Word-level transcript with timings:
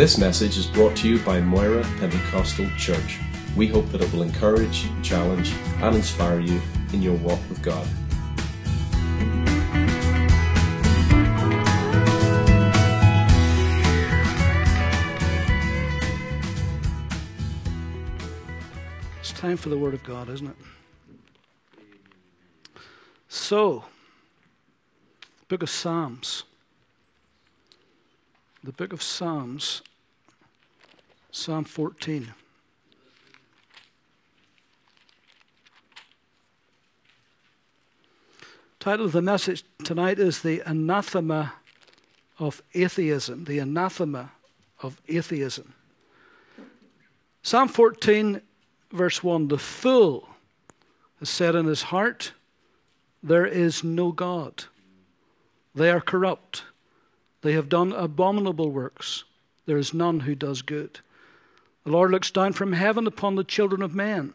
This 0.00 0.16
message 0.16 0.56
is 0.56 0.66
brought 0.66 0.96
to 0.96 1.08
you 1.10 1.18
by 1.24 1.42
Moira 1.42 1.82
Pentecostal 1.98 2.66
Church. 2.78 3.18
We 3.54 3.66
hope 3.66 3.86
that 3.90 4.00
it 4.00 4.10
will 4.14 4.22
encourage, 4.22 4.88
challenge, 5.02 5.52
and 5.82 5.94
inspire 5.94 6.40
you 6.40 6.58
in 6.94 7.02
your 7.02 7.16
walk 7.16 7.38
with 7.50 7.60
God. 7.60 7.86
It's 19.18 19.32
time 19.32 19.58
for 19.58 19.68
the 19.68 19.76
Word 19.76 19.92
of 19.92 20.02
God, 20.02 20.30
isn't 20.30 20.46
it? 20.46 20.56
So, 23.28 23.84
book 25.48 25.62
of 25.62 25.68
Psalms. 25.68 26.44
The 28.64 28.72
book 28.72 28.94
of 28.94 29.02
Psalms, 29.02 29.82
Psalm 31.32 31.64
14. 31.64 32.34
Title 38.80 39.06
of 39.06 39.12
the 39.12 39.22
message 39.22 39.62
tonight 39.84 40.18
is 40.18 40.42
The 40.42 40.60
Anathema 40.66 41.52
of 42.38 42.62
Atheism. 42.74 43.44
The 43.44 43.60
Anathema 43.60 44.32
of 44.82 45.00
Atheism. 45.06 45.74
Psalm 47.42 47.68
14, 47.68 48.40
verse 48.90 49.22
1 49.22 49.48
The 49.48 49.58
fool 49.58 50.28
has 51.20 51.30
said 51.30 51.54
in 51.54 51.66
his 51.66 51.82
heart, 51.82 52.32
There 53.22 53.46
is 53.46 53.84
no 53.84 54.10
God. 54.10 54.64
They 55.74 55.90
are 55.90 56.00
corrupt. 56.00 56.64
They 57.42 57.52
have 57.52 57.68
done 57.68 57.92
abominable 57.92 58.70
works. 58.70 59.24
There 59.66 59.78
is 59.78 59.94
none 59.94 60.20
who 60.20 60.34
does 60.34 60.62
good. 60.62 61.00
The 61.84 61.90
Lord 61.90 62.10
looks 62.10 62.30
down 62.30 62.52
from 62.52 62.72
heaven 62.72 63.06
upon 63.06 63.34
the 63.34 63.44
children 63.44 63.82
of 63.82 63.94
men 63.94 64.34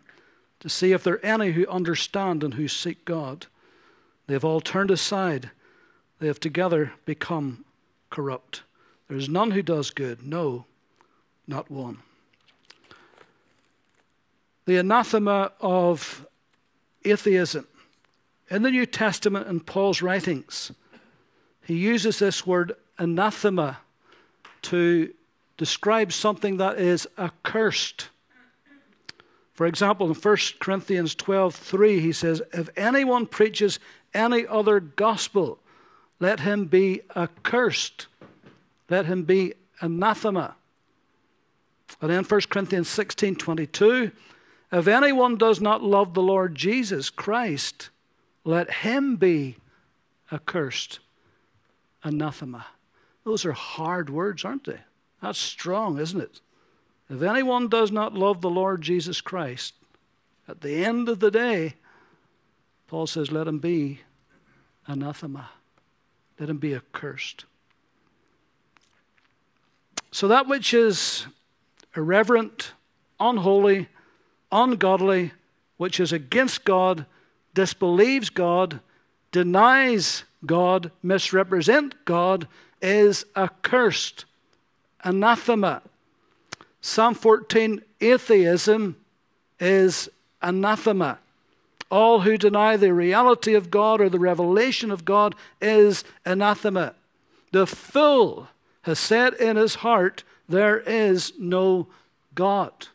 to 0.60 0.70
see 0.70 0.94
if 0.94 1.04
there 1.04 1.16
are 1.16 1.26
any 1.26 1.52
who 1.52 1.68
understand 1.68 2.44
and 2.44 2.56
who 2.56 2.68
seek 2.68 3.06
God. 3.06 3.46
They 4.28 4.34
have 4.34 4.46
all 4.46 4.62
turned 4.62 4.90
aside. 4.90 5.52
They 6.20 6.28
have 6.28 6.40
together 6.40 6.94
become 7.06 7.66
corrupt. 8.10 8.64
There 9.08 9.18
is 9.18 9.30
none 9.30 9.52
who 9.52 9.62
does 9.62 9.92
good. 9.92 10.26
No, 10.26 10.66
not 11.48 11.70
one. 11.70 12.00
The 14.66 14.78
anathema 14.78 15.52
of 15.62 16.26
atheism. 17.04 17.68
In 18.50 18.64
the 18.64 18.72
New 18.72 18.86
Testament 18.86 19.48
and 19.48 19.66
Paul's 19.66 20.02
writings, 20.02 20.72
he 21.64 21.76
uses 21.76 22.20
this 22.20 22.48
word 22.48 22.74
anathema 22.98 23.80
to 24.64 25.14
describe 25.58 26.12
something 26.12 26.58
that 26.58 26.78
is 26.78 27.08
accursed. 27.18 28.10
For 29.54 29.66
example, 29.66 30.08
in 30.08 30.14
1 30.14 30.60
Corinthians 30.60 31.16
12:3 31.16 32.00
he 32.02 32.12
says, 32.12 32.42
"If 32.52 32.70
anyone 32.76 33.26
preaches 33.26 33.80
any 34.14 34.46
other 34.46 34.80
gospel, 34.80 35.60
let 36.20 36.42
him 36.42 36.66
be 36.66 37.02
accursed. 37.16 38.08
Let 38.90 39.06
him 39.06 39.24
be 39.24 39.54
anathema." 39.80 40.56
And 42.02 42.12
then 42.12 42.26
1 42.26 42.50
Corinthians 42.50 42.90
16:22, 42.90 44.12
"If 44.72 44.88
anyone 44.88 45.38
does 45.38 45.62
not 45.62 45.82
love 45.82 46.14
the 46.14 46.22
Lord 46.22 46.56
Jesus 46.56 47.10
Christ, 47.10 47.90
let 48.44 48.70
him 48.70 49.16
be 49.16 49.58
accursed." 50.32 51.00
Anathema. 52.04 52.68
Those 53.24 53.46
are 53.46 53.54
hard 53.54 54.10
words, 54.10 54.44
aren't 54.44 54.66
they? 54.66 54.82
That's 55.26 55.40
strong, 55.40 55.98
isn't 55.98 56.22
it? 56.22 56.40
If 57.10 57.24
anyone 57.24 57.68
does 57.68 57.92
not 57.92 58.14
love 58.14 58.42
the 58.42 58.50
Lord 58.50 58.84
Jesus 58.84 59.22
Christ, 59.22 59.74
at 60.48 60.62
the 60.62 60.86
end 60.86 61.10
of 61.10 61.20
the 61.20 61.32
day, 61.32 61.74
Paul 62.86 63.08
says, 63.08 63.32
let 63.32 63.48
him 63.48 63.58
be 63.58 64.02
anathema. 64.86 65.50
Let 66.40 66.48
him 66.48 66.60
be 66.60 66.76
accursed. 66.76 67.46
So 70.12 70.28
that 70.28 70.48
which 70.48 70.76
is 70.76 71.26
irreverent, 71.96 72.74
unholy, 73.20 73.90
ungodly, 74.52 75.32
which 75.78 76.00
is 76.00 76.14
against 76.14 76.66
God, 76.66 77.08
disbelieves 77.56 78.30
God, 78.30 78.80
denies 79.32 80.24
God, 80.46 80.92
misrepresent 81.02 82.06
God, 82.06 82.48
is 82.80 83.26
accursed, 83.36 84.26
anathema. 85.06 85.82
Psalm 86.82 87.14
14, 87.14 87.82
atheism 88.02 88.98
is 89.60 90.10
anathema. 90.42 91.20
All 91.90 92.22
who 92.22 92.38
deny 92.38 92.76
the 92.76 92.94
reality 92.94 93.54
of 93.54 93.72
God 93.72 94.02
or 94.02 94.10
the 94.10 94.20
revelation 94.20 94.92
of 94.92 95.06
God 95.06 95.36
is 95.62 96.04
anathema. 96.26 96.96
The 97.52 97.68
fool 97.68 98.50
has 98.82 99.00
said 99.00 99.36
in 99.36 99.56
his 99.56 99.76
heart, 99.76 100.24
There 100.50 100.80
is 100.80 101.32
no 101.40 101.88
God. 102.34 102.88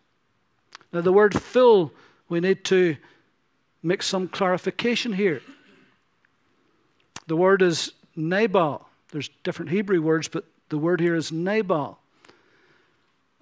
Now, 0.92 1.00
the 1.00 1.12
word 1.12 1.40
fool, 1.40 1.92
we 2.28 2.40
need 2.40 2.64
to 2.64 2.96
make 3.82 4.02
some 4.02 4.28
clarification 4.28 5.12
here. 5.12 5.40
The 7.26 7.36
word 7.36 7.62
is 7.62 7.92
Nabal. 8.16 8.88
There's 9.12 9.30
different 9.44 9.70
Hebrew 9.70 10.02
words, 10.02 10.28
but 10.28 10.44
the 10.68 10.78
word 10.78 11.00
here 11.00 11.14
is 11.14 11.30
Nabal. 11.30 11.99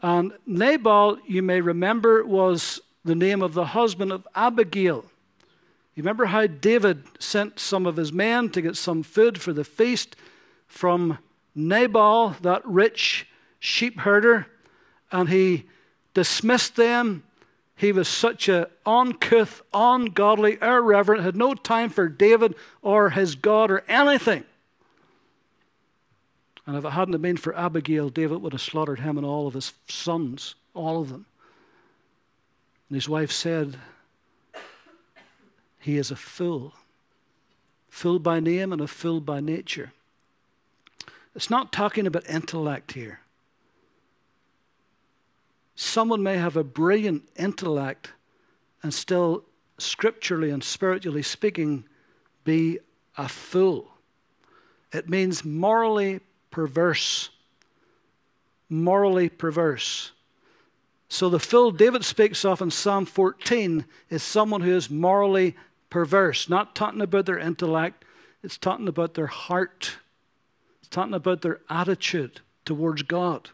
And 0.02 0.32
Nabal, 0.46 1.18
you 1.26 1.42
may 1.42 1.60
remember, 1.60 2.24
was 2.24 2.80
the 3.04 3.14
name 3.14 3.42
of 3.42 3.54
the 3.54 3.66
husband 3.66 4.12
of 4.12 4.26
Abigail. 4.34 5.04
You 5.94 6.02
remember 6.02 6.26
how 6.26 6.46
David 6.46 7.02
sent 7.18 7.58
some 7.58 7.86
of 7.86 7.96
his 7.96 8.12
men 8.12 8.50
to 8.50 8.62
get 8.62 8.76
some 8.76 9.02
food 9.02 9.40
for 9.40 9.52
the 9.52 9.64
feast 9.64 10.14
from 10.68 11.18
Nabal, 11.54 12.36
that 12.42 12.64
rich 12.64 13.26
sheep 13.58 13.98
herder, 14.00 14.46
and 15.10 15.28
he 15.28 15.64
dismissed 16.14 16.76
them. 16.76 17.24
He 17.74 17.90
was 17.90 18.06
such 18.06 18.48
a 18.48 18.68
uncouth, 18.86 19.62
ungodly, 19.72 20.58
irreverent, 20.62 21.24
had 21.24 21.34
no 21.34 21.54
time 21.54 21.90
for 21.90 22.08
David 22.08 22.54
or 22.82 23.10
his 23.10 23.34
God 23.34 23.70
or 23.70 23.84
anything. 23.88 24.44
And 26.68 26.76
if 26.76 26.84
it 26.84 26.90
hadn't 26.90 27.22
been 27.22 27.38
for 27.38 27.56
Abigail, 27.56 28.10
David 28.10 28.42
would 28.42 28.52
have 28.52 28.60
slaughtered 28.60 29.00
him 29.00 29.16
and 29.16 29.24
all 29.24 29.46
of 29.46 29.54
his 29.54 29.72
sons, 29.88 30.54
all 30.74 31.00
of 31.00 31.08
them. 31.08 31.24
And 32.90 32.94
his 32.94 33.08
wife 33.08 33.32
said, 33.32 33.78
He 35.78 35.96
is 35.96 36.10
a 36.10 36.16
fool, 36.16 36.74
fool 37.88 38.18
by 38.18 38.38
name 38.40 38.70
and 38.70 38.82
a 38.82 38.86
fool 38.86 39.22
by 39.22 39.40
nature. 39.40 39.94
It's 41.34 41.48
not 41.48 41.72
talking 41.72 42.06
about 42.06 42.28
intellect 42.28 42.92
here. 42.92 43.20
Someone 45.74 46.22
may 46.22 46.36
have 46.36 46.58
a 46.58 46.64
brilliant 46.64 47.26
intellect 47.34 48.12
and 48.82 48.92
still, 48.92 49.42
scripturally 49.78 50.50
and 50.50 50.62
spiritually 50.62 51.22
speaking, 51.22 51.84
be 52.44 52.78
a 53.16 53.26
fool. 53.26 53.88
It 54.92 55.08
means 55.08 55.46
morally 55.46 56.20
perverse. 56.50 57.30
Morally 58.68 59.28
perverse. 59.28 60.12
So 61.08 61.28
the 61.28 61.40
fool 61.40 61.70
David 61.70 62.04
speaks 62.04 62.44
of 62.44 62.60
in 62.60 62.70
Psalm 62.70 63.06
14 63.06 63.86
is 64.10 64.22
someone 64.22 64.60
who 64.60 64.74
is 64.74 64.90
morally 64.90 65.56
perverse, 65.90 66.48
not 66.48 66.74
talking 66.74 67.00
about 67.00 67.26
their 67.26 67.38
intellect, 67.38 68.04
it's 68.42 68.58
talking 68.58 68.88
about 68.88 69.14
their 69.14 69.26
heart, 69.26 69.96
it's 70.80 70.88
talking 70.88 71.14
about 71.14 71.40
their 71.40 71.60
attitude 71.70 72.40
towards 72.64 73.02
God. 73.02 73.50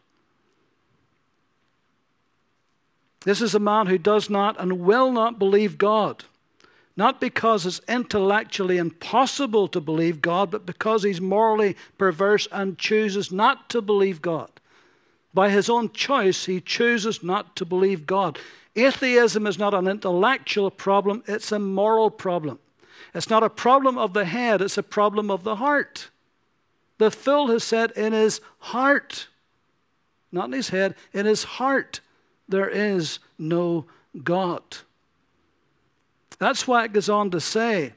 This 3.24 3.40
is 3.40 3.54
a 3.54 3.60
man 3.60 3.86
who 3.86 3.98
does 3.98 4.28
not 4.28 4.60
and 4.60 4.80
will 4.80 5.10
not 5.10 5.38
believe 5.38 5.78
God. 5.78 6.24
Not 6.96 7.20
because 7.20 7.66
it's 7.66 7.80
intellectually 7.88 8.78
impossible 8.78 9.66
to 9.68 9.80
believe 9.80 10.22
God, 10.22 10.50
but 10.50 10.64
because 10.64 11.02
he's 11.02 11.20
morally 11.20 11.76
perverse 11.98 12.46
and 12.52 12.78
chooses 12.78 13.32
not 13.32 13.68
to 13.70 13.82
believe 13.82 14.22
God. 14.22 14.50
By 15.32 15.50
his 15.50 15.68
own 15.68 15.90
choice, 15.90 16.44
he 16.44 16.60
chooses 16.60 17.22
not 17.22 17.56
to 17.56 17.64
believe 17.64 18.06
God. 18.06 18.38
Atheism 18.76 19.46
is 19.46 19.58
not 19.58 19.74
an 19.74 19.88
intellectual 19.88 20.70
problem, 20.70 21.24
it's 21.26 21.50
a 21.50 21.58
moral 21.58 22.10
problem. 22.10 22.60
It's 23.12 23.30
not 23.30 23.42
a 23.42 23.50
problem 23.50 23.98
of 23.98 24.12
the 24.12 24.24
head, 24.24 24.62
it's 24.62 24.78
a 24.78 24.82
problem 24.82 25.30
of 25.30 25.42
the 25.42 25.56
heart. 25.56 26.10
The 26.98 27.10
fool 27.10 27.48
has 27.48 27.64
said 27.64 27.90
in 27.92 28.12
his 28.12 28.40
heart, 28.58 29.26
not 30.30 30.46
in 30.46 30.52
his 30.52 30.68
head, 30.68 30.94
in 31.12 31.26
his 31.26 31.42
heart, 31.44 32.00
there 32.48 32.68
is 32.68 33.18
no 33.36 33.86
God. 34.22 34.62
That's 36.38 36.66
why 36.66 36.84
it 36.84 36.92
goes 36.92 37.08
on 37.08 37.30
to 37.30 37.40
say, 37.40 37.92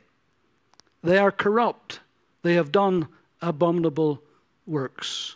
they 1.04 1.18
are 1.18 1.31
corrupt. 1.31 2.00
They 2.44 2.56
have 2.56 2.72
done 2.72 3.07
abominable 3.42 4.22
works. 4.66 5.36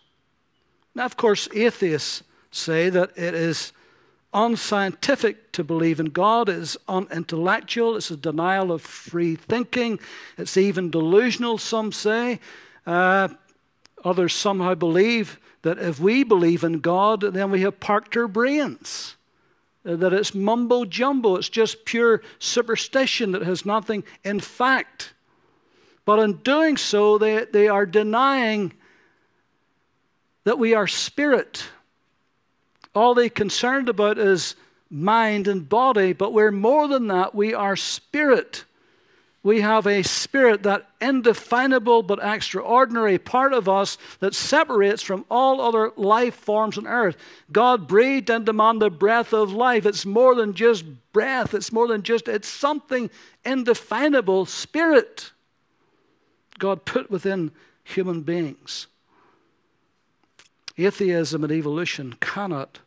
Now, 0.95 1.05
of 1.05 1.17
course, 1.17 1.47
atheists 1.53 2.23
say 2.51 2.89
that 2.89 3.11
it 3.17 3.33
is 3.33 3.71
unscientific 4.33 5.51
to 5.53 5.63
believe 5.63 5.99
in 5.99 6.07
God, 6.07 6.47
it 6.49 6.55
is 6.55 6.77
unintellectual, 6.87 7.97
it's 7.97 8.11
a 8.11 8.17
denial 8.17 8.71
of 8.71 8.81
free 8.81 9.35
thinking, 9.35 9.99
it's 10.37 10.57
even 10.57 10.89
delusional, 10.89 11.57
some 11.57 11.91
say. 11.91 12.39
Uh, 12.85 13.29
others 14.03 14.33
somehow 14.33 14.73
believe 14.73 15.39
that 15.63 15.77
if 15.77 15.99
we 15.99 16.23
believe 16.23 16.63
in 16.63 16.79
God, 16.79 17.21
then 17.21 17.51
we 17.51 17.61
have 17.61 17.79
parked 17.79 18.15
our 18.17 18.27
brains. 18.27 19.15
Uh, 19.83 19.95
that 19.95 20.13
it's 20.13 20.35
mumbo 20.35 20.85
jumbo, 20.85 21.35
it's 21.37 21.49
just 21.49 21.85
pure 21.85 22.21
superstition 22.37 23.31
that 23.31 23.41
has 23.41 23.65
nothing 23.65 24.03
in 24.23 24.39
fact. 24.39 25.13
But 26.05 26.19
in 26.19 26.33
doing 26.37 26.77
so, 26.77 27.17
they, 27.17 27.45
they 27.45 27.67
are 27.67 27.85
denying 27.85 28.73
that 30.43 30.59
we 30.59 30.73
are 30.73 30.87
spirit. 30.87 31.65
All 32.93 33.15
they're 33.15 33.29
concerned 33.29 33.89
about 33.89 34.17
is 34.17 34.55
mind 34.89 35.47
and 35.47 35.67
body, 35.67 36.13
but 36.13 36.33
we're 36.33 36.51
more 36.51 36.87
than 36.87 37.07
that. 37.07 37.33
We 37.33 37.53
are 37.53 37.75
spirit. 37.75 38.65
We 39.43 39.61
have 39.61 39.87
a 39.87 40.03
spirit, 40.03 40.63
that 40.63 40.87
indefinable 40.99 42.03
but 42.03 42.19
extraordinary 42.21 43.17
part 43.17 43.53
of 43.53 43.67
us 43.67 43.97
that 44.19 44.35
separates 44.35 45.01
from 45.01 45.25
all 45.31 45.59
other 45.59 45.91
life 45.95 46.35
forms 46.35 46.77
on 46.77 46.85
earth. 46.85 47.17
God 47.51 47.87
breathed 47.87 48.29
into 48.29 48.53
man 48.53 48.77
the 48.77 48.91
breath 48.91 49.33
of 49.33 49.51
life. 49.51 49.85
It's 49.87 50.05
more 50.05 50.35
than 50.35 50.53
just 50.53 50.85
breath, 51.11 51.55
it's 51.55 51.71
more 51.71 51.87
than 51.87 52.03
just, 52.03 52.27
it's 52.27 52.47
something 52.47 53.09
indefinable, 53.43 54.45
spirit. 54.45 55.31
God 56.59 56.85
put 56.85 57.09
within 57.09 57.51
human 57.83 58.21
beings. 58.21 58.85
Atheism 60.77 61.43
and 61.43 61.51
evolution 61.51 62.15
cannot 62.19 62.79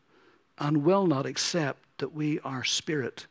and 0.58 0.84
will 0.84 1.06
not 1.08 1.26
accept 1.26 1.82
that 1.98 2.14
we 2.14 2.38
are 2.40 2.62
spirit. 2.62 3.26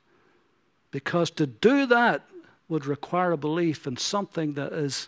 Because 0.91 1.31
to 1.31 1.47
do 1.47 1.85
that 1.85 2.23
would 2.69 2.85
require 2.85 3.31
a 3.31 3.37
belief 3.37 3.85
in 3.85 3.97
something 3.97 4.53
that 4.53 4.73
is 4.73 5.07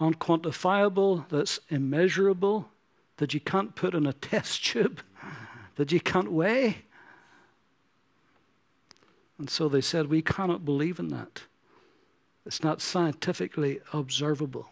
unquantifiable, 0.00 1.28
that's 1.28 1.60
immeasurable, 1.68 2.68
that 3.18 3.34
you 3.34 3.40
can't 3.40 3.74
put 3.74 3.94
in 3.94 4.06
a 4.06 4.12
test 4.30 4.64
tube, 4.64 5.00
that 5.76 5.92
you 5.92 6.00
can't 6.00 6.32
weigh. 6.32 6.78
And 9.38 9.48
so 9.48 9.68
they 9.68 9.80
said, 9.80 10.08
We 10.08 10.22
cannot 10.22 10.64
believe 10.64 10.98
in 10.98 11.08
that. 11.08 11.42
It's 12.46 12.62
not 12.62 12.80
scientifically 12.80 13.80
observable. 13.92 14.70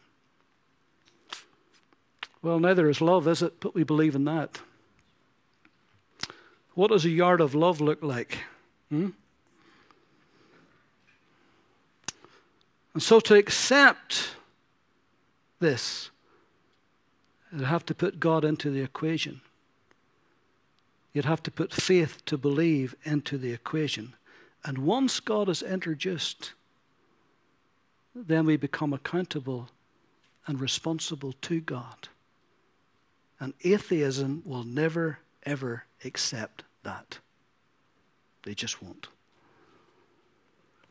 Well, 2.43 2.59
neither 2.61 2.89
is 2.89 3.01
love, 3.01 3.27
is 3.29 3.43
it? 3.43 3.61
But 3.61 3.75
we 3.75 3.85
believe 3.85 4.15
in 4.15 4.25
that. 4.25 4.61
What 6.75 6.91
does 6.91 7.05
a 7.05 7.11
yard 7.11 7.41
of 7.41 7.55
love 7.55 7.81
look 7.81 8.03
like? 8.03 8.39
Hmm? 8.89 9.09
And 12.99 13.03
so 13.05 13.21
to 13.21 13.37
accept 13.37 14.31
this, 15.61 16.11
you'd 17.53 17.62
have 17.62 17.87
to 17.87 17.95
put 17.95 18.19
God 18.19 18.45
into 18.45 18.71
the 18.71 18.81
equation. 18.81 19.41
You'd 21.12 21.25
have 21.25 21.41
to 21.45 21.53
put 21.53 21.73
faith 21.73 22.25
to 22.25 22.37
believe 22.37 22.97
into 23.05 23.39
the 23.39 23.53
equation. 23.53 24.15
And 24.65 24.79
once 24.79 25.21
God 25.21 25.49
is 25.49 25.62
introduced, 25.62 26.55
then 28.17 28.47
we 28.47 28.56
become 28.56 28.93
accountable 28.93 29.69
and 30.49 30.61
responsible 30.61 31.35
to 31.43 31.61
God. 31.61 32.09
And 33.39 33.55
atheism 33.61 34.43
will 34.45 34.65
never, 34.65 35.21
ever 35.45 35.85
accept 36.05 36.65
that. 36.83 37.21
They 38.43 38.55
just 38.55 38.83
won't. 38.83 39.06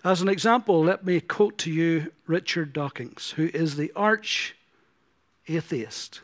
As 0.08 0.22
an 0.22 0.30
example, 0.30 0.86
let 0.86 1.06
me 1.06 1.20
quote 1.20 1.58
to 1.58 1.70
you 1.70 2.14
Richard 2.28 2.72
Dawkins, 2.72 3.32
who 3.32 3.48
is 3.54 3.76
the 3.76 3.92
arch 3.94 4.56
atheist. 5.50 6.22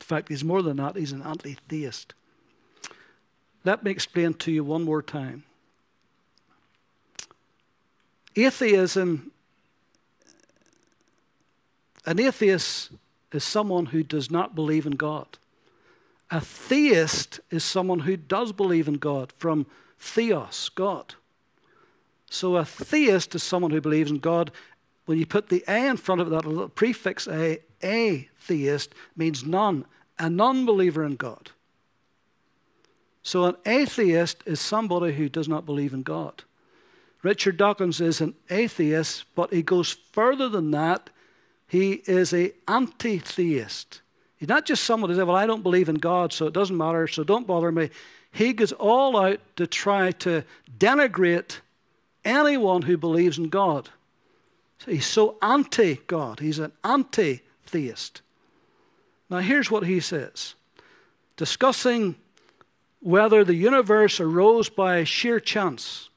In 0.00 0.06
fact, 0.06 0.30
he's 0.30 0.42
more 0.42 0.62
than 0.62 0.78
that, 0.78 0.96
he's 0.96 1.12
an 1.12 1.20
anti 1.20 1.58
theist. 1.68 2.14
Let 3.66 3.84
me 3.84 3.90
explain 3.90 4.32
to 4.32 4.50
you 4.50 4.64
one 4.64 4.82
more 4.82 5.02
time. 5.02 5.44
Atheism, 8.34 9.30
an 12.06 12.18
atheist 12.18 12.92
is 13.30 13.44
someone 13.44 13.84
who 13.84 14.02
does 14.02 14.30
not 14.30 14.54
believe 14.54 14.86
in 14.86 14.96
God. 14.96 15.36
A 16.30 16.40
theist 16.40 17.40
is 17.50 17.62
someone 17.62 17.98
who 18.00 18.16
does 18.16 18.52
believe 18.52 18.88
in 18.88 18.94
God, 18.94 19.34
from 19.36 19.66
theos, 19.98 20.70
God. 20.70 21.14
So 22.30 22.56
a 22.56 22.64
theist 22.64 23.34
is 23.34 23.42
someone 23.42 23.70
who 23.70 23.80
believes 23.80 24.10
in 24.10 24.18
God. 24.18 24.50
When 25.06 25.18
you 25.18 25.26
put 25.26 25.48
the 25.48 25.64
A 25.68 25.88
in 25.88 25.96
front 25.96 26.20
of 26.20 26.30
that 26.30 26.44
little 26.44 26.68
prefix 26.68 27.28
A, 27.28 27.60
atheist 27.82 28.94
means 29.16 29.44
none, 29.44 29.84
a 30.18 30.28
non 30.28 30.66
believer 30.66 31.04
in 31.04 31.16
God. 31.16 31.50
So 33.22 33.44
an 33.44 33.56
atheist 33.66 34.42
is 34.46 34.60
somebody 34.60 35.12
who 35.12 35.28
does 35.28 35.48
not 35.48 35.66
believe 35.66 35.92
in 35.92 36.02
God. 36.02 36.44
Richard 37.22 37.56
Dawkins 37.56 38.00
is 38.00 38.20
an 38.20 38.34
atheist, 38.50 39.24
but 39.34 39.52
he 39.52 39.62
goes 39.62 39.96
further 40.12 40.48
than 40.48 40.70
that. 40.70 41.10
He 41.66 42.02
is 42.06 42.32
an 42.32 42.52
anti-theist. 42.68 44.00
He's 44.36 44.48
not 44.48 44.64
just 44.64 44.84
someone 44.84 45.10
who 45.10 45.16
says, 45.16 45.24
Well, 45.24 45.34
I 45.34 45.46
don't 45.46 45.62
believe 45.62 45.88
in 45.88 45.96
God, 45.96 46.32
so 46.32 46.46
it 46.46 46.52
doesn't 46.52 46.76
matter, 46.76 47.08
so 47.08 47.24
don't 47.24 47.46
bother 47.46 47.72
me. 47.72 47.90
He 48.30 48.52
goes 48.52 48.72
all 48.72 49.16
out 49.16 49.40
to 49.56 49.66
try 49.66 50.12
to 50.12 50.44
denigrate 50.78 51.58
anyone 52.26 52.82
who 52.82 52.98
believes 52.98 53.38
in 53.38 53.48
God. 53.48 53.88
He's 54.84 55.06
so 55.06 55.36
anti 55.40 55.94
God. 56.06 56.40
He's 56.40 56.58
an 56.58 56.72
anti 56.84 57.40
theist. 57.64 58.20
Now, 59.30 59.38
here's 59.38 59.70
what 59.70 59.86
he 59.86 60.00
says 60.00 60.54
discussing 61.36 62.16
whether 63.00 63.44
the 63.44 63.54
universe 63.54 64.20
arose 64.20 64.68
by 64.68 65.04
sheer 65.04 65.38
chance, 65.38 66.08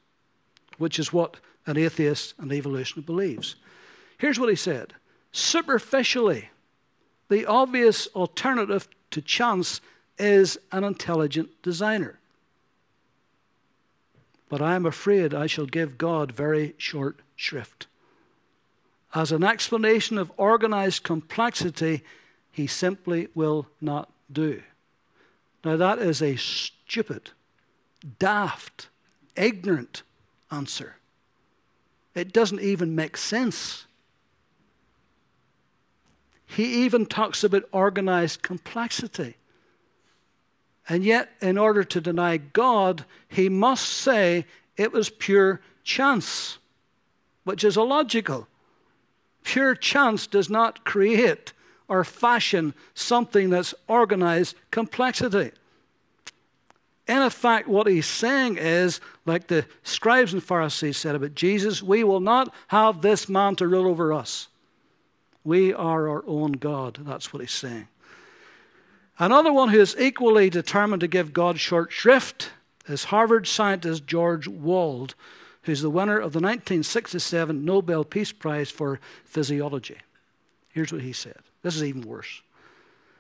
which 0.78 1.00
is 1.00 1.14
what 1.14 1.38
an 1.66 1.78
atheist 1.78 2.34
and 2.40 2.52
evolutionist 2.52 3.06
believes. 3.06 3.56
Here's 4.18 4.40
what 4.40 4.50
he 4.50 4.56
said 4.56 4.94
Superficially, 5.32 6.50
the 7.30 7.46
obvious 7.46 8.08
alternative 8.08 8.88
to 9.12 9.22
chance 9.22 9.82
is 10.18 10.58
an 10.72 10.84
intelligent 10.84 11.50
designer. 11.62 12.19
But 14.50 14.62
I 14.62 14.76
am 14.76 14.86
afraid 14.86 15.34
I 15.34 15.48
shall 15.48 15.68
give 15.68 15.98
God 15.98 16.32
very 16.32 16.74
short 16.78 17.20
shrift. 17.36 17.88
As 19.14 19.32
an 19.32 19.44
explanation 19.44 20.18
of 20.18 20.32
organized 20.38 21.04
complexity, 21.04 22.04
he 22.52 22.68
simply 22.68 23.28
will 23.34 23.68
not 23.80 24.12
do. 24.32 24.62
Now, 25.64 25.78
that 25.78 26.00
is 26.00 26.22
a 26.22 26.36
stupid, 26.36 27.32
daft, 28.18 28.90
ignorant 29.36 30.04
answer. 30.52 30.96
It 32.16 32.34
doesn't 32.34 32.62
even 32.62 32.96
make 32.96 33.18
sense. 33.18 33.86
He 36.46 36.84
even 36.84 37.06
talks 37.06 37.44
about 37.44 37.64
organized 37.72 38.42
complexity. 38.42 39.36
And 40.90 41.04
yet, 41.04 41.30
in 41.40 41.60
order 41.60 41.84
to 41.84 42.02
deny 42.02 42.38
God, 42.38 43.06
he 43.28 43.48
must 43.48 43.88
say 43.88 44.48
it 44.76 44.92
was 44.92 45.12
pure 45.12 45.62
chance, 45.84 46.58
which 47.44 47.64
is 47.64 47.78
illogical. 47.78 48.48
Pure 49.44 49.76
chance 49.76 50.26
does 50.26 50.50
not 50.50 50.84
create 50.84 51.54
or 51.88 52.04
fashion 52.04 52.74
something 52.96 53.52
that's 53.52 53.76
organized 53.88 54.56
complexity. 54.72 55.52
In 57.08 57.22
effect, 57.22 57.68
what 57.68 57.88
he's 57.88 58.06
saying 58.06 58.58
is, 58.58 59.00
like 59.26 59.48
the 59.48 59.66
scribes 59.84 60.34
and 60.34 60.44
Pharisees 60.44 60.98
said 60.98 61.16
about 61.16 61.36
Jesus, 61.36 61.82
we 61.82 62.04
will 62.04 62.20
not 62.20 62.54
have 62.68 63.02
this 63.02 63.30
man 63.30 63.56
to 63.58 63.68
rule 63.68 63.88
over 63.88 64.14
us. 64.14 64.48
We 65.44 65.74
are 65.74 66.08
our 66.08 66.24
own 66.28 66.54
God. 66.54 67.00
That's 67.02 67.32
what 67.32 67.42
he's 67.42 67.52
saying. 67.52 67.88
Another 69.20 69.52
one 69.52 69.68
who 69.68 69.82
is 69.82 69.98
equally 70.00 70.50
determined 70.50 71.02
to 71.02 71.08
give 71.08 71.34
God 71.34 71.60
short 71.60 71.92
shrift 71.92 72.52
is 72.88 73.04
Harvard 73.06 73.48
scientist 73.48 74.08
George 74.08 74.48
Wald, 74.48 75.14
who's 75.64 75.82
the 75.82 75.90
winner 75.90 76.16
of 76.16 76.32
the 76.32 76.40
1967 76.40 77.66
Nobel 77.66 78.06
Peace 78.06 78.32
Prize 78.32 78.72
for 78.72 79.02
Physiology. 79.26 79.98
Here's 80.70 80.94
what 80.94 81.02
he 81.02 81.12
said. 81.12 81.36
This 81.64 81.76
is 81.76 81.84
even 81.84 82.04
worse. 82.04 82.42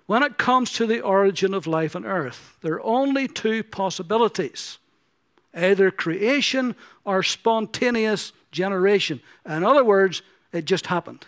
When 0.05 0.23
it 0.23 0.37
comes 0.37 0.71
to 0.73 0.87
the 0.87 1.01
origin 1.01 1.53
of 1.53 1.67
life 1.67 1.97
on 1.97 2.05
earth, 2.05 2.57
there 2.61 2.75
are 2.75 2.85
only 2.85 3.27
two 3.27 3.61
possibilities 3.63 4.77
either 5.53 5.91
creation 5.91 6.75
or 7.03 7.23
spontaneous 7.23 8.31
generation. 8.51 9.19
In 9.45 9.65
other 9.65 9.83
words, 9.83 10.21
it 10.53 10.63
just 10.63 10.87
happened. 10.87 11.25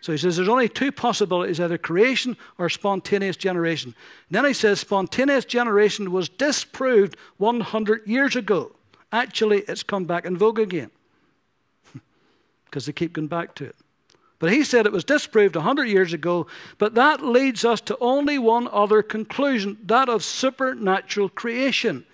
So 0.00 0.12
he 0.12 0.18
says 0.18 0.36
there's 0.36 0.48
only 0.48 0.68
two 0.68 0.92
possibilities 0.92 1.60
either 1.60 1.78
creation 1.78 2.36
or 2.56 2.68
spontaneous 2.68 3.36
generation. 3.36 3.94
And 4.28 4.36
then 4.36 4.44
he 4.44 4.52
says 4.52 4.80
spontaneous 4.80 5.44
generation 5.44 6.12
was 6.12 6.28
disproved 6.28 7.16
100 7.38 8.06
years 8.06 8.36
ago. 8.36 8.72
Actually, 9.12 9.60
it's 9.60 9.82
come 9.82 10.04
back 10.04 10.24
in 10.24 10.36
vogue 10.36 10.58
again 10.58 10.90
because 12.66 12.86
they 12.86 12.92
keep 12.92 13.14
going 13.14 13.28
back 13.28 13.54
to 13.56 13.64
it. 13.64 13.76
But 14.38 14.52
he 14.52 14.62
said 14.62 14.86
it 14.86 14.92
was 14.92 15.04
disproved 15.04 15.56
100 15.56 15.86
years 15.86 16.12
ago, 16.12 16.46
but 16.78 16.94
that 16.94 17.24
leads 17.24 17.64
us 17.64 17.80
to 17.82 17.98
only 18.00 18.38
one 18.38 18.68
other 18.70 19.02
conclusion 19.02 19.78
that 19.86 20.08
of 20.08 20.22
supernatural 20.22 21.28
creation. 21.28 22.04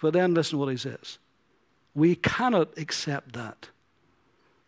But 0.00 0.14
then 0.14 0.34
listen 0.34 0.52
to 0.52 0.58
what 0.58 0.70
he 0.70 0.76
says. 0.76 1.18
We 1.94 2.16
cannot 2.16 2.76
accept 2.76 3.34
that. 3.34 3.68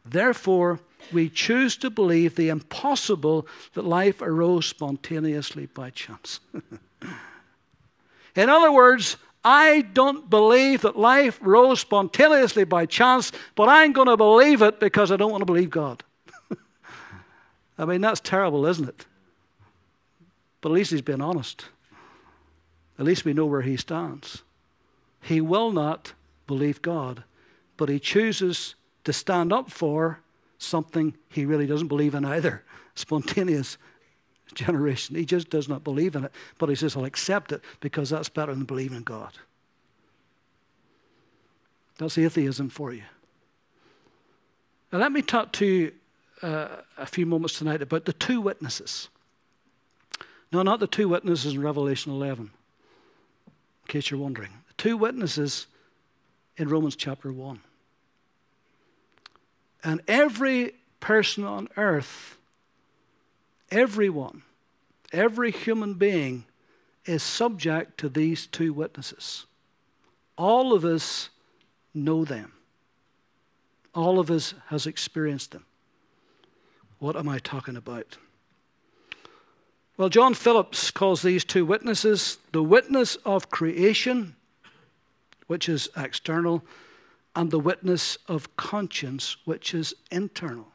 Therefore, 0.04 0.78
we 1.13 1.29
choose 1.29 1.77
to 1.79 1.91
believe 1.91 2.35
the 2.35 2.49
impossible 2.49 3.47
that 3.75 3.85
life 3.85 4.23
arose 4.23 4.67
spontaneously 4.67 5.67
by 5.67 5.91
chance. 5.91 6.41
In 8.37 8.49
other 8.49 8.73
words, 8.73 9.17
I 9.45 9.83
don't 9.93 10.29
believe 10.31 10.83
that 10.83 10.99
life 10.99 11.39
rose 11.43 11.81
spontaneously 11.81 12.65
by 12.65 12.87
chance, 12.87 13.31
but 13.55 13.69
I'm 13.69 13.93
going 13.93 14.09
to 14.09 14.17
believe 14.17 14.63
it 14.63 14.81
because 14.81 15.13
I 15.13 15.17
don't 15.17 15.31
want 15.31 15.43
to 15.43 15.47
believe 15.47 15.71
God. 15.71 16.03
I 17.79 17.85
mean, 17.85 18.01
that's 18.01 18.21
terrible, 18.21 18.67
isn't 18.67 18.89
it? 18.89 19.07
But 20.61 20.71
at 20.71 20.75
least 20.75 20.93
he's 20.93 21.03
been 21.03 21.21
honest. 21.21 21.67
At 22.99 23.05
least 23.05 23.25
we 23.25 23.35
know 23.35 23.47
where 23.47 23.63
he 23.63 23.77
stands. 23.77 24.43
He 25.21 25.41
will 25.41 25.71
not 25.73 26.15
believe 26.47 26.81
God, 26.81 27.25
but 27.77 27.89
he 27.89 27.99
chooses 27.99 28.75
to 29.05 29.13
stand 29.13 29.53
up 29.53 29.71
for 29.71 30.21
something 30.64 31.14
he 31.28 31.44
really 31.44 31.66
doesn't 31.66 31.88
believe 31.88 32.14
in 32.14 32.25
either 32.25 32.62
spontaneous 32.94 33.78
generation. 34.54 35.16
He 35.16 35.25
just 35.25 35.50
does 35.50 35.68
not 35.68 35.85
believe 35.85 36.16
in 36.16 36.25
it. 36.25 36.33
But 36.59 36.68
he 36.68 36.75
says, 36.75 36.97
I'll 36.97 37.04
accept 37.04 37.52
it 37.52 37.62
because 37.80 38.11
that's 38.11 38.28
better 38.28 38.54
than 38.54 38.64
believing 38.64 38.99
in 38.99 39.02
God. 39.02 39.33
That's 41.99 42.18
atheism 42.18 42.71
for 42.71 42.92
you. 42.92 43.02
Now, 44.92 44.99
let 44.99 45.12
me 45.12 45.23
talk 45.23 45.52
to 45.54 45.66
you 45.66 45.92
uh, 46.42 46.68
a 46.99 47.06
few 47.06 47.26
moments 47.26 47.59
tonight 47.59 47.83
about 47.83 48.04
the 48.04 48.12
two 48.12 48.40
witnesses. 48.40 49.09
No, 50.52 50.62
not 50.62 50.78
the 50.80 50.87
two 50.87 51.09
witnesses 51.09 51.54
in 51.54 51.61
Revelation 51.61 52.12
11, 52.12 52.44
in 52.44 53.88
case 53.88 54.11
you're 54.11 54.21
wondering. 54.21 54.50
The 54.68 54.75
two 54.75 54.97
witnesses 54.97 55.66
in 56.56 56.68
Romans 56.68 56.97
chapter 56.97 57.33
1. 57.33 57.61
And 59.85 60.00
every 60.09 60.75
person 61.00 61.45
on 61.45 61.69
earth 61.76 62.35
Everyone, 63.75 64.43
every 65.12 65.50
human 65.50 65.95
being 65.95 66.45
is 67.07 67.25
subject 67.25 67.99
to 67.99 68.09
these 68.09 68.47
two 68.47 68.73
witnesses. 68.73 69.47
All 70.38 70.73
of 70.73 70.85
us 70.85 71.31
know 71.93 72.25
them. 72.25 72.53
All 73.93 74.21
of 74.21 74.31
us 74.31 74.55
has 74.69 74.87
experienced 74.87 75.50
them. 75.50 75.64
What 77.00 77.17
am 77.17 77.29
I 77.29 77.41
talking 77.41 77.76
about? 77.76 78.17
Well, 79.97 80.09
John 80.09 80.35
Phillips 80.35 80.93
calls 80.93 81.23
these 81.23 81.45
two 81.45 81.64
witnesses 81.64 82.38
the 82.53 82.62
witness 82.62 83.17
of 83.25 83.50
creation, 83.50 84.37
which 85.49 85.69
is 85.69 85.88
external, 85.97 86.62
and 87.37 87.50
the 87.50 87.59
witness 87.59 88.19
of 88.29 88.57
conscience, 88.57 89.37
which 89.45 89.75
is 89.75 89.95
internal. 90.11 90.69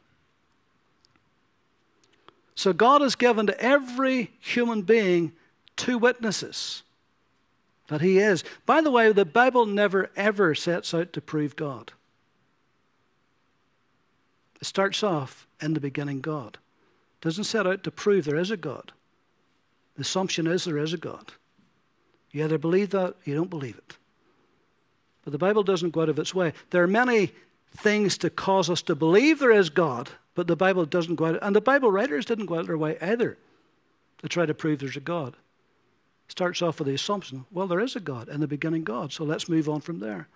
So 2.54 2.72
God 2.72 3.00
has 3.00 3.14
given 3.14 3.46
to 3.46 3.60
every 3.60 4.32
human 4.40 4.82
being 4.82 5.32
two 5.76 5.96
witnesses 5.96 6.82
that 7.88 8.02
He 8.02 8.18
is. 8.18 8.44
By 8.66 8.82
the 8.82 8.90
way, 8.90 9.12
the 9.12 9.24
Bible 9.24 9.64
never 9.64 10.10
ever 10.14 10.54
sets 10.54 10.92
out 10.92 11.12
to 11.14 11.20
prove 11.20 11.56
God. 11.56 11.92
It 14.60 14.66
starts 14.66 15.02
off 15.02 15.46
in 15.62 15.72
the 15.72 15.80
beginning 15.80 16.20
God. 16.20 16.58
It 17.20 17.24
doesn't 17.24 17.44
set 17.44 17.66
out 17.66 17.82
to 17.84 17.90
prove 17.90 18.26
there 18.26 18.36
is 18.36 18.50
a 18.50 18.56
God. 18.56 18.92
The 19.96 20.02
assumption 20.02 20.46
is 20.46 20.64
there 20.64 20.78
is 20.78 20.92
a 20.92 20.98
God. 20.98 21.32
You 22.30 22.44
either 22.44 22.58
believe 22.58 22.90
that, 22.90 23.08
or 23.08 23.16
you 23.24 23.34
don't 23.34 23.50
believe 23.50 23.76
it. 23.76 23.96
But 25.22 25.32
the 25.32 25.38
Bible 25.38 25.62
doesn't 25.62 25.90
go 25.90 26.02
out 26.02 26.08
of 26.08 26.18
its 26.18 26.34
way. 26.34 26.52
There 26.70 26.82
are 26.82 26.88
many 26.88 27.32
things 27.76 28.18
to 28.18 28.30
cause 28.30 28.70
us 28.70 28.82
to 28.82 28.94
believe 28.94 29.38
there 29.38 29.52
is 29.52 29.70
God, 29.70 30.08
but 30.34 30.46
the 30.46 30.56
Bible 30.56 30.84
doesn't 30.84 31.16
go 31.16 31.26
out, 31.26 31.38
and 31.42 31.54
the 31.54 31.60
Bible 31.60 31.90
writers 31.90 32.24
didn't 32.24 32.46
go 32.46 32.54
out 32.54 32.60
of 32.60 32.66
their 32.66 32.78
way 32.78 32.98
either 33.00 33.38
to 34.18 34.28
try 34.28 34.46
to 34.46 34.54
prove 34.54 34.78
there's 34.78 34.96
a 34.96 35.00
God. 35.00 35.34
It 36.26 36.32
starts 36.32 36.62
off 36.62 36.78
with 36.78 36.88
the 36.88 36.94
assumption, 36.94 37.44
well, 37.50 37.66
there 37.66 37.80
is 37.80 37.96
a 37.96 38.00
God, 38.00 38.28
in 38.28 38.40
the 38.40 38.48
beginning 38.48 38.84
God, 38.84 39.12
so 39.12 39.24
let's 39.24 39.48
move 39.48 39.68
on 39.68 39.80
from 39.80 39.98
there. 39.98 40.28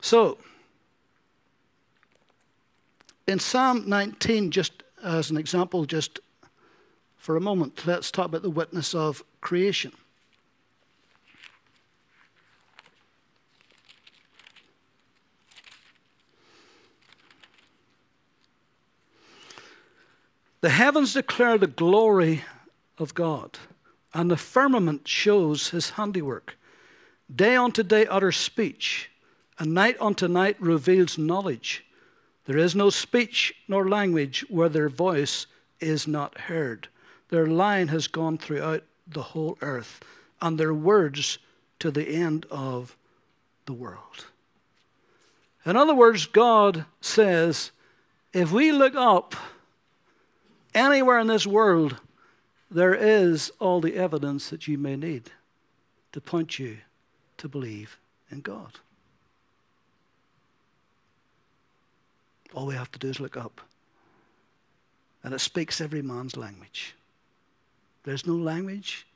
So, 0.00 0.38
in 3.26 3.38
Psalm 3.38 3.88
19, 3.88 4.50
just 4.50 4.82
as 5.02 5.30
an 5.30 5.36
example, 5.36 5.84
just 5.84 6.20
for 7.16 7.36
a 7.36 7.40
moment, 7.40 7.86
let's 7.86 8.10
talk 8.10 8.26
about 8.26 8.42
the 8.42 8.50
witness 8.50 8.94
of 8.94 9.22
creation. 9.40 9.92
The 20.60 20.70
heavens 20.70 21.14
declare 21.14 21.56
the 21.56 21.66
glory 21.66 22.44
of 22.98 23.14
God, 23.14 23.58
and 24.12 24.30
the 24.30 24.36
firmament 24.36 25.08
shows 25.08 25.70
his 25.70 25.90
handiwork. 25.90 26.56
Day 27.34 27.56
unto 27.56 27.82
day 27.82 28.06
utters 28.06 28.36
speech, 28.36 29.10
and 29.58 29.72
night 29.72 29.96
unto 30.00 30.28
night 30.28 30.60
reveals 30.60 31.16
knowledge. 31.16 31.84
There 32.44 32.58
is 32.58 32.74
no 32.74 32.90
speech 32.90 33.54
nor 33.68 33.88
language 33.88 34.44
where 34.48 34.68
their 34.68 34.88
voice 34.88 35.46
is 35.78 36.06
not 36.06 36.38
heard. 36.38 36.88
Their 37.30 37.46
line 37.46 37.88
has 37.88 38.08
gone 38.08 38.36
throughout 38.36 38.82
the 39.06 39.22
whole 39.22 39.56
earth, 39.62 40.02
and 40.42 40.58
their 40.58 40.74
words 40.74 41.38
to 41.78 41.90
the 41.90 42.06
end 42.06 42.44
of 42.50 42.96
the 43.64 43.72
world. 43.72 44.26
In 45.64 45.76
other 45.76 45.94
words, 45.94 46.26
God 46.26 46.84
says, 47.00 47.70
if 48.32 48.52
we 48.52 48.72
look 48.72 48.94
up, 48.94 49.34
Anywhere 50.74 51.18
in 51.18 51.26
this 51.26 51.46
world, 51.46 51.96
there 52.70 52.94
is 52.94 53.50
all 53.58 53.80
the 53.80 53.96
evidence 53.96 54.50
that 54.50 54.68
you 54.68 54.78
may 54.78 54.96
need 54.96 55.30
to 56.12 56.20
point 56.20 56.58
you 56.58 56.78
to 57.38 57.48
believe 57.48 57.98
in 58.30 58.40
God. 58.40 58.78
All 62.54 62.66
we 62.66 62.74
have 62.74 62.90
to 62.92 62.98
do 62.98 63.08
is 63.08 63.20
look 63.20 63.36
up. 63.36 63.60
And 65.22 65.34
it 65.34 65.40
speaks 65.40 65.80
every 65.80 66.02
man's 66.02 66.36
language. 66.36 66.94
There's 68.04 68.26
no 68.26 68.34
language 68.34 69.06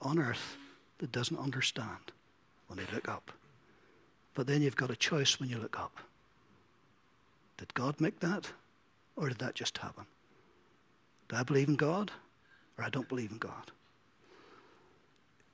on 0.00 0.18
earth 0.18 0.56
that 0.98 1.12
doesn't 1.12 1.38
understand 1.38 2.12
when 2.68 2.78
they 2.78 2.92
look 2.94 3.08
up. 3.08 3.30
But 4.34 4.46
then 4.46 4.62
you've 4.62 4.76
got 4.76 4.90
a 4.90 4.96
choice 4.96 5.38
when 5.38 5.48
you 5.48 5.58
look 5.58 5.78
up. 5.78 5.96
Did 7.58 7.74
God 7.74 8.00
make 8.00 8.20
that? 8.20 8.50
Or 9.16 9.28
did 9.28 9.38
that 9.38 9.54
just 9.54 9.76
happen? 9.78 10.06
Do 11.30 11.36
I 11.36 11.44
believe 11.44 11.68
in 11.68 11.76
God 11.76 12.10
or 12.76 12.84
I 12.84 12.90
don't 12.90 13.08
believe 13.08 13.30
in 13.30 13.38
God? 13.38 13.70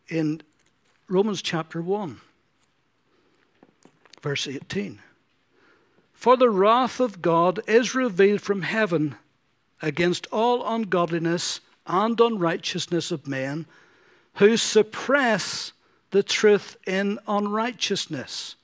In 0.09 0.41
Romans 1.07 1.43
chapter 1.43 1.83
1, 1.83 2.19
verse 4.23 4.49
18 4.49 5.01
For 6.15 6.37
the 6.39 6.49
wrath 6.49 6.99
of 6.99 7.21
God 7.21 7.61
is 7.67 7.95
revealed 7.95 8.41
from 8.41 8.63
heaven 8.63 9.17
against 9.83 10.27
all 10.33 10.67
ungodliness 10.67 11.61
and 11.87 12.19
unrighteousness 12.19 13.11
of 13.11 13.27
men 13.27 13.67
who 14.37 14.57
suppress 14.57 15.73
the 16.11 16.23
truth 16.23 16.79
in 16.87 17.19
unrighteousness. 17.29 18.57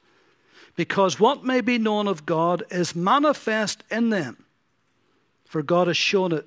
Because 0.77 1.21
what 1.21 1.45
may 1.45 1.61
be 1.61 1.77
known 1.77 2.09
of 2.09 2.25
God 2.25 2.63
is 2.71 2.97
manifest 2.97 3.85
in 3.91 4.09
them, 4.09 4.47
for 5.45 5.63
God 5.63 5.89
has 5.89 5.99
shown 5.99 6.33
it 6.33 6.47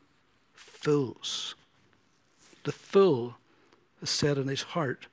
fools. 0.81 1.55
The 2.63 2.71
fool 2.71 3.35
has 3.99 4.09
said 4.09 4.37
in 4.37 4.47
his 4.47 4.61
heart, 4.61 5.07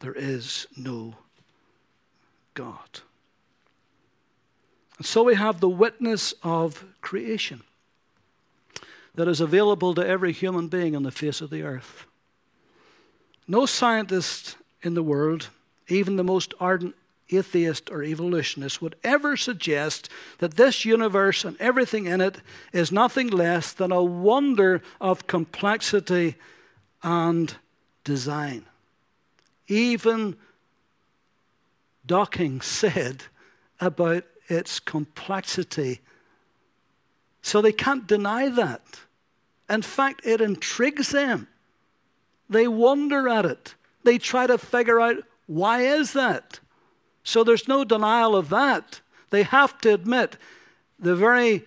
There 0.00 0.14
is 0.14 0.66
no 0.76 1.14
God. 2.54 3.00
And 4.96 5.06
so 5.06 5.22
we 5.22 5.34
have 5.34 5.60
the 5.60 5.68
witness 5.68 6.34
of 6.42 6.84
creation 7.00 7.62
that 9.14 9.28
is 9.28 9.40
available 9.40 9.94
to 9.94 10.06
every 10.06 10.32
human 10.32 10.68
being 10.68 10.96
on 10.96 11.02
the 11.02 11.10
face 11.10 11.40
of 11.40 11.50
the 11.50 11.62
earth. 11.62 12.06
No 13.46 13.66
scientist 13.66 14.56
in 14.82 14.94
the 14.94 15.02
world, 15.02 15.48
even 15.88 16.16
the 16.16 16.24
most 16.24 16.54
ardent 16.60 16.94
atheist 17.30 17.90
or 17.90 18.02
evolutionist, 18.02 18.80
would 18.80 18.96
ever 19.04 19.36
suggest 19.36 20.08
that 20.38 20.56
this 20.56 20.84
universe 20.84 21.44
and 21.44 21.56
everything 21.60 22.06
in 22.06 22.20
it 22.20 22.40
is 22.72 22.90
nothing 22.90 23.28
less 23.28 23.72
than 23.72 23.92
a 23.92 24.02
wonder 24.02 24.82
of 25.00 25.26
complexity 25.26 26.36
and 27.02 27.56
design. 28.04 28.64
Even 29.66 30.36
Dawkins 32.06 32.64
said 32.64 33.24
about 33.80 34.24
its 34.48 34.80
complexity. 34.80 36.00
So 37.42 37.60
they 37.60 37.72
can't 37.72 38.06
deny 38.06 38.48
that. 38.48 39.00
In 39.68 39.82
fact, 39.82 40.24
it 40.24 40.40
intrigues 40.40 41.10
them. 41.10 41.48
They 42.48 42.66
wonder 42.66 43.28
at 43.28 43.44
it. 43.44 43.74
They 44.04 44.16
try 44.16 44.46
to 44.46 44.56
figure 44.56 45.00
out 45.00 45.16
why 45.46 45.82
is 45.82 46.14
that? 46.14 46.60
So 47.28 47.44
there's 47.44 47.68
no 47.68 47.84
denial 47.84 48.34
of 48.34 48.48
that. 48.48 49.02
They 49.28 49.42
have 49.42 49.78
to 49.82 49.92
admit 49.92 50.38
the 50.98 51.14
very 51.14 51.66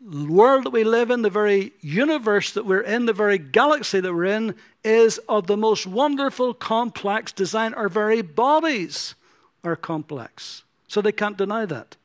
world 0.00 0.62
that 0.62 0.70
we 0.70 0.84
live 0.84 1.10
in, 1.10 1.22
the 1.22 1.28
very 1.28 1.72
universe 1.80 2.52
that 2.52 2.66
we're 2.66 2.82
in, 2.82 3.06
the 3.06 3.12
very 3.12 3.36
galaxy 3.36 3.98
that 3.98 4.14
we're 4.14 4.26
in, 4.26 4.54
is 4.84 5.18
of 5.28 5.48
the 5.48 5.56
most 5.56 5.88
wonderful, 5.88 6.54
complex 6.54 7.32
design. 7.32 7.74
Our 7.74 7.88
very 7.88 8.22
bodies 8.22 9.16
are 9.64 9.74
complex. 9.74 10.62
So 10.86 11.02
they 11.02 11.10
can't 11.10 11.36
deny 11.36 11.66
that. 11.66 11.96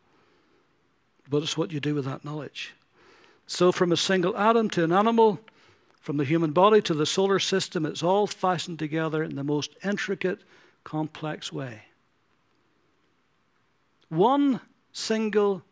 But 1.29 1.43
it's 1.43 1.55
what 1.55 1.71
you 1.71 1.79
do 1.79 1.93
with 1.93 2.05
that 2.05 2.25
knowledge. 2.25 2.73
So, 3.45 3.71
from 3.71 3.91
a 3.91 3.97
single 3.97 4.35
atom 4.35 4.71
to 4.71 4.83
an 4.83 4.91
animal, 4.91 5.39
from 6.01 6.17
the 6.17 6.25
human 6.25 6.51
body 6.51 6.81
to 6.81 6.95
the 6.95 7.05
solar 7.05 7.37
system, 7.37 7.85
it's 7.85 8.01
all 8.01 8.25
fastened 8.25 8.79
together 8.79 9.23
in 9.23 9.35
the 9.35 9.43
most 9.43 9.75
intricate, 9.83 10.39
complex 10.83 11.53
way. 11.53 11.83
One 14.09 14.61
single 14.93 15.63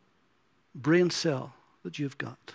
brain 0.74 1.10
cell 1.10 1.54
that 1.84 2.00
you've 2.00 2.18
got. 2.18 2.54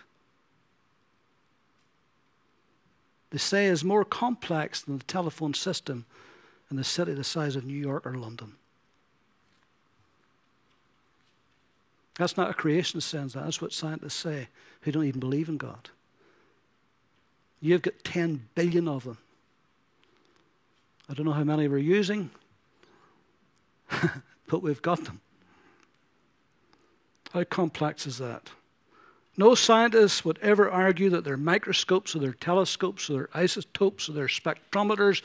They 3.31 3.39
say 3.39 3.67
is 3.67 3.85
more 3.85 4.05
complex 4.05 4.83
than 4.83 4.99
the 4.99 5.05
telephone 5.05 5.55
system 5.55 6.05
in 6.71 6.79
a 6.79 6.85
city 6.85 7.15
the 7.15 7.25
size 7.25 7.57
of 7.57 7.65
New 7.65 7.79
York 7.79 8.07
or 8.07 8.15
London. 8.15 8.55
That's 12.17 12.37
not 12.37 12.51
a 12.51 12.55
creation 12.55 13.01
sense, 13.01 13.33
that's 13.33 13.63
what 13.63 13.73
scientists 13.73 14.15
say 14.15 14.49
who 14.83 14.93
don't 14.93 15.05
even 15.05 15.21
believe 15.21 15.49
in 15.49 15.57
God. 15.57 15.89
You've 17.61 17.83
got 17.83 17.95
10 18.05 18.49
billion 18.55 18.89
of 18.89 19.05
them. 19.05 19.19
I 21.09 21.15
don't 21.15 21.27
know 21.27 21.33
how 21.33 21.45
many 21.45 21.67
we're 21.67 21.79
using, 21.79 22.31
but 24.49 24.63
we've 24.63 24.83
got 24.83 25.05
them. 25.05 25.21
How 27.33 27.45
complex 27.45 28.07
is 28.07 28.19
that? 28.19 28.51
No 29.37 29.55
scientist 29.55 30.25
would 30.25 30.39
ever 30.43 30.71
argue 30.71 31.11
that 31.11 31.25
their 31.25 31.37
microscopes 31.37 32.15
or 32.15 32.19
their 32.19 32.33
telescopes 32.33 33.09
or 33.09 33.15
their 33.15 33.29
isotopes 33.33 34.09
or 34.09 34.13
their 34.13 34.27
spectrometers 34.27 35.23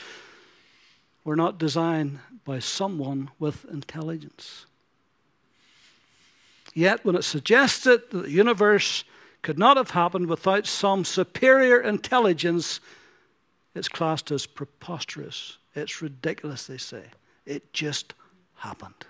were 1.24 1.36
not 1.36 1.58
designed 1.58 2.20
by 2.46 2.60
someone 2.60 3.32
with 3.39 3.65
intelligence. 3.65 4.68
Yet, 6.74 7.04
when 7.04 7.15
it 7.15 7.24
suggested 7.24 8.04
that 8.12 8.24
the 8.24 8.32
universe 8.32 9.04
could 9.41 9.58
not 9.58 9.78
have 9.78 9.91
happened 9.91 10.28
without 10.28 10.68
some 10.68 11.04
superior 11.06 11.82
intelligence, 11.82 12.80
it's 13.74 13.89
classed 13.89 14.30
as 14.32 14.46
preposterous. 14.46 15.58
It's 15.74 16.02
ridiculous, 16.02 16.68
they 16.68 16.78
say. 16.78 17.06
It 17.46 17.74
just 17.74 18.13
happened. 18.56 19.06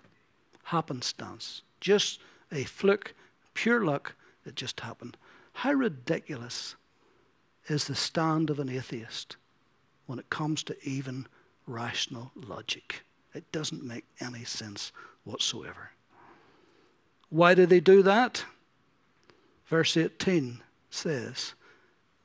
Happenstance. 0.63 1.61
Just 1.79 2.19
a 2.51 2.63
fluke, 2.63 3.13
pure 3.53 3.83
luck 3.83 4.15
it 4.45 4.55
just 4.55 4.79
happened. 4.81 5.17
How 5.53 5.73
ridiculous 5.73 6.75
is 7.67 7.85
the 7.85 7.95
stand 7.95 8.49
of 8.49 8.59
an 8.59 8.69
atheist 8.69 9.37
when 10.05 10.19
it 10.19 10.29
comes 10.29 10.63
to 10.63 10.77
even 10.87 11.27
rational 11.65 12.31
logic? 12.35 13.03
It 13.33 13.51
doesn't 13.51 13.83
make 13.83 14.05
any 14.21 14.43
sense 14.43 14.91
whatsoever. 15.23 15.91
Why 17.29 17.55
do 17.55 17.65
they 17.65 17.79
do 17.79 18.03
that? 18.03 18.45
Verse 19.67 19.97
18 19.97 20.61
says, 20.89 21.53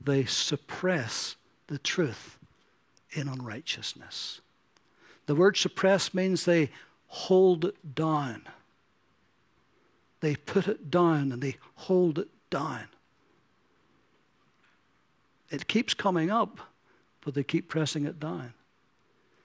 they 0.00 0.24
suppress 0.24 1.36
the 1.66 1.78
truth 1.78 2.38
in 3.12 3.28
unrighteousness. 3.28 4.40
The 5.26 5.34
word 5.34 5.56
suppress 5.56 6.14
means 6.14 6.44
they 6.44 6.70
hold 7.06 7.72
down. 7.94 8.42
They 10.20 10.36
put 10.36 10.68
it 10.68 10.90
down 10.90 11.32
and 11.32 11.42
they 11.42 11.56
hold 11.74 12.18
it 12.18 12.28
down. 12.50 12.88
It 15.50 15.66
keeps 15.66 15.94
coming 15.94 16.30
up, 16.30 16.60
but 17.22 17.34
they 17.34 17.42
keep 17.42 17.68
pressing 17.68 18.04
it 18.04 18.20
down. 18.20 18.52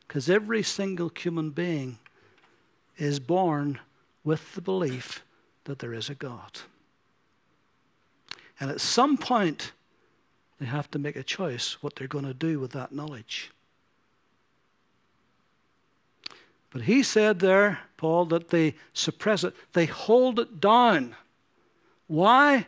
Because 0.08 0.30
every 0.30 0.62
single 0.62 1.12
human 1.16 1.50
being 1.50 1.98
is 2.98 3.20
born 3.20 3.80
with 4.24 4.54
the 4.54 4.62
belief 4.62 5.24
that 5.64 5.80
there 5.80 5.94
is 5.94 6.10
a 6.10 6.16
God. 6.16 6.60
And 8.60 8.70
at 8.70 8.82
some 8.82 9.18
point, 9.18 9.72
they 10.60 10.66
have 10.66 10.90
to 10.92 11.00
make 11.00 11.16
a 11.16 11.24
choice 11.24 11.82
what 11.82 11.96
they're 11.96 12.08
going 12.08 12.26
to 12.26 12.34
do 12.34 12.60
with 12.60 12.72
that 12.72 12.94
knowledge. 12.94 13.52
But 16.76 16.84
he 16.84 17.04
said 17.04 17.40
there, 17.40 17.80
Paul, 17.96 18.26
that 18.26 18.50
they 18.50 18.76
suppress 18.92 19.46
it, 19.46 19.56
they 19.72 19.86
hold 19.86 20.42
it 20.42 20.60
down. 20.60 21.16
Why? 22.08 22.68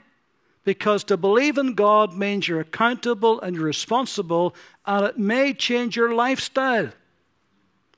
Because 0.64 1.04
to 1.04 1.18
believe 1.18 1.58
in 1.58 1.74
God 1.74 2.14
means 2.14 2.48
you're 2.48 2.62
accountable 2.62 3.42
and 3.42 3.54
you're 3.54 3.66
responsible, 3.66 4.56
and 4.86 5.06
it 5.06 5.18
may 5.18 5.54
change 5.54 5.98
your 5.98 6.16
lifestyle. 6.16 6.90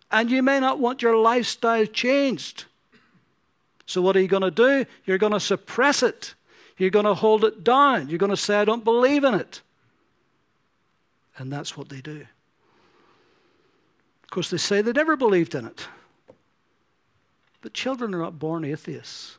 And 0.10 0.32
you 0.32 0.42
may 0.42 0.60
not 0.60 0.80
want 0.80 1.04
your 1.04 1.16
lifestyle 1.16 1.86
changed. 1.86 2.66
So, 3.86 4.02
what 4.02 4.18
are 4.18 4.22
you 4.22 4.28
going 4.28 4.42
to 4.42 4.50
do? 4.50 4.88
You're 5.06 5.20
going 5.20 5.34
to 5.34 5.40
suppress 5.40 6.02
it. 6.02 6.34
You're 6.80 6.90
going 6.90 7.06
to 7.06 7.14
hold 7.14 7.46
it 7.46 7.64
down. 7.64 8.10
You're 8.10 8.18
going 8.18 8.32
to 8.32 8.36
say, 8.36 8.56
I 8.56 8.66
don't 8.66 8.84
believe 8.84 9.24
in 9.24 9.36
it. 9.36 9.62
And 11.38 11.54
that's 11.54 11.78
what 11.78 11.90
they 11.90 12.02
do. 12.02 12.26
Of 14.24 14.32
course, 14.32 14.50
they 14.50 14.58
say 14.58 14.82
they 14.82 14.92
never 14.92 15.16
believed 15.16 15.54
in 15.54 15.68
it. 15.68 15.88
But 17.62 17.74
children 17.74 18.14
are 18.14 18.20
not 18.20 18.40
born 18.40 18.64
atheists. 18.64 19.38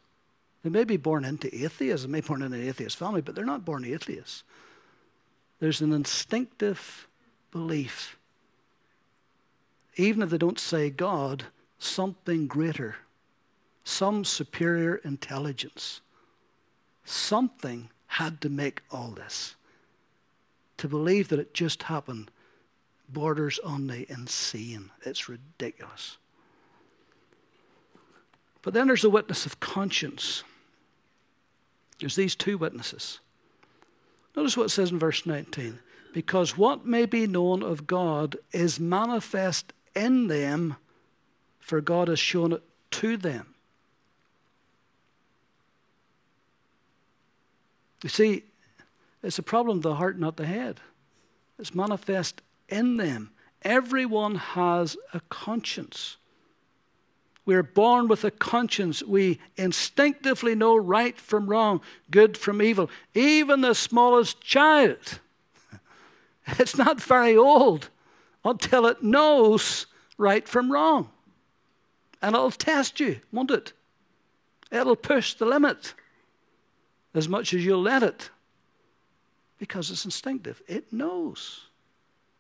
They 0.63 0.71
may 0.71 0.85
be 0.85 0.97
born 0.99 1.25
into 1.25 1.55
atheism, 1.55 2.11
they 2.11 2.17
may 2.17 2.21
be 2.21 2.27
born 2.27 2.43
in 2.43 2.53
an 2.53 2.69
atheist 2.69 2.97
family, 2.97 3.23
but 3.23 3.35
they're 3.35 3.45
not 3.45 3.65
born 3.65 3.85
atheists. 3.85 4.45
There's 5.59 5.81
an 5.81 5.93
instinctive 5.93 7.09
belief, 7.51 8.19
even 9.97 10.23
if 10.23 10.31
they 10.31 10.39
don't 10.39 10.59
say 10.59 10.91
God, 10.91 11.45
something 11.79 12.47
greater, 12.47 12.97
some 13.85 14.25
superior 14.25 14.97
intelligence, 14.97 16.01
something 17.05 17.91
had 18.07 18.41
to 18.43 18.49
make 18.49 18.83
all 18.91 19.11
this. 19.11 19.55
To 20.79 20.89
believe 20.89 21.29
that 21.29 21.39
it 21.39 21.53
just 21.53 21.85
happened 21.85 22.31
borders 23.09 23.59
on 23.59 23.87
the 23.87 24.11
insane. 24.11 24.91
It's 25.03 25.29
ridiculous. 25.29 26.17
But 28.63 28.75
then 28.75 28.87
there's 28.87 29.03
the 29.03 29.11
witness 29.11 29.47
of 29.47 29.61
conscience. 29.61 30.45
There's 31.99 32.17
these 32.17 32.35
two 32.35 32.59
witnesses. 32.59 33.21
Notice 34.37 34.57
what 34.57 34.65
it 34.65 34.71
says 34.71 34.91
in 34.91 34.99
verse 34.99 35.27
19. 35.27 35.79
Because 36.13 36.57
what 36.57 36.87
may 36.87 37.07
be 37.07 37.27
known 37.27 37.63
of 37.63 37.87
God 37.87 38.37
is 38.53 38.81
manifest 38.81 39.73
in 39.95 40.27
them, 40.29 40.77
for 41.59 41.81
God 41.81 42.09
has 42.09 42.19
shown 42.19 42.53
it 42.53 42.63
to 42.93 43.17
them. 43.17 43.55
You 48.03 48.09
see, 48.09 48.45
it's 49.23 49.39
a 49.39 49.43
problem 49.43 49.79
of 49.79 49.83
the 49.83 49.95
heart, 49.95 50.19
not 50.19 50.37
the 50.37 50.47
head. 50.47 50.81
It's 51.59 51.75
manifest 51.75 52.41
in 52.69 52.97
them. 52.97 53.31
Everyone 53.63 54.37
has 54.37 54.97
a 55.13 55.21
conscience. 55.29 56.17
We're 57.47 57.63
born 57.63 58.09
with 58.09 58.25
a 58.25 58.31
conscience. 58.31 59.03
We 59.03 59.41
instinctively 59.57 60.55
know 60.55 60.77
right 60.77 61.19
from 61.19 61.47
wrong, 61.47 61.81
good 62.11 62.37
from 62.37 62.63
evil. 62.63 62.91
Even 63.15 63.63
the 63.63 63.75
smallest 63.75 64.41
child, 64.41 65.19
it's 66.47 66.77
not 66.77 67.01
very 67.01 67.37
old 67.37 67.89
until 68.45 68.87
it 68.87 69.03
knows 69.03 69.87
right 70.19 70.47
from 70.47 70.71
wrong. 70.71 71.09
And 72.23 72.35
it'll 72.35 72.51
test 72.51 73.01
you, 73.01 73.21
won't 73.33 73.51
it? 73.51 73.73
It'll 74.71 74.97
push 74.97 75.35
the 75.35 75.47
limit 75.47 75.95
as 77.15 77.29
much 77.29 77.55
as 77.55 77.65
you'll 77.65 77.83
let 77.83 78.03
it 78.03 78.31
because 79.59 79.91
it's 79.91 80.05
instinctive. 80.05 80.63
It 80.69 80.93
knows, 80.93 81.67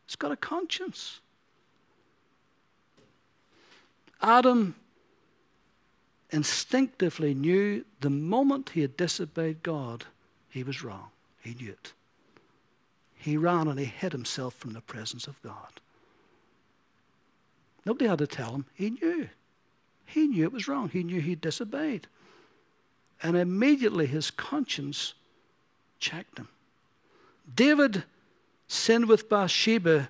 it's 0.04 0.16
got 0.16 0.32
a 0.32 0.36
conscience. 0.36 1.20
Adam 4.22 4.74
instinctively 6.32 7.34
knew 7.34 7.84
the 8.00 8.10
moment 8.10 8.70
he 8.70 8.80
had 8.80 8.96
disobeyed 8.96 9.62
God, 9.62 10.04
he 10.48 10.62
was 10.62 10.82
wrong. 10.82 11.08
He 11.42 11.54
knew 11.54 11.70
it. 11.70 11.92
He 13.14 13.36
ran 13.36 13.68
and 13.68 13.78
he 13.78 13.84
hid 13.84 14.12
himself 14.12 14.54
from 14.54 14.72
the 14.72 14.80
presence 14.80 15.26
of 15.26 15.40
God. 15.42 15.80
Nobody 17.84 18.08
had 18.08 18.18
to 18.18 18.26
tell 18.26 18.52
him. 18.52 18.66
He 18.74 18.90
knew. 18.90 19.28
He 20.06 20.26
knew 20.26 20.44
it 20.44 20.52
was 20.52 20.68
wrong. 20.68 20.88
He 20.88 21.02
knew 21.02 21.20
he'd 21.20 21.40
disobeyed. 21.40 22.06
And 23.22 23.36
immediately 23.36 24.06
his 24.06 24.30
conscience 24.30 25.14
checked 25.98 26.38
him. 26.38 26.48
David 27.54 28.04
sinned 28.68 29.06
with 29.06 29.28
Bathsheba 29.28 30.08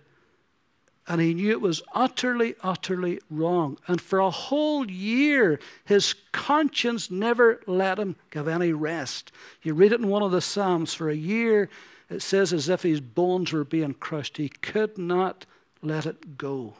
and 1.10 1.20
he 1.20 1.34
knew 1.34 1.50
it 1.50 1.60
was 1.60 1.82
utterly, 1.92 2.54
utterly 2.62 3.18
wrong. 3.28 3.76
And 3.88 4.00
for 4.00 4.20
a 4.20 4.30
whole 4.30 4.88
year, 4.88 5.58
his 5.84 6.14
conscience 6.30 7.10
never 7.10 7.60
let 7.66 7.98
him 7.98 8.14
give 8.30 8.46
any 8.46 8.72
rest. 8.72 9.32
You 9.60 9.74
read 9.74 9.90
it 9.90 9.98
in 9.98 10.06
one 10.06 10.22
of 10.22 10.30
the 10.30 10.40
Psalms 10.40 10.94
for 10.94 11.10
a 11.10 11.16
year, 11.16 11.68
it 12.08 12.22
says 12.22 12.52
as 12.52 12.68
if 12.68 12.84
his 12.84 13.00
bones 13.00 13.52
were 13.52 13.64
being 13.64 13.94
crushed. 13.94 14.36
He 14.36 14.50
could 14.50 14.98
not 14.98 15.46
let 15.82 16.06
it 16.06 16.38
go. 16.38 16.74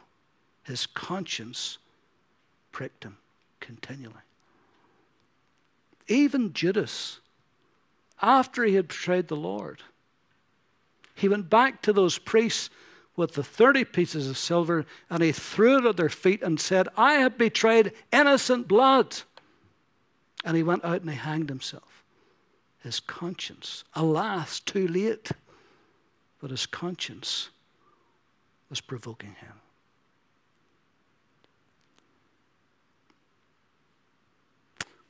His 0.63 0.85
conscience 0.85 1.77
pricked 2.71 3.03
him 3.03 3.17
continually. 3.59 4.15
Even 6.07 6.53
Judas, 6.53 7.19
after 8.21 8.63
he 8.63 8.75
had 8.75 8.87
betrayed 8.87 9.27
the 9.27 9.35
Lord, 9.35 9.81
he 11.15 11.27
went 11.27 11.49
back 11.49 11.81
to 11.81 11.91
those 11.91 12.17
priests 12.17 12.69
with 13.21 13.33
the 13.33 13.43
30 13.43 13.85
pieces 13.85 14.27
of 14.27 14.35
silver 14.35 14.83
and 15.07 15.21
he 15.21 15.31
threw 15.31 15.77
it 15.77 15.85
at 15.85 15.95
their 15.95 16.09
feet 16.09 16.41
and 16.41 16.59
said, 16.59 16.87
I 16.97 17.13
have 17.13 17.37
betrayed 17.37 17.93
innocent 18.11 18.67
blood. 18.67 19.15
And 20.43 20.57
he 20.57 20.63
went 20.63 20.83
out 20.83 21.01
and 21.01 21.09
he 21.11 21.15
hanged 21.15 21.47
himself. 21.47 22.03
His 22.79 22.99
conscience, 22.99 23.83
alas, 23.93 24.59
too 24.59 24.87
late, 24.87 25.31
but 26.41 26.49
his 26.49 26.65
conscience 26.65 27.51
was 28.71 28.81
provoking 28.81 29.35
him. 29.35 29.53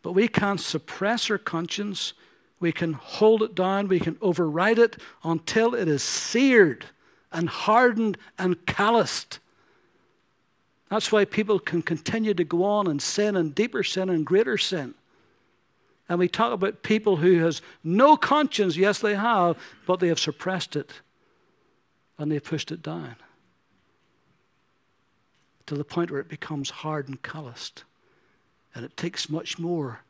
But 0.02 0.12
we 0.12 0.28
can't 0.28 0.60
suppress 0.60 1.32
our 1.32 1.38
conscience. 1.38 2.12
We 2.60 2.74
can 2.74 2.92
hold 2.92 3.42
it 3.42 3.56
down. 3.56 3.88
We 3.88 4.02
can 4.02 4.18
override 4.22 4.80
it 4.80 4.98
until 5.24 5.74
it 5.76 5.88
is 5.88 6.04
seared 6.04 6.88
and 7.32 7.50
hardened 7.50 8.18
and 8.38 8.66
calloused. 8.66 9.40
That's 10.90 11.12
why 11.12 11.26
people 11.26 11.60
can 11.60 11.82
continue 11.82 12.34
to 12.34 12.44
go 12.44 12.64
on 12.64 12.88
and 12.88 13.02
sin 13.02 13.36
and 13.36 13.56
deeper 13.56 13.84
sin 13.84 14.10
and 14.10 14.26
greater 14.26 14.58
sin. 14.58 14.94
And 16.10 16.20
we 16.20 16.28
talk 16.28 16.52
about 16.52 16.84
people 16.84 17.16
who 17.16 17.40
has 17.40 17.62
no 17.84 18.18
conscience. 18.18 18.76
Yes, 18.76 19.00
they 19.00 19.16
have, 19.16 19.58
but 19.86 20.02
they 20.02 20.10
have 20.10 20.20
suppressed 20.20 20.76
it 20.76 20.92
and 22.18 22.32
they've 22.32 22.44
pushed 22.44 22.72
it 22.72 22.84
down 22.84 23.16
to 25.66 25.76
the 25.76 25.86
point 25.86 26.12
where 26.12 26.20
it 26.20 26.28
becomes 26.28 26.70
hard 26.70 27.08
and 27.08 27.22
calloused. 27.24 27.86
And 28.76 28.84
it 28.84 28.98
takes 28.98 29.30
much 29.30 29.58
more 29.58 30.02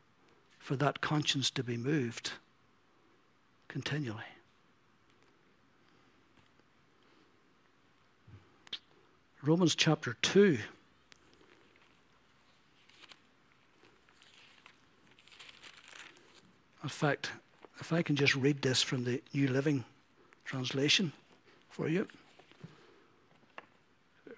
for 0.58 0.74
that 0.76 1.00
conscience 1.00 1.50
to 1.50 1.62
be 1.62 1.76
moved 1.76 2.32
continually. 3.68 4.31
Romans 9.44 9.74
chapter 9.74 10.16
2. 10.22 10.56
In 16.84 16.88
fact, 16.88 17.32
if 17.80 17.92
I 17.92 18.02
can 18.02 18.14
just 18.14 18.36
read 18.36 18.62
this 18.62 18.82
from 18.82 19.02
the 19.02 19.20
New 19.32 19.48
Living 19.48 19.84
Translation 20.44 21.12
for 21.68 21.88
you. 21.88 22.06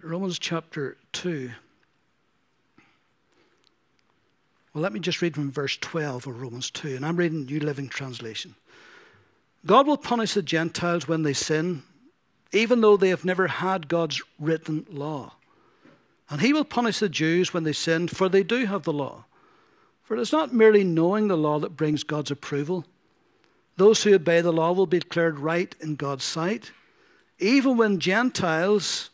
Romans 0.03 0.39
chapter 0.39 0.97
2. 1.13 1.51
Well, 4.73 4.83
let 4.83 4.95
me 4.95 5.01
just 5.01 5.21
read 5.21 5.35
from 5.35 5.51
verse 5.51 5.77
12 5.77 6.27
of 6.27 6.41
Romans 6.41 6.71
2, 6.71 6.97
and 6.97 7.05
I'm 7.05 7.17
reading 7.17 7.45
New 7.45 7.61
Living 7.61 7.91
Translation. 7.91 8.55
God 9.67 9.87
will 9.87 9.99
punish 9.99 10.33
the 10.33 10.43
Gentiles 10.43 11.07
when 11.07 11.23
they 11.23 11.35
sin 11.35 11.83
even 12.55 12.81
though 12.81 12.97
they 12.97 13.09
have 13.09 13.25
never 13.25 13.49
had 13.49 13.89
God's 13.89 14.23
written 14.39 14.87
law. 14.89 15.35
And 16.31 16.41
he 16.41 16.53
will 16.53 16.65
punish 16.65 17.01
the 17.01 17.09
Jews 17.09 17.53
when 17.53 17.65
they 17.65 17.73
sin, 17.73 18.09
for 18.09 18.29
they 18.29 18.43
do 18.43 18.65
have 18.67 18.85
the 18.85 18.93
law. 18.93 19.25
For 20.03 20.17
it 20.17 20.21
is 20.21 20.33
not 20.33 20.55
merely 20.55 20.85
knowing 20.85 21.29
the 21.29 21.37
law 21.37 21.59
that 21.59 21.77
brings 21.77 22.05
God's 22.05 22.31
approval. 22.31 22.85
Those 23.77 24.03
who 24.03 24.15
obey 24.15 24.41
the 24.41 24.53
law 24.53 24.73
will 24.73 24.87
be 24.87 25.01
declared 25.01 25.39
right 25.39 25.75
in 25.81 25.97
God's 25.97 26.25
sight. 26.25 26.71
Even 27.39 27.77
when 27.77 27.99
Gentiles 27.99 29.11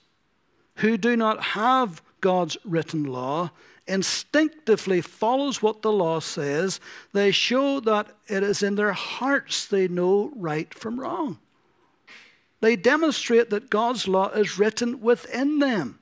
who 0.77 0.97
do 0.97 1.17
not 1.17 1.43
have 1.43 2.03
God's 2.21 2.57
written 2.65 3.05
law 3.05 3.51
instinctively 3.87 5.01
follows 5.01 5.63
what 5.63 5.83
the 5.83 5.93
law 5.93 6.21
says, 6.21 6.81
they 7.13 7.31
show 7.31 7.81
that 7.81 8.09
it 8.29 8.43
is 8.43 8.63
in 8.63 8.75
their 8.75 8.93
hearts 8.93 9.67
they 9.67 9.89
know 9.89 10.31
right 10.37 10.73
from 10.75 11.01
wrong. 11.01 11.39
They 12.61 12.77
demonstrate 12.77 13.51
that 13.51 13.71
God's 13.71 14.07
law 14.07 14.29
is 14.31 14.59
written 14.59 15.01
within 15.01 15.59
them. 15.59 15.99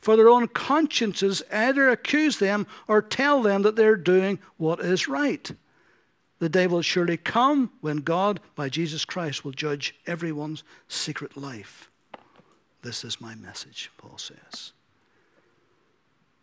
For 0.00 0.16
their 0.16 0.28
own 0.28 0.48
consciences 0.48 1.42
either 1.52 1.88
accuse 1.88 2.38
them 2.38 2.66
or 2.88 3.00
tell 3.00 3.42
them 3.42 3.62
that 3.62 3.76
they're 3.76 3.96
doing 3.96 4.40
what 4.56 4.80
is 4.80 5.06
right. 5.06 5.50
The 6.40 6.48
day 6.48 6.66
will 6.66 6.82
surely 6.82 7.16
come 7.16 7.70
when 7.82 7.98
God, 7.98 8.40
by 8.56 8.68
Jesus 8.68 9.04
Christ, 9.04 9.44
will 9.44 9.52
judge 9.52 9.94
everyone's 10.06 10.64
secret 10.88 11.36
life. 11.36 11.88
This 12.82 13.04
is 13.04 13.20
my 13.20 13.36
message, 13.36 13.92
Paul 13.96 14.18
says. 14.18 14.72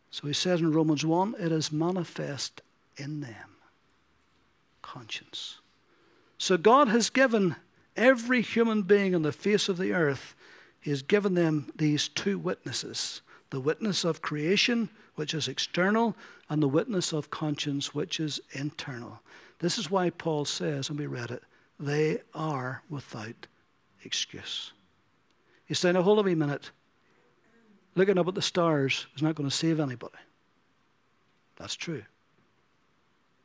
So 0.10 0.26
he 0.26 0.34
says 0.34 0.62
in 0.62 0.72
Romans 0.72 1.06
1 1.06 1.36
it 1.38 1.52
is 1.52 1.72
manifest 1.72 2.62
in 2.96 3.20
them. 3.20 3.58
Conscience. 4.82 5.60
So 6.38 6.56
God 6.56 6.88
has 6.88 7.10
given 7.10 7.58
every 8.00 8.42
human 8.42 8.82
being 8.82 9.14
on 9.14 9.22
the 9.22 9.32
face 9.32 9.70
of 9.70 9.78
the 9.78 9.94
earth, 9.94 10.34
he 10.80 10.90
has 10.90 11.02
given 11.04 11.36
them 11.36 11.72
these 11.76 12.08
two 12.08 12.40
witnesses 12.40 13.22
the 13.52 13.60
witness 13.60 14.04
of 14.04 14.22
creation, 14.22 14.88
which 15.16 15.34
is 15.34 15.48
external, 15.48 16.16
and 16.52 16.62
the 16.62 16.68
witness 16.68 17.12
of 17.12 17.32
conscience, 17.32 17.96
which 17.96 18.20
is 18.20 18.40
internal. 18.52 19.20
This 19.58 19.80
is 19.80 19.90
why 19.90 20.12
Paul 20.12 20.46
says, 20.46 20.90
and 20.90 21.00
we 21.00 21.08
read 21.08 21.32
it, 21.32 21.42
they 21.80 22.20
are 22.36 22.84
without 22.92 23.48
excuse. 24.04 24.72
You 25.68 25.74
say, 25.74 25.92
now 25.92 26.04
hold 26.04 26.20
a 26.20 26.36
minute. 26.36 26.70
Looking 27.96 28.20
up 28.20 28.28
at 28.28 28.36
the 28.36 28.42
stars 28.42 29.08
is 29.16 29.24
not 29.24 29.34
going 29.34 29.50
to 29.50 29.56
save 29.56 29.80
anybody. 29.80 30.14
That's 31.58 31.76
true. 31.76 32.04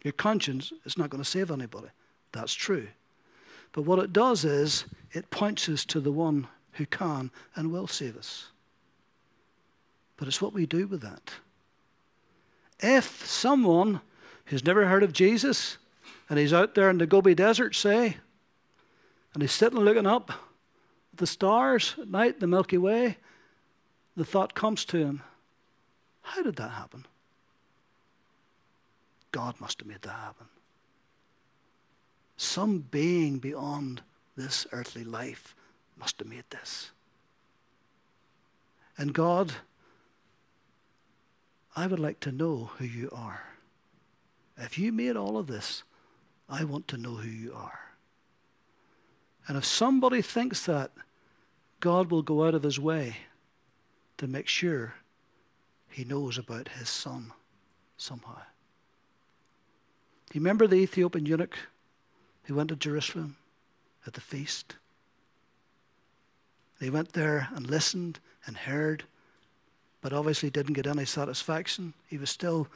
Your 0.02 0.12
conscience 0.12 0.70
is 0.84 0.98
not 0.98 1.08
going 1.08 1.22
to 1.24 1.28
save 1.28 1.50
anybody. 1.50 1.88
That's 2.32 2.52
true. 2.52 2.88
But 3.74 3.82
what 3.82 3.98
it 3.98 4.12
does 4.12 4.44
is 4.44 4.84
it 5.12 5.30
points 5.30 5.68
us 5.68 5.84
to 5.86 6.00
the 6.00 6.12
one 6.12 6.46
who 6.74 6.86
can 6.86 7.30
and 7.56 7.72
will 7.72 7.88
save 7.88 8.16
us. 8.16 8.46
But 10.16 10.28
it's 10.28 10.40
what 10.40 10.54
we 10.54 10.64
do 10.64 10.86
with 10.86 11.02
that. 11.02 11.32
If 12.78 13.26
someone 13.26 14.00
who's 14.46 14.64
never 14.64 14.86
heard 14.86 15.02
of 15.02 15.12
Jesus 15.12 15.76
and 16.30 16.38
he's 16.38 16.52
out 16.52 16.76
there 16.76 16.88
in 16.88 16.98
the 16.98 17.06
Gobi 17.06 17.34
Desert, 17.34 17.74
say, 17.74 18.16
and 19.34 19.42
he's 19.42 19.52
sitting 19.52 19.80
looking 19.80 20.06
up 20.06 20.30
at 20.30 21.18
the 21.18 21.26
stars 21.26 21.96
at 22.00 22.08
night, 22.08 22.38
the 22.38 22.46
Milky 22.46 22.78
Way, 22.78 23.18
the 24.16 24.24
thought 24.24 24.54
comes 24.54 24.84
to 24.84 24.98
him, 24.98 25.22
how 26.22 26.42
did 26.42 26.56
that 26.56 26.70
happen? 26.70 27.06
God 29.32 29.60
must 29.60 29.80
have 29.80 29.88
made 29.88 30.02
that 30.02 30.10
happen 30.10 30.46
some 32.36 32.78
being 32.90 33.38
beyond 33.38 34.02
this 34.36 34.66
earthly 34.72 35.04
life 35.04 35.54
must 35.96 36.18
have 36.18 36.28
made 36.28 36.44
this. 36.50 36.90
And 38.96 39.12
God, 39.12 39.52
I 41.76 41.86
would 41.86 41.98
like 41.98 42.20
to 42.20 42.32
know 42.32 42.70
who 42.76 42.84
you 42.84 43.10
are. 43.12 43.42
If 44.56 44.78
you 44.78 44.92
made 44.92 45.16
all 45.16 45.36
of 45.36 45.46
this, 45.46 45.82
I 46.48 46.64
want 46.64 46.86
to 46.88 46.96
know 46.96 47.14
who 47.14 47.28
you 47.28 47.52
are. 47.54 47.80
And 49.46 49.56
if 49.56 49.64
somebody 49.64 50.22
thinks 50.22 50.66
that, 50.66 50.90
God 51.80 52.10
will 52.10 52.22
go 52.22 52.44
out 52.44 52.54
of 52.54 52.62
his 52.62 52.78
way 52.78 53.16
to 54.18 54.26
make 54.26 54.48
sure 54.48 54.94
he 55.88 56.04
knows 56.04 56.38
about 56.38 56.68
his 56.68 56.88
son 56.88 57.32
somehow. 57.96 58.38
You 60.32 60.40
remember 60.40 60.66
the 60.66 60.76
Ethiopian 60.76 61.26
eunuch 61.26 61.56
who 62.44 62.54
went 62.54 62.68
to 62.70 62.76
Jerusalem 62.76 63.36
at 64.06 64.14
the 64.14 64.20
feast? 64.20 64.76
He 66.80 66.90
went 66.90 67.12
there 67.12 67.48
and 67.54 67.66
listened 67.66 68.18
and 68.46 68.56
heard, 68.56 69.04
but 70.00 70.12
obviously 70.12 70.50
didn't 70.50 70.74
get 70.74 70.86
any 70.86 71.04
satisfaction. 71.04 71.94
He 72.08 72.18
was 72.18 72.30
still 72.30 72.68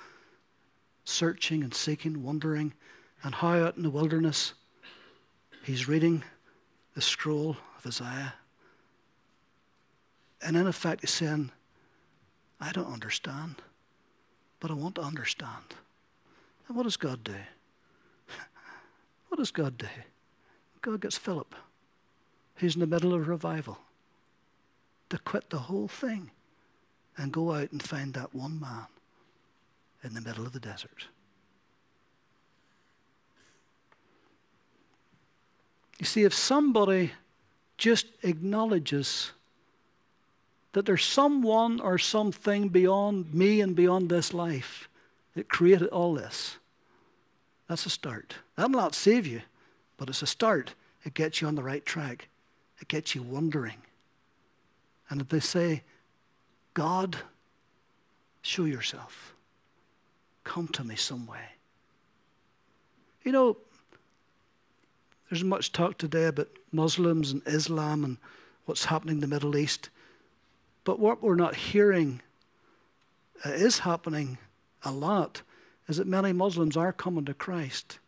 searching 1.04 1.62
and 1.62 1.74
seeking, 1.74 2.22
wondering, 2.22 2.72
and 3.22 3.34
how 3.34 3.50
out 3.50 3.76
in 3.76 3.82
the 3.82 3.90
wilderness 3.90 4.54
he's 5.62 5.88
reading 5.88 6.22
the 6.94 7.00
scroll 7.00 7.56
of 7.78 7.86
Isaiah. 7.86 8.34
And 10.42 10.56
in 10.56 10.66
effect, 10.66 11.00
he's 11.00 11.10
saying, 11.10 11.50
I 12.60 12.72
don't 12.72 12.92
understand, 12.92 13.56
but 14.60 14.70
I 14.70 14.74
want 14.74 14.94
to 14.96 15.02
understand. 15.02 15.74
And 16.66 16.76
what 16.76 16.84
does 16.84 16.96
God 16.96 17.24
do? 17.24 17.34
What 19.28 19.38
does 19.38 19.50
God 19.50 19.78
do? 19.78 19.86
God 20.82 21.00
gets 21.00 21.18
Philip, 21.18 21.54
who's 22.56 22.74
in 22.74 22.80
the 22.80 22.86
middle 22.86 23.14
of 23.14 23.28
revival, 23.28 23.78
to 25.10 25.18
quit 25.18 25.50
the 25.50 25.58
whole 25.58 25.88
thing 25.88 26.30
and 27.16 27.32
go 27.32 27.52
out 27.52 27.72
and 27.72 27.82
find 27.82 28.14
that 28.14 28.34
one 28.34 28.60
man 28.60 28.86
in 30.04 30.14
the 30.14 30.20
middle 30.20 30.46
of 30.46 30.52
the 30.52 30.60
desert. 30.60 31.06
You 35.98 36.06
see, 36.06 36.22
if 36.22 36.32
somebody 36.32 37.12
just 37.76 38.06
acknowledges 38.22 39.32
that 40.72 40.86
there's 40.86 41.04
someone 41.04 41.80
or 41.80 41.98
something 41.98 42.68
beyond 42.68 43.34
me 43.34 43.60
and 43.60 43.74
beyond 43.74 44.08
this 44.08 44.32
life 44.32 44.88
that 45.34 45.48
created 45.48 45.88
all 45.88 46.14
this, 46.14 46.57
that's 47.68 47.86
a 47.86 47.90
start. 47.90 48.34
That'll 48.56 48.70
not 48.70 48.94
save 48.94 49.26
you, 49.26 49.42
but 49.96 50.08
it's 50.08 50.22
a 50.22 50.26
start. 50.26 50.74
It 51.04 51.14
gets 51.14 51.40
you 51.40 51.48
on 51.48 51.54
the 51.54 51.62
right 51.62 51.84
track. 51.84 52.28
It 52.80 52.88
gets 52.88 53.14
you 53.14 53.22
wondering. 53.22 53.76
And 55.10 55.20
if 55.20 55.28
they 55.28 55.40
say, 55.40 55.82
God, 56.74 57.16
show 58.42 58.64
yourself. 58.64 59.34
Come 60.44 60.68
to 60.68 60.84
me 60.84 60.96
some 60.96 61.26
way. 61.26 61.44
You 63.22 63.32
know, 63.32 63.56
there's 65.28 65.44
much 65.44 65.72
talk 65.72 65.98
today 65.98 66.24
about 66.26 66.48
Muslims 66.72 67.32
and 67.32 67.42
Islam 67.46 68.04
and 68.04 68.16
what's 68.64 68.86
happening 68.86 69.16
in 69.16 69.20
the 69.20 69.26
Middle 69.26 69.56
East. 69.56 69.90
But 70.84 70.98
what 70.98 71.22
we're 71.22 71.34
not 71.34 71.54
hearing 71.54 72.22
uh, 73.44 73.50
is 73.50 73.80
happening 73.80 74.38
a 74.84 74.90
lot 74.90 75.42
is 75.88 75.96
that 75.96 76.06
many 76.06 76.32
Muslims 76.32 76.76
are 76.76 76.92
coming 76.92 77.24
to 77.24 77.34
Christ. 77.34 77.98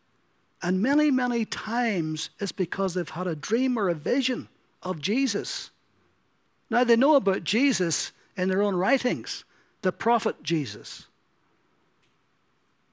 And 0.61 0.81
many, 0.81 1.09
many 1.09 1.45
times 1.45 2.29
it's 2.39 2.51
because 2.51 2.93
they've 2.93 3.09
had 3.09 3.27
a 3.27 3.35
dream 3.35 3.77
or 3.77 3.89
a 3.89 3.95
vision 3.95 4.47
of 4.83 5.01
Jesus. 5.01 5.71
Now 6.69 6.83
they 6.83 6.95
know 6.95 7.15
about 7.15 7.43
Jesus 7.43 8.11
in 8.37 8.47
their 8.47 8.61
own 8.61 8.75
writings, 8.75 9.43
the 9.81 9.91
prophet 9.91 10.41
Jesus. 10.43 11.07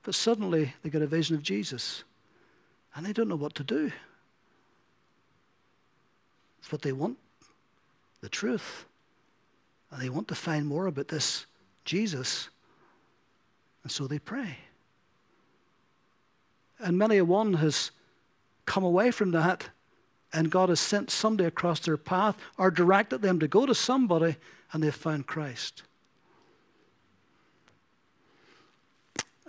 But 0.03 0.15
suddenly 0.15 0.75
they 0.83 0.91
get 0.91 1.03
a 1.03 1.07
vision 1.07 1.37
of 1.37 1.43
Jesus 1.43 2.05
and 2.95 3.05
they 3.05 3.13
don't 3.13 3.29
know 3.29 3.37
what 3.37 3.55
to 3.57 3.65
do. 3.65 3.93
It's 6.59 6.73
what 6.73 6.83
they 6.83 6.93
want 6.93 7.19
the 8.21 8.29
truth. 8.29 8.85
And 9.91 10.03
they 10.03 10.09
want 10.09 10.29
to 10.29 10.35
find 10.35 10.67
more 10.67 10.87
about 10.87 11.09
this 11.09 11.47
Jesus. 11.85 12.49
And 13.83 13.93
so 13.93 14.07
they 14.07 14.19
pray. 14.19 14.59
And 16.81 16.97
many 16.97 17.19
a 17.19 17.25
one 17.25 17.55
has 17.55 17.91
come 18.67 18.85
away 18.85 19.11
from 19.11 19.31
that, 19.33 19.69
and 20.33 20.51
God 20.51 20.69
has 20.69 20.81
sent 20.81 21.11
somebody 21.11 21.47
across 21.47 21.81
their 21.81 21.97
path 21.97 22.37
or 22.57 22.71
directed 22.71 23.23
them 23.23 23.41
to 23.41 23.49
go 23.49 23.67
to 23.67 23.75
somebody, 23.75 24.37
and 24.73 24.83
they've 24.83 24.95
found 24.95 25.27
Christ. 25.27 25.83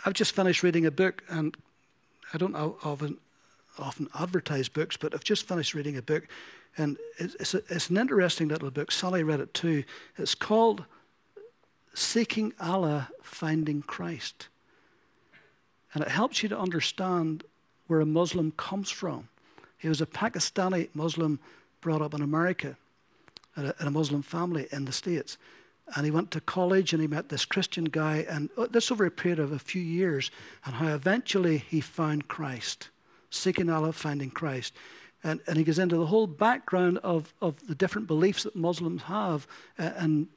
I've 0.05 0.13
just 0.13 0.33
finished 0.33 0.63
reading 0.63 0.85
a 0.85 0.91
book, 0.91 1.23
and 1.29 1.55
I 2.33 2.37
don't 2.37 2.55
often, 2.55 3.17
often 3.77 4.07
advertise 4.17 4.69
books, 4.69 4.95
but 4.95 5.13
I've 5.13 5.23
just 5.23 5.47
finished 5.47 5.73
reading 5.73 5.97
a 5.97 6.01
book, 6.01 6.27
and 6.77 6.97
it's, 7.17 7.53
a, 7.53 7.57
it's 7.69 7.89
an 7.89 7.97
interesting 7.97 8.47
little 8.47 8.71
book. 8.71 8.91
Sally 8.91 9.23
read 9.23 9.41
it 9.41 9.53
too. 9.53 9.83
It's 10.17 10.35
called 10.35 10.85
Seeking 11.93 12.53
Allah, 12.59 13.09
Finding 13.21 13.81
Christ. 13.81 14.47
And 15.93 16.03
it 16.03 16.09
helps 16.09 16.43
you 16.43 16.49
to 16.49 16.59
understand 16.59 17.43
where 17.87 18.01
a 18.01 18.05
Muslim 18.05 18.51
comes 18.51 18.89
from. 18.89 19.27
He 19.77 19.89
was 19.89 20.01
a 20.01 20.05
Pakistani 20.05 20.89
Muslim 20.93 21.39
brought 21.81 22.01
up 22.01 22.13
in 22.13 22.21
America, 22.21 22.77
in 23.57 23.65
a, 23.65 23.75
in 23.79 23.87
a 23.87 23.91
Muslim 23.91 24.21
family 24.21 24.67
in 24.71 24.85
the 24.85 24.91
States. 24.91 25.37
And 25.95 26.05
he 26.05 26.11
went 26.11 26.29
to 26.31 26.41
college 26.41 26.93
and 26.93 27.01
he 27.01 27.07
met 27.07 27.29
this 27.29 27.45
Christian 27.45 27.85
guy, 27.85 28.25
and 28.29 28.49
uh, 28.57 28.67
this 28.69 28.91
over 28.91 29.05
a 29.05 29.11
period 29.11 29.39
of 29.39 29.51
a 29.51 29.59
few 29.59 29.81
years, 29.81 30.29
and 30.65 30.75
how 30.75 30.93
eventually 30.93 31.57
he 31.57 31.81
found 31.81 32.27
Christ, 32.27 32.89
seeking 33.31 33.69
Allah, 33.69 33.91
finding 33.91 34.29
Christ. 34.29 34.73
And, 35.23 35.39
and 35.47 35.57
he 35.57 35.63
goes 35.63 35.79
into 35.79 35.97
the 35.97 36.05
whole 36.05 36.27
background 36.27 36.99
of, 36.99 37.33
of 37.41 37.55
the 37.67 37.75
different 37.75 38.07
beliefs 38.07 38.43
that 38.43 38.55
Muslims 38.55 39.01
have 39.03 39.47
uh, 39.79 39.91
and, 39.97 40.27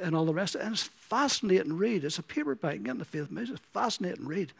and 0.00 0.16
all 0.16 0.24
the 0.24 0.34
rest. 0.34 0.54
And 0.54 0.72
it's 0.72 0.84
fascinating 0.84 1.68
to 1.68 1.74
read. 1.74 2.04
It's 2.04 2.18
a 2.18 2.22
paperback, 2.22 2.82
get 2.82 2.92
in 2.92 2.98
the 2.98 3.04
faith 3.04 3.28
it's 3.30 3.60
fascinating 3.72 4.26
read. 4.26 4.52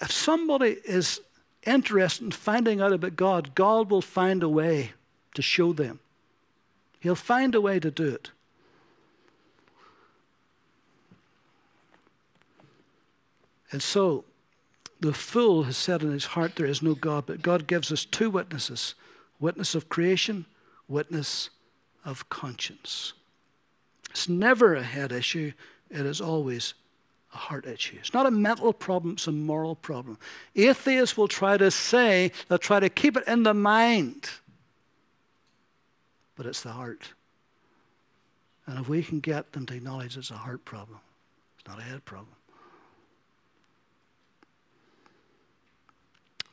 If 0.00 0.10
somebody 0.10 0.78
is 0.84 1.20
interested 1.64 2.24
in 2.24 2.30
finding 2.30 2.80
out 2.80 2.92
about 2.92 3.16
God, 3.16 3.54
God 3.54 3.90
will 3.90 4.02
find 4.02 4.42
a 4.42 4.48
way 4.48 4.92
to 5.34 5.42
show 5.42 5.72
them. 5.72 6.00
He'll 7.00 7.14
find 7.14 7.54
a 7.54 7.60
way 7.60 7.78
to 7.80 7.90
do 7.90 8.08
it. 8.08 8.30
And 13.72 13.82
so, 13.82 14.24
the 15.00 15.12
fool 15.12 15.62
has 15.64 15.76
said 15.76 16.02
in 16.02 16.12
his 16.12 16.24
heart, 16.26 16.56
There 16.56 16.66
is 16.66 16.82
no 16.82 16.94
God, 16.94 17.26
but 17.26 17.42
God 17.42 17.66
gives 17.66 17.92
us 17.92 18.04
two 18.04 18.30
witnesses 18.30 18.94
witness 19.38 19.74
of 19.74 19.88
creation, 19.88 20.44
witness 20.86 21.48
of 22.04 22.28
conscience. 22.28 23.14
It's 24.10 24.28
never 24.28 24.74
a 24.74 24.82
head 24.82 25.12
issue, 25.12 25.52
it 25.88 26.04
is 26.04 26.20
always 26.20 26.74
a 27.32 27.36
heart 27.36 27.66
issue. 27.66 27.96
It's 27.98 28.12
not 28.12 28.26
a 28.26 28.30
mental 28.30 28.72
problem, 28.72 29.14
it's 29.14 29.26
a 29.26 29.32
moral 29.32 29.76
problem. 29.76 30.18
Atheists 30.56 31.16
will 31.16 31.28
try 31.28 31.56
to 31.56 31.70
say, 31.70 32.32
they'll 32.48 32.58
try 32.58 32.80
to 32.80 32.88
keep 32.88 33.16
it 33.16 33.26
in 33.26 33.42
the 33.42 33.54
mind, 33.54 34.28
but 36.36 36.46
it's 36.46 36.62
the 36.62 36.72
heart. 36.72 37.12
And 38.66 38.78
if 38.78 38.88
we 38.88 39.02
can 39.02 39.20
get 39.20 39.52
them 39.52 39.66
to 39.66 39.74
acknowledge 39.74 40.16
it's 40.16 40.30
a 40.30 40.34
heart 40.34 40.64
problem, 40.64 40.98
it's 41.58 41.68
not 41.68 41.78
a 41.78 41.82
head 41.82 42.04
problem. 42.04 42.34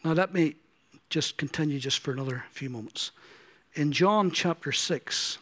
Now, 0.03 0.13
let 0.13 0.33
me 0.33 0.55
just 1.09 1.37
continue 1.37 1.79
just 1.79 1.99
for 1.99 2.11
another 2.11 2.45
few 2.51 2.69
moments. 2.69 3.11
In 3.73 3.91
John 3.91 4.31
chapter 4.31 4.71
6, 4.71 5.37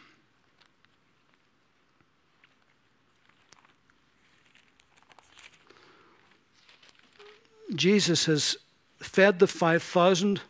Jesus 7.73 8.25
has 8.25 8.58
fed 8.99 9.39
the 9.39 9.47
5,000. 9.47 10.41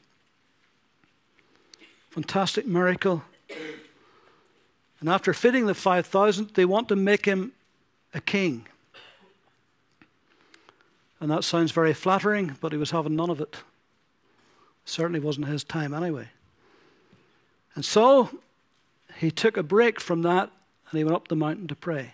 Fantastic 2.09 2.65
miracle. 2.67 3.23
And 4.99 5.09
after 5.09 5.33
feeding 5.33 5.65
the 5.65 5.73
5,000, 5.73 6.49
they 6.55 6.65
want 6.65 6.89
to 6.89 6.95
make 6.95 7.25
him 7.25 7.51
a 8.13 8.21
king. 8.21 8.67
And 11.19 11.31
that 11.31 11.43
sounds 11.43 11.71
very 11.71 11.93
flattering, 11.93 12.57
but 12.59 12.71
he 12.71 12.77
was 12.77 12.91
having 12.91 13.15
none 13.15 13.29
of 13.29 13.41
it. 13.41 13.57
Certainly 14.85 15.19
wasn't 15.19 15.47
his 15.47 15.63
time 15.63 15.93
anyway. 15.93 16.29
And 17.75 17.83
so 17.83 18.29
he 19.17 19.31
took 19.31 19.57
a 19.57 19.63
break 19.63 19.99
from 19.99 20.21
that 20.23 20.51
and 20.89 20.97
he 20.97 21.03
went 21.03 21.15
up 21.15 21.27
the 21.27 21.35
mountain 21.35 21.67
to 21.67 21.75
pray. 21.75 22.13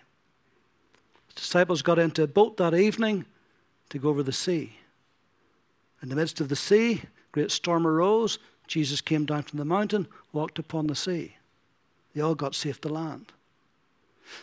His 1.26 1.34
disciples 1.34 1.82
got 1.82 1.98
into 1.98 2.22
a 2.22 2.26
boat 2.26 2.56
that 2.56 2.74
evening 2.74 3.26
to 3.90 3.98
go 3.98 4.08
over 4.08 4.22
the 4.22 4.32
sea. 4.32 4.78
In 6.02 6.08
the 6.08 6.16
midst 6.16 6.40
of 6.40 6.48
the 6.48 6.56
sea, 6.56 7.02
great 7.30 7.50
storm 7.50 7.86
arose. 7.86 8.38
Jesus 8.66 9.00
came 9.00 9.24
down 9.24 9.42
from 9.42 9.58
the 9.58 9.64
mountain, 9.64 10.08
walked 10.32 10.58
upon 10.58 10.88
the 10.88 10.94
sea. 10.96 11.36
They 12.14 12.20
all 12.20 12.34
got 12.34 12.54
safe 12.54 12.80
to 12.82 12.88
land. 12.88 13.32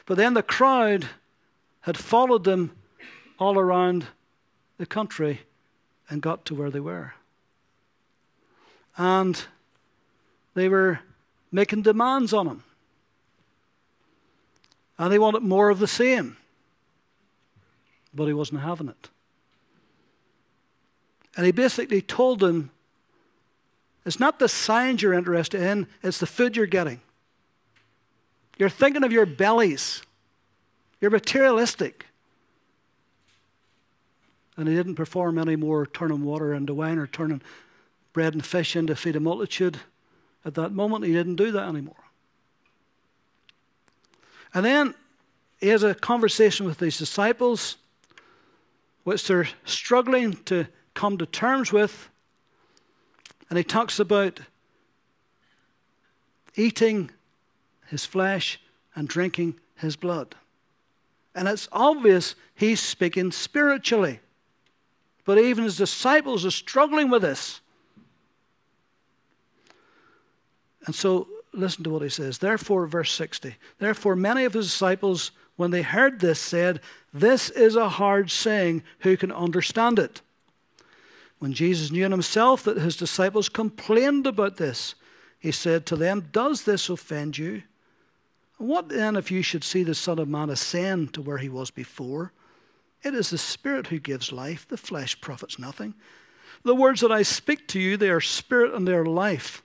But 0.06 0.18
then 0.18 0.34
the 0.34 0.44
crowd 0.44 1.08
had 1.82 1.98
followed 1.98 2.44
them 2.44 2.72
all 3.38 3.58
around 3.58 4.08
the 4.78 4.86
country 4.86 5.42
and 6.10 6.22
got 6.22 6.46
to 6.46 6.56
where 6.56 6.72
they 6.72 6.80
were. 6.80 7.14
And 8.98 9.42
they 10.54 10.70
were 10.70 11.00
making 11.52 11.84
demands 11.84 12.34
on 12.34 12.48
him. 12.48 12.64
And 14.98 15.12
they 15.12 15.20
wanted 15.20 15.42
more 15.42 15.70
of 15.70 15.80
the 15.80 15.88
same. 15.88 16.38
But 18.14 18.26
he 18.26 18.34
wasn't 18.34 18.62
having 18.62 18.90
it. 18.90 19.10
And 21.40 21.46
he 21.46 21.54
basically 21.54 22.02
told 22.02 22.42
them 22.42 22.70
it's 24.06 24.20
not 24.20 24.40
the 24.40 24.50
signs 24.50 25.02
you're 25.02 25.14
interested 25.14 25.62
in, 25.62 25.88
it's 26.04 26.18
the 26.18 26.26
food 26.26 26.58
you're 26.58 26.66
getting. 26.66 27.00
You're 28.58 28.68
thinking 28.68 29.06
of 29.06 29.14
your 29.14 29.26
bellies, 29.26 30.02
you're 31.00 31.12
materialistic. 31.12 32.08
And 34.58 34.68
he 34.68 34.76
didn't 34.76 34.96
perform 34.96 35.38
any 35.38 35.56
more 35.56 35.86
turning 35.86 36.26
water 36.26 36.54
into 36.54 36.74
wine 36.74 36.98
or 36.98 37.08
turning 37.08 37.42
bread 38.12 38.34
and 38.34 38.46
fish 38.46 38.76
into 38.76 38.94
feed 38.94 39.16
a 39.16 39.22
multitude. 39.22 39.80
At 40.44 40.56
that 40.56 40.74
moment, 40.74 41.06
he 41.06 41.14
didn't 41.14 41.38
do 41.38 41.54
that 41.54 41.70
anymore. 41.70 42.04
And 44.54 44.66
then 44.66 44.94
he 45.62 45.70
has 45.70 45.84
a 45.84 45.96
conversation 45.96 46.66
with 46.66 46.80
these 46.80 46.98
disciples, 46.98 47.78
which 49.06 49.26
they're 49.26 49.48
struggling 49.64 50.34
to 50.44 50.68
come 51.00 51.18
to 51.18 51.26
terms 51.26 51.72
with. 51.72 52.10
And 53.50 53.58
he 53.58 53.64
talks 53.64 54.02
about 54.02 54.42
eating 56.58 57.10
his 57.88 58.06
flesh 58.06 58.60
and 58.96 59.08
drinking 59.08 59.56
his 59.78 59.96
blood. 59.96 60.36
And 61.34 61.48
it's 61.48 61.70
obvious 61.72 62.36
he's 62.54 62.82
speaking 62.82 63.32
spiritually. 63.32 64.20
But 65.24 65.38
even 65.38 65.64
his 65.64 65.78
disciples 65.78 66.46
are 66.46 66.52
struggling 66.52 67.10
with 67.10 67.22
this. 67.22 67.62
And 70.86 70.94
so 70.94 71.30
listen 71.54 71.86
to 71.86 71.92
what 71.92 72.02
he 72.02 72.10
says. 72.10 72.40
Therefore, 72.40 72.88
verse 72.88 73.14
60. 73.14 73.56
Therefore, 73.78 74.18
many 74.18 74.44
of 74.44 74.52
his 74.52 74.66
disciples, 74.66 75.32
when 75.56 75.72
they 75.72 75.82
heard 75.82 76.20
this, 76.20 76.42
said, 76.42 76.82
This 77.14 77.50
is 77.52 77.78
a 77.78 77.88
hard 77.88 78.30
saying. 78.30 78.84
Who 79.00 79.16
can 79.16 79.32
understand 79.32 79.98
it? 79.98 80.22
When 81.40 81.54
Jesus 81.54 81.92
knew 81.92 82.06
in 82.06 82.12
himself 82.12 82.64
that 82.64 82.78
his 82.78 82.98
disciples 82.98 83.50
complained 83.50 84.28
about 84.28 84.58
this, 84.58 84.96
he 85.40 85.52
said 85.52 85.86
to 85.88 85.96
them, 85.96 86.30
Does 86.32 86.64
this 86.64 86.90
offend 86.90 87.38
you? 87.38 87.64
What 88.58 88.90
then 88.90 89.16
if 89.16 89.32
you 89.32 89.42
should 89.42 89.64
see 89.64 89.84
the 89.84 89.96
Son 89.96 90.20
of 90.20 90.28
Man 90.28 90.50
ascend 90.50 91.14
to 91.14 91.22
where 91.22 91.38
he 91.38 91.48
was 91.48 91.72
before? 91.72 92.34
It 93.04 93.16
is 93.16 93.30
the 93.30 93.38
Spirit 93.38 93.88
who 93.88 94.00
gives 94.00 94.34
life, 94.34 94.68
the 94.68 94.76
flesh 94.76 95.20
profits 95.22 95.58
nothing. 95.58 95.94
The 96.64 96.76
words 96.76 97.00
that 97.02 97.12
I 97.12 97.22
speak 97.22 97.70
to 97.70 97.80
you, 97.80 97.96
they 97.96 98.10
are 98.10 98.20
spirit 98.20 98.74
and 98.74 98.86
they 98.86 98.94
are 98.94 99.06
life. 99.06 99.64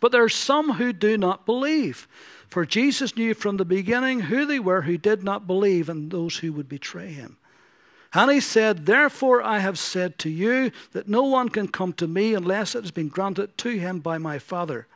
But 0.00 0.10
there 0.12 0.24
are 0.24 0.30
some 0.30 0.72
who 0.72 0.94
do 0.94 1.18
not 1.18 1.44
believe. 1.44 2.08
For 2.48 2.64
Jesus 2.64 3.14
knew 3.14 3.34
from 3.34 3.58
the 3.58 3.64
beginning 3.66 4.20
who 4.20 4.46
they 4.46 4.58
were 4.58 4.82
who 4.82 4.96
did 4.96 5.22
not 5.22 5.46
believe 5.46 5.90
and 5.90 6.10
those 6.10 6.38
who 6.38 6.52
would 6.54 6.68
betray 6.68 7.08
him. 7.08 7.36
And 8.14 8.30
he 8.30 8.40
said, 8.40 8.86
Therefore 8.86 9.42
I 9.42 9.58
have 9.58 9.78
said 9.78 10.18
to 10.20 10.30
you 10.30 10.70
that 10.92 11.08
no 11.08 11.24
one 11.24 11.48
can 11.48 11.68
come 11.68 11.92
to 11.94 12.08
me 12.08 12.34
unless 12.34 12.74
it 12.74 12.82
has 12.82 12.90
been 12.90 13.08
granted 13.08 13.56
to 13.58 13.70
him 13.70 14.00
by 14.00 14.18
my 14.18 14.38
Father. 14.38 14.86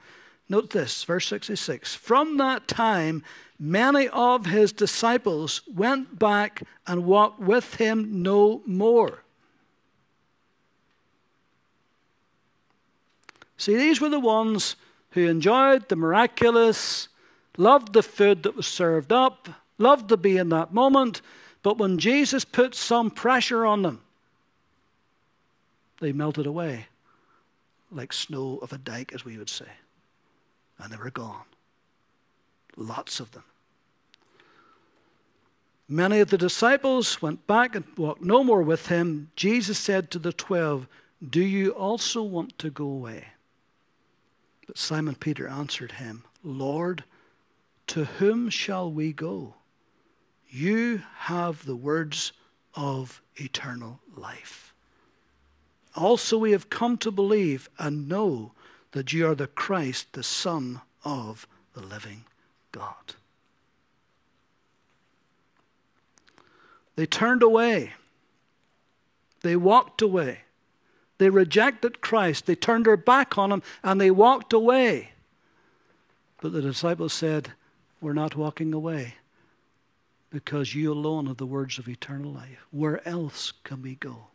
Note 0.48 0.70
this, 0.70 1.05
verse 1.05 1.27
66. 1.29 1.94
From 1.94 2.37
that 2.38 2.66
time, 2.68 3.22
many 3.59 4.09
of 4.09 4.46
his 4.46 4.72
disciples 4.72 5.62
went 5.72 6.18
back 6.18 6.62
and 6.87 7.05
walked 7.05 7.40
with 7.40 7.77
him 7.77 8.22
no 8.22 8.62
more. 8.66 9.22
See, 13.57 13.77
these 13.77 14.01
were 14.01 14.09
the 14.09 14.18
ones 14.18 14.77
who 15.11 15.29
enjoyed 15.29 15.88
the 15.88 15.96
miraculous, 15.96 17.09
loved 17.57 17.92
the 17.92 18.03
food 18.03 18.42
that 18.42 18.57
was 18.57 18.66
served 18.66 19.12
up, 19.12 19.48
loved 19.79 20.09
to 20.09 20.16
be 20.16 20.37
in 20.37 20.48
that 20.48 20.75
moment, 20.75 21.20
but 21.62 21.79
when 21.79 21.98
Jesus 21.98 22.44
put 22.44 22.75
some 22.75 23.11
pressure 23.11 23.64
on 23.64 23.83
them, 23.83 24.01
they 26.01 26.12
melted 26.12 26.46
away 26.46 26.87
like 27.94 28.12
snow 28.12 28.59
of 28.62 28.72
a 28.72 28.79
dike, 28.79 29.12
as 29.14 29.25
we 29.25 29.38
would 29.38 29.51
say. 29.51 29.66
And 30.79 30.92
they 30.92 30.96
were 30.96 31.11
gone. 31.11 31.44
Lots 32.77 33.20
of 33.20 33.31
them. 33.33 33.44
Many 35.88 36.20
of 36.20 36.31
the 36.31 36.38
disciples 36.38 37.20
went 37.20 37.46
back 37.46 37.75
and 37.75 37.85
walked 37.96 38.22
no 38.22 38.42
more 38.42 38.62
with 38.62 38.87
him. 38.87 39.31
Jesus 39.37 39.79
said 39.79 40.11
to 40.11 40.18
the 40.18 40.33
twelve, 40.33 40.87
Do 41.29 41.42
you 41.42 41.70
also 41.70 42.22
want 42.22 42.59
to 42.59 42.70
go 42.70 42.85
away? 42.85 43.27
But 44.66 44.79
Simon 44.79 45.16
Peter 45.16 45.46
answered 45.46 45.92
him, 45.92 46.25
Lord, 46.42 47.05
to 47.88 48.05
whom 48.05 48.48
shall 48.48 48.90
we 48.90 49.12
go? 49.12 49.55
You 50.55 51.03
have 51.17 51.65
the 51.65 51.75
words 51.75 52.33
of 52.75 53.23
eternal 53.37 54.01
life. 54.15 54.75
Also, 55.97 56.37
we 56.37 56.53
have 56.53 56.69
come 56.69 56.99
to 56.99 57.11
believe 57.11 57.71
and 57.79 58.07
know 58.07 58.53
that 58.93 59.15
you 59.15 59.27
are 59.27 59.35
the 59.35 59.47
Christ, 59.47 60.12
the 60.12 60.23
Son 60.23 60.83
of 61.07 61.47
the 61.73 61.81
living 61.81 62.25
God. 62.71 63.15
They 66.97 67.07
turned 67.07 67.43
away. 67.43 67.95
They 69.41 69.57
walked 69.57 70.03
away. 70.03 70.41
They 71.17 71.31
rejected 71.31 72.03
Christ. 72.03 72.45
They 72.45 72.57
turned 72.57 72.85
their 72.85 72.99
back 72.99 73.38
on 73.38 73.53
him 73.53 73.62
and 73.83 73.99
they 73.99 74.11
walked 74.11 74.53
away. 74.53 75.12
But 76.43 76.53
the 76.53 76.61
disciples 76.61 77.15
said, 77.15 77.53
We're 78.03 78.12
not 78.12 78.37
walking 78.37 78.75
away 78.75 79.15
because 80.33 80.75
you 80.75 80.90
alone 80.92 81.27
have 81.27 81.37
the 81.37 81.47
words 81.47 81.79
of 81.79 81.88
eternal 81.88 82.33
life. 82.33 82.66
Where 82.71 83.07
else 83.07 83.53
can 83.64 83.83
we 83.83 83.97
go? 83.97 84.29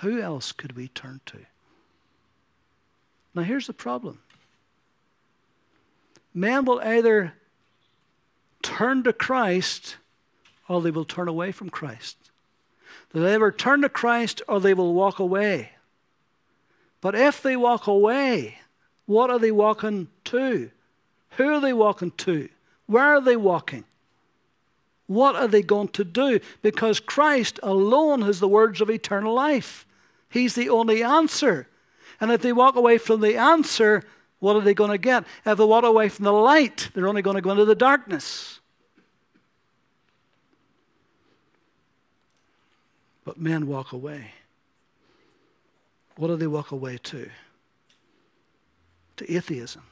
Who 0.00 0.20
else 0.20 0.52
could 0.52 0.74
we 0.74 0.88
turn 0.88 1.20
to? 1.26 1.38
Now, 3.34 3.42
here's 3.42 3.66
the 3.66 3.72
problem 3.72 4.20
men 6.32 6.64
will 6.64 6.80
either 6.80 7.34
turn 8.62 9.02
to 9.02 9.12
Christ 9.12 9.96
or 10.68 10.80
they 10.80 10.90
will 10.90 11.04
turn 11.04 11.28
away 11.28 11.52
from 11.52 11.68
Christ. 11.68 12.16
They'll 13.12 13.26
either 13.26 13.52
turn 13.52 13.82
to 13.82 13.88
Christ 13.88 14.42
or 14.48 14.60
they 14.60 14.74
will 14.74 14.94
walk 14.94 15.18
away. 15.18 15.70
But 17.00 17.14
if 17.14 17.42
they 17.42 17.56
walk 17.56 17.86
away, 17.86 18.58
what 19.06 19.30
are 19.30 19.38
they 19.38 19.52
walking 19.52 20.08
to? 20.24 20.70
Who 21.32 21.54
are 21.54 21.60
they 21.60 21.72
walking 21.72 22.10
to? 22.12 22.48
Where 22.86 23.16
are 23.16 23.20
they 23.20 23.36
walking? 23.36 23.84
What 25.08 25.36
are 25.36 25.48
they 25.48 25.62
going 25.62 25.88
to 25.88 26.04
do? 26.04 26.38
Because 26.62 27.00
Christ 27.00 27.58
alone 27.62 28.22
has 28.22 28.40
the 28.40 28.46
words 28.46 28.80
of 28.82 28.90
eternal 28.90 29.34
life. 29.34 29.86
He's 30.28 30.54
the 30.54 30.68
only 30.68 31.02
answer. 31.02 31.66
And 32.20 32.30
if 32.30 32.42
they 32.42 32.52
walk 32.52 32.76
away 32.76 32.98
from 32.98 33.22
the 33.22 33.36
answer, 33.36 34.04
what 34.38 34.54
are 34.54 34.60
they 34.60 34.74
going 34.74 34.90
to 34.90 34.98
get? 34.98 35.24
If 35.46 35.56
they 35.56 35.64
walk 35.64 35.84
away 35.84 36.10
from 36.10 36.26
the 36.26 36.32
light, 36.32 36.90
they're 36.94 37.08
only 37.08 37.22
going 37.22 37.36
to 37.36 37.40
go 37.40 37.50
into 37.50 37.64
the 37.64 37.74
darkness. 37.74 38.60
But 43.24 43.40
men 43.40 43.66
walk 43.66 43.92
away. 43.92 44.32
What 46.16 46.28
do 46.28 46.36
they 46.36 46.46
walk 46.46 46.70
away 46.70 46.98
to? 47.04 47.30
To 49.16 49.34
atheism, 49.34 49.82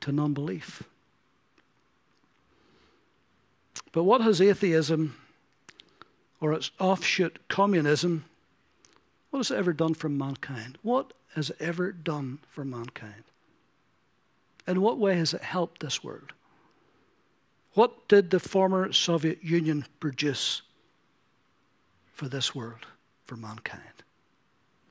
to 0.00 0.12
non 0.12 0.34
belief. 0.34 0.82
But 3.94 4.02
what 4.02 4.22
has 4.22 4.40
atheism 4.40 5.14
or 6.40 6.52
its 6.52 6.72
offshoot 6.80 7.38
communism, 7.46 8.24
what 9.30 9.38
has 9.38 9.52
it 9.52 9.56
ever 9.56 9.72
done 9.72 9.94
for 9.94 10.08
mankind? 10.08 10.78
What 10.82 11.12
has 11.36 11.50
it 11.50 11.56
ever 11.60 11.92
done 11.92 12.40
for 12.50 12.64
mankind? 12.64 13.22
In 14.66 14.80
what 14.80 14.98
way 14.98 15.16
has 15.16 15.32
it 15.32 15.42
helped 15.42 15.80
this 15.80 16.02
world? 16.02 16.32
What 17.74 18.08
did 18.08 18.30
the 18.30 18.40
former 18.40 18.92
Soviet 18.92 19.44
Union 19.44 19.86
produce 20.00 20.62
for 22.14 22.28
this 22.28 22.52
world, 22.52 22.86
for 23.26 23.36
mankind? 23.36 24.02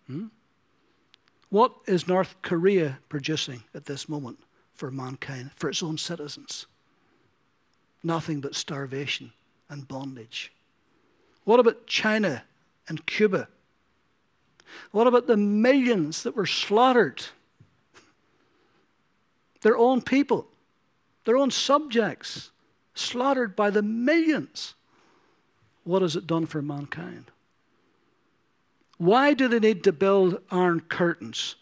Hmm? 0.08 0.28
What 1.50 1.74
is 1.88 2.08
North 2.08 2.36
Korea 2.42 3.00
producing 3.10 3.64
at 3.76 3.84
this 3.84 4.08
moment 4.08 4.40
for 4.74 4.90
mankind, 4.90 5.52
for 5.58 5.70
its 5.70 5.84
own 5.84 5.98
citizens? 5.98 6.68
Nothing 8.04 8.42
but 8.42 8.56
starvation 8.56 9.32
and 9.70 9.88
bondage. 9.88 10.52
What 11.46 11.60
about 11.60 11.88
China 11.88 12.44
and 12.88 13.06
Cuba? 13.06 13.48
What 14.92 15.08
about 15.08 15.28
the 15.28 15.38
millions 15.38 16.24
that 16.24 16.36
were 16.36 16.46
slaughtered? 16.46 17.24
Their 19.62 19.78
own 19.78 20.02
people 20.02 20.48
their 21.26 21.38
own 21.38 21.52
subjects, 21.52 22.52
slaughtered 22.96 23.56
by 23.56 23.70
the 23.70 23.82
millions. 23.82 24.76
What 25.84 26.02
has 26.02 26.16
it 26.16 26.28
done 26.28 26.46
for 26.46 26.62
mankind? 26.62 27.26
Why 28.98 29.34
do 29.34 29.48
they 29.48 29.60
need 29.60 29.84
to 29.86 29.92
build 29.92 30.42
iron 30.52 30.82
curtains 30.82 31.56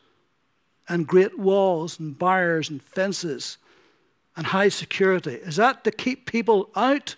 and 0.89 1.07
great 1.07 1.37
walls 1.37 1.99
and 1.99 2.17
bars 2.17 2.69
and 2.69 2.81
fences 2.83 3.57
and 4.35 4.47
high 4.47 4.69
security? 4.69 5.35
Is 5.35 5.57
that 5.57 5.83
to 5.83 5.91
keep 5.91 6.25
people 6.25 6.69
out? 6.75 7.15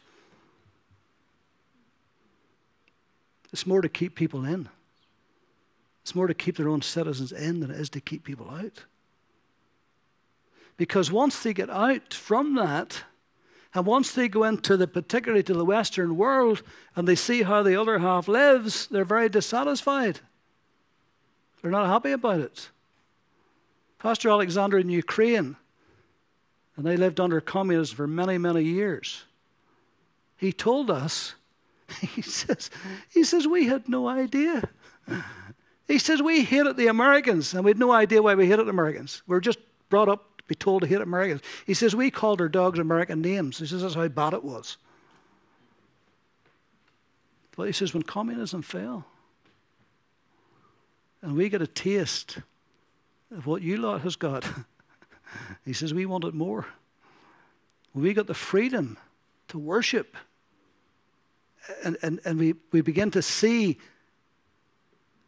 It's 3.51 3.67
more 3.67 3.81
to 3.81 3.89
keep 3.89 4.15
people 4.15 4.45
in. 4.45 4.69
It's 6.01 6.15
more 6.15 6.27
to 6.27 6.33
keep 6.33 6.57
their 6.57 6.69
own 6.69 6.81
citizens 6.81 7.31
in 7.31 7.59
than 7.59 7.71
it 7.71 7.79
is 7.79 7.89
to 7.91 8.01
keep 8.01 8.23
people 8.23 8.49
out. 8.49 8.83
Because 10.75 11.11
once 11.11 11.41
they 11.41 11.53
get 11.53 11.69
out 11.69 12.13
from 12.13 12.55
that, 12.55 13.03
and 13.75 13.85
once 13.85 14.11
they 14.11 14.27
go 14.27 14.43
into 14.43 14.75
the, 14.75 14.87
particularly 14.87 15.43
to 15.43 15.53
the 15.53 15.65
Western 15.65 16.17
world, 16.17 16.61
and 16.95 17.07
they 17.07 17.15
see 17.15 17.43
how 17.43 17.63
the 17.63 17.79
other 17.79 17.99
half 17.99 18.27
lives, 18.27 18.87
they're 18.87 19.05
very 19.05 19.29
dissatisfied. 19.29 20.19
They're 21.61 21.71
not 21.71 21.87
happy 21.87 22.11
about 22.11 22.41
it. 22.41 22.69
Pastor 23.99 24.29
Alexander 24.29 24.77
in 24.77 24.89
Ukraine, 24.89 25.55
and 26.75 26.85
they 26.85 26.97
lived 26.97 27.19
under 27.19 27.39
communism 27.39 27.95
for 27.95 28.07
many, 28.07 28.37
many 28.37 28.63
years. 28.63 29.23
He 30.37 30.51
told 30.51 30.89
us, 30.89 31.35
he 32.01 32.21
says, 32.21 32.69
he 33.09 33.23
says, 33.23 33.47
we 33.47 33.67
had 33.67 33.87
no 33.87 34.07
idea. 34.07 34.67
He 35.87 35.99
says, 35.99 36.21
we 36.21 36.43
hated 36.43 36.77
the 36.77 36.87
Americans, 36.87 37.53
and 37.53 37.63
we 37.63 37.71
had 37.71 37.79
no 37.79 37.91
idea 37.91 38.21
why 38.21 38.35
we 38.35 38.47
hated 38.47 38.69
Americans. 38.69 39.21
We 39.27 39.35
were 39.35 39.41
just 39.41 39.59
brought 39.89 40.09
up 40.09 40.37
to 40.37 40.43
be 40.45 40.55
told 40.55 40.81
to 40.81 40.87
hate 40.87 41.01
Americans. 41.01 41.41
He 41.65 41.73
says, 41.73 41.95
we 41.95 42.09
called 42.09 42.41
our 42.41 42.49
dogs 42.49 42.79
American 42.79 43.21
names. 43.21 43.59
He 43.59 43.65
says, 43.65 43.81
that's 43.81 43.95
how 43.95 44.07
bad 44.07 44.33
it 44.33 44.43
was. 44.43 44.77
But 47.55 47.67
he 47.67 47.73
says, 47.73 47.93
when 47.93 48.03
communism 48.03 48.61
fell, 48.63 49.05
and 51.21 51.35
we 51.35 51.49
get 51.49 51.61
a 51.61 51.67
taste 51.67 52.39
of 53.31 53.45
what 53.45 53.61
you 53.61 53.77
lot 53.77 54.01
has 54.01 54.15
got, 54.15 54.45
he 55.65 55.73
says, 55.73 55.93
we 55.93 56.05
want 56.05 56.23
it 56.23 56.33
more. 56.33 56.65
We 57.93 58.13
got 58.13 58.27
the 58.27 58.33
freedom 58.33 58.97
to 59.49 59.59
worship. 59.59 60.17
And, 61.83 61.97
and, 62.01 62.19
and 62.25 62.39
we, 62.39 62.55
we 62.71 62.81
begin 62.81 63.11
to 63.11 63.21
see 63.21 63.77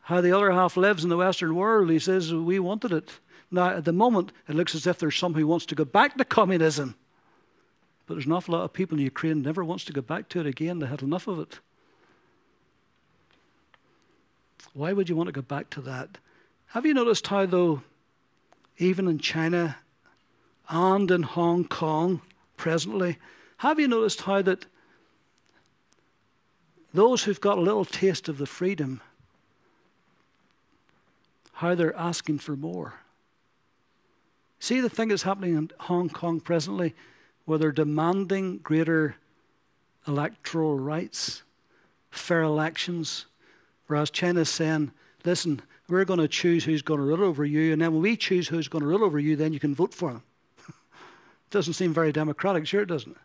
how 0.01 0.21
the 0.21 0.35
other 0.35 0.51
half 0.51 0.77
lives 0.77 1.03
in 1.03 1.09
the 1.09 1.17
Western 1.17 1.55
world. 1.55 1.89
He 1.89 1.99
says, 1.99 2.33
we 2.33 2.59
wanted 2.59 2.91
it. 2.91 3.11
Now, 3.51 3.69
at 3.69 3.85
the 3.85 3.93
moment, 3.93 4.31
it 4.47 4.55
looks 4.55 4.75
as 4.75 4.87
if 4.87 4.99
there's 4.99 5.15
some 5.15 5.33
who 5.33 5.47
wants 5.47 5.65
to 5.67 5.75
go 5.75 5.85
back 5.85 6.17
to 6.17 6.25
communism. 6.25 6.95
But 8.05 8.15
there's 8.15 8.25
an 8.25 8.33
awful 8.33 8.53
lot 8.53 8.63
of 8.63 8.73
people 8.73 8.97
in 8.97 9.03
Ukraine 9.03 9.41
never 9.41 9.63
wants 9.63 9.85
to 9.85 9.93
go 9.93 10.01
back 10.01 10.29
to 10.29 10.39
it 10.39 10.45
again. 10.45 10.79
They 10.79 10.87
had 10.87 11.01
enough 11.01 11.27
of 11.27 11.39
it. 11.39 11.59
Why 14.73 14.93
would 14.93 15.07
you 15.07 15.15
want 15.15 15.27
to 15.27 15.33
go 15.33 15.41
back 15.41 15.69
to 15.71 15.81
that? 15.81 16.17
Have 16.67 16.85
you 16.85 16.93
noticed 16.93 17.27
how, 17.27 17.45
though, 17.45 17.81
even 18.77 19.07
in 19.07 19.19
China 19.19 19.77
and 20.69 21.09
in 21.11 21.23
Hong 21.23 21.65
Kong 21.65 22.21
presently, 22.57 23.17
have 23.57 23.79
you 23.79 23.87
noticed 23.87 24.21
how 24.21 24.41
that 24.41 24.65
those 26.93 27.23
who've 27.23 27.41
got 27.41 27.57
a 27.57 27.61
little 27.61 27.85
taste 27.85 28.29
of 28.29 28.37
the 28.37 28.45
freedom, 28.45 29.01
how 31.53 31.75
they're 31.75 31.95
asking 31.95 32.39
for 32.39 32.55
more? 32.55 32.93
See 34.59 34.79
the 34.79 34.89
thing 34.89 35.09
that's 35.09 35.23
happening 35.23 35.55
in 35.55 35.71
Hong 35.81 36.09
Kong 36.09 36.39
presently, 36.39 36.95
where 37.45 37.59
they're 37.59 37.71
demanding 37.71 38.59
greater 38.59 39.15
electoral 40.07 40.79
rights, 40.79 41.43
fair 42.11 42.41
elections, 42.41 43.25
whereas 43.87 44.09
China's 44.09 44.49
saying, 44.49 44.91
listen, 45.23 45.61
we're 45.87 46.05
going 46.05 46.19
to 46.19 46.27
choose 46.27 46.63
who's 46.63 46.81
going 46.81 46.99
to 46.99 47.05
rule 47.05 47.23
over 47.23 47.45
you, 47.45 47.73
and 47.73 47.81
then 47.81 47.93
when 47.93 48.01
we 48.01 48.17
choose 48.17 48.47
who's 48.47 48.67
going 48.67 48.81
to 48.81 48.87
rule 48.87 49.03
over 49.03 49.19
you, 49.19 49.35
then 49.35 49.53
you 49.53 49.59
can 49.59 49.75
vote 49.75 49.93
for 49.93 50.13
them. 50.13 50.23
Doesn't 51.55 51.73
seem 51.73 51.93
very 51.93 52.11
democratic, 52.11 52.67
sure 52.67 52.81
it 52.81 52.87
doesn't. 52.87 53.17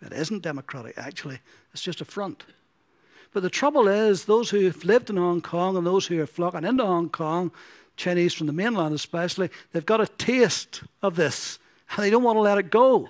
It 0.00 0.12
isn't 0.12 0.42
democratic, 0.42 0.96
actually. 0.96 1.40
It's 1.72 1.82
just 1.82 2.00
a 2.00 2.04
front. 2.04 2.44
But 3.32 3.42
the 3.42 3.50
trouble 3.50 3.88
is, 3.88 4.24
those 4.24 4.50
who 4.50 4.64
have 4.66 4.84
lived 4.84 5.10
in 5.10 5.16
Hong 5.16 5.40
Kong 5.40 5.76
and 5.76 5.86
those 5.86 6.06
who 6.06 6.20
are 6.20 6.26
flocking 6.26 6.64
into 6.64 6.86
Hong 6.86 7.08
Kong 7.08 7.50
Chinese 7.96 8.34
from 8.34 8.46
the 8.46 8.52
mainland 8.52 8.94
especially, 8.94 9.50
they've 9.72 9.84
got 9.84 10.00
a 10.00 10.06
taste 10.06 10.82
of 11.02 11.16
this 11.16 11.58
and 11.90 11.98
they 12.04 12.10
don't 12.10 12.22
want 12.22 12.36
to 12.36 12.40
let 12.40 12.58
it 12.58 12.70
go. 12.70 13.08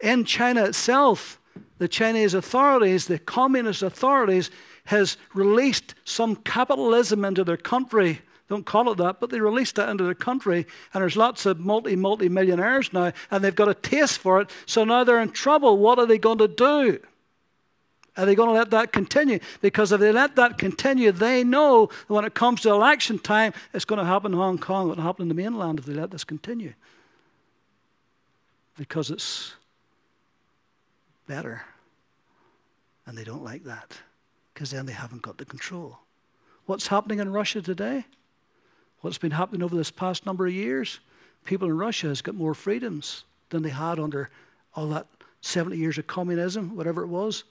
In 0.00 0.24
China 0.24 0.64
itself, 0.64 1.38
the 1.78 1.88
Chinese 1.88 2.32
authorities, 2.32 3.06
the 3.06 3.18
communist 3.18 3.82
authorities, 3.82 4.50
has 4.86 5.18
released 5.34 5.94
some 6.04 6.36
capitalism 6.36 7.24
into 7.24 7.44
their 7.44 7.56
country. 7.56 8.20
Don't 8.48 8.64
call 8.64 8.92
it 8.92 8.98
that, 8.98 9.18
but 9.18 9.30
they 9.30 9.40
released 9.40 9.74
that 9.74 9.88
into 9.88 10.04
the 10.04 10.14
country, 10.14 10.66
and 10.94 11.02
there's 11.02 11.16
lots 11.16 11.46
of 11.46 11.58
multi 11.58 11.96
multi 11.96 12.28
millionaires 12.28 12.92
now, 12.92 13.12
and 13.30 13.42
they've 13.42 13.54
got 13.54 13.68
a 13.68 13.74
taste 13.74 14.18
for 14.18 14.40
it. 14.40 14.50
So 14.66 14.84
now 14.84 15.02
they're 15.02 15.20
in 15.20 15.32
trouble. 15.32 15.78
What 15.78 15.98
are 15.98 16.06
they 16.06 16.18
going 16.18 16.38
to 16.38 16.48
do? 16.48 17.00
Are 18.16 18.24
they 18.24 18.34
going 18.34 18.48
to 18.48 18.54
let 18.54 18.70
that 18.70 18.92
continue? 18.92 19.40
Because 19.60 19.92
if 19.92 20.00
they 20.00 20.10
let 20.10 20.36
that 20.36 20.58
continue, 20.58 21.12
they 21.12 21.44
know 21.44 21.90
when 22.06 22.24
it 22.24 22.34
comes 22.34 22.62
to 22.62 22.70
election 22.70 23.18
time, 23.18 23.52
it's 23.74 23.84
going 23.84 23.98
to 23.98 24.06
happen 24.06 24.32
in 24.32 24.38
Hong 24.38 24.58
Kong, 24.58 24.90
it 24.90 24.96
will 24.96 25.02
happen 25.02 25.22
in 25.22 25.28
the 25.28 25.34
mainland 25.34 25.78
if 25.78 25.84
they 25.84 25.92
let 25.92 26.10
this 26.10 26.24
continue. 26.24 26.72
Because 28.78 29.10
it's 29.10 29.54
better. 31.26 31.62
And 33.06 33.18
they 33.18 33.24
don't 33.24 33.44
like 33.44 33.64
that. 33.64 33.98
Because 34.54 34.70
then 34.70 34.86
they 34.86 34.92
haven't 34.92 35.22
got 35.22 35.36
the 35.36 35.44
control. 35.44 35.98
What's 36.64 36.86
happening 36.86 37.18
in 37.18 37.32
Russia 37.32 37.60
today? 37.60 38.06
What's 39.06 39.18
been 39.18 39.30
happening 39.30 39.62
over 39.62 39.76
this 39.76 39.92
past 39.92 40.26
number 40.26 40.48
of 40.48 40.52
years? 40.52 40.98
People 41.44 41.68
in 41.68 41.78
Russia 41.78 42.08
has 42.08 42.22
got 42.22 42.34
more 42.34 42.54
freedoms 42.54 43.22
than 43.50 43.62
they 43.62 43.70
had 43.70 44.00
under 44.00 44.30
all 44.74 44.88
that 44.88 45.06
70 45.42 45.76
years 45.76 45.96
of 45.96 46.08
communism, 46.08 46.74
whatever 46.74 47.04
it 47.04 47.06
was. 47.06 47.44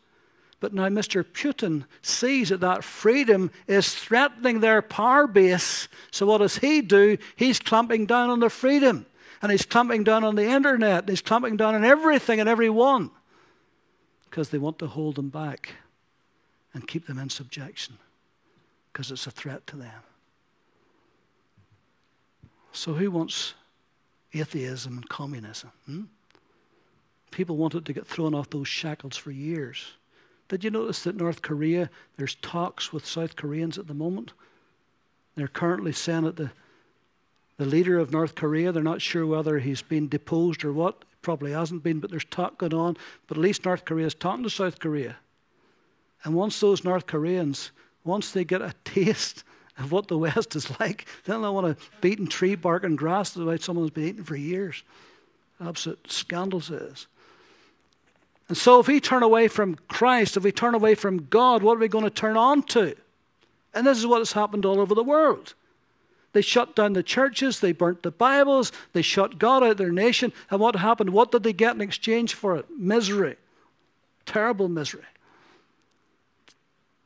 But 0.59 0.73
now 0.73 0.89
Mr. 0.89 1.23
Putin 1.23 1.85
sees 2.01 2.49
that 2.49 2.59
that 2.59 2.83
freedom 2.83 3.51
is 3.67 3.95
threatening 3.95 4.59
their 4.59 4.81
power 4.81 5.27
base. 5.27 5.87
So 6.11 6.25
what 6.25 6.39
does 6.39 6.57
he 6.57 6.81
do? 6.81 7.17
He's 7.37 7.57
clamping 7.57 8.05
down 8.05 8.29
on 8.29 8.41
the 8.41 8.49
freedom. 8.49 9.05
And 9.41 9.49
he's 9.49 9.65
clamping 9.65 10.03
down 10.03 10.25
on 10.25 10.35
the 10.35 10.49
internet. 10.49 11.03
And 11.03 11.09
he's 11.09 11.21
clamping 11.21 11.55
down 11.55 11.73
on 11.73 11.85
everything 11.85 12.41
and 12.41 12.49
everyone. 12.49 13.11
Because 14.29 14.49
they 14.49 14.57
want 14.57 14.77
to 14.79 14.87
hold 14.87 15.15
them 15.15 15.29
back 15.29 15.75
and 16.73 16.85
keep 16.85 17.07
them 17.07 17.17
in 17.17 17.29
subjection. 17.29 17.97
Because 18.91 19.09
it's 19.09 19.25
a 19.25 19.31
threat 19.31 19.65
to 19.67 19.77
them. 19.77 20.01
So 22.75 22.93
who 22.93 23.09
wants 23.09 23.53
atheism 24.33 24.97
and 24.97 25.09
communism? 25.09 25.71
Hmm? 25.85 26.03
People 27.31 27.55
wanted 27.55 27.85
to 27.85 27.93
get 27.93 28.05
thrown 28.05 28.35
off 28.35 28.49
those 28.49 28.67
shackles 28.67 29.15
for 29.15 29.31
years. 29.31 29.93
Did 30.49 30.63
you 30.63 30.69
notice 30.69 31.03
that 31.03 31.15
North 31.15 31.41
Korea, 31.41 31.89
there's 32.17 32.35
talks 32.35 32.91
with 32.91 33.05
South 33.05 33.37
Koreans 33.37 33.77
at 33.77 33.87
the 33.87 33.93
moment? 33.93 34.33
They're 35.35 35.47
currently 35.47 35.93
saying 35.93 36.23
that 36.23 36.35
the, 36.35 36.51
the 37.57 37.65
leader 37.65 37.97
of 37.97 38.11
North 38.11 38.35
Korea, 38.35 38.71
they're 38.71 38.83
not 38.83 39.01
sure 39.01 39.25
whether 39.25 39.59
he's 39.59 39.81
been 39.81 40.09
deposed 40.09 40.65
or 40.65 40.73
what. 40.73 41.05
Probably 41.21 41.53
hasn't 41.53 41.81
been, 41.81 41.99
but 41.99 42.11
there's 42.11 42.25
talk 42.25 42.57
going 42.57 42.73
on. 42.73 42.97
But 43.27 43.37
at 43.37 43.41
least 43.41 43.65
North 43.65 43.85
Korea 43.85 44.05
is 44.05 44.13
talking 44.13 44.43
to 44.43 44.49
South 44.49 44.79
Korea. 44.79 45.15
And 46.23 46.35
once 46.35 46.59
those 46.59 46.83
North 46.83 47.07
Koreans, 47.07 47.71
once 48.03 48.31
they 48.31 48.43
get 48.43 48.61
a 48.61 48.73
taste 48.83 49.45
of 49.77 49.91
what 49.91 50.07
the 50.07 50.17
West 50.25 50.55
is 50.55 50.79
like, 50.79 51.05
they 51.25 51.37
want 51.37 51.77
to 51.77 51.85
beat 52.01 52.19
in 52.19 52.27
tree 52.27 52.55
bark 52.55 52.83
and 52.83 52.97
grass 52.97 53.31
the 53.31 53.45
way 53.45 53.57
someone's 53.57 53.91
been 53.91 54.05
eating 54.05 54.23
for 54.23 54.35
years. 54.35 54.83
Absolute 55.59 56.11
scandal 56.11 56.61
says. 56.61 57.07
And 58.47 58.57
so, 58.57 58.79
if 58.79 58.87
we 58.87 58.99
turn 58.99 59.23
away 59.23 59.47
from 59.47 59.75
Christ, 59.87 60.37
if 60.37 60.43
we 60.43 60.51
turn 60.51 60.75
away 60.75 60.93
from 60.93 61.25
God, 61.27 61.63
what 61.63 61.77
are 61.77 61.79
we 61.79 61.87
going 61.87 62.03
to 62.03 62.11
turn 62.11 62.37
on 62.37 62.61
to? 62.63 62.95
And 63.73 63.87
this 63.87 63.97
is 63.97 64.05
what 64.05 64.19
has 64.19 64.33
happened 64.33 64.65
all 64.65 64.79
over 64.79 64.93
the 64.93 65.03
world. 65.03 65.55
They 66.33 66.41
shut 66.41 66.75
down 66.75 66.93
the 66.93 67.01
churches, 67.01 67.59
they 67.59 67.71
burnt 67.71 68.03
the 68.03 68.11
Bibles, 68.11 68.71
they 68.93 69.01
shut 69.01 69.39
God 69.39 69.63
out 69.63 69.71
of 69.71 69.77
their 69.77 69.91
nation. 69.91 70.33
And 70.51 70.59
what 70.59 70.75
happened? 70.75 71.11
What 71.11 71.31
did 71.31 71.43
they 71.43 71.53
get 71.53 71.75
in 71.75 71.81
exchange 71.81 72.33
for 72.33 72.57
it? 72.57 72.65
Misery. 72.77 73.37
Terrible 74.25 74.67
misery. 74.67 75.05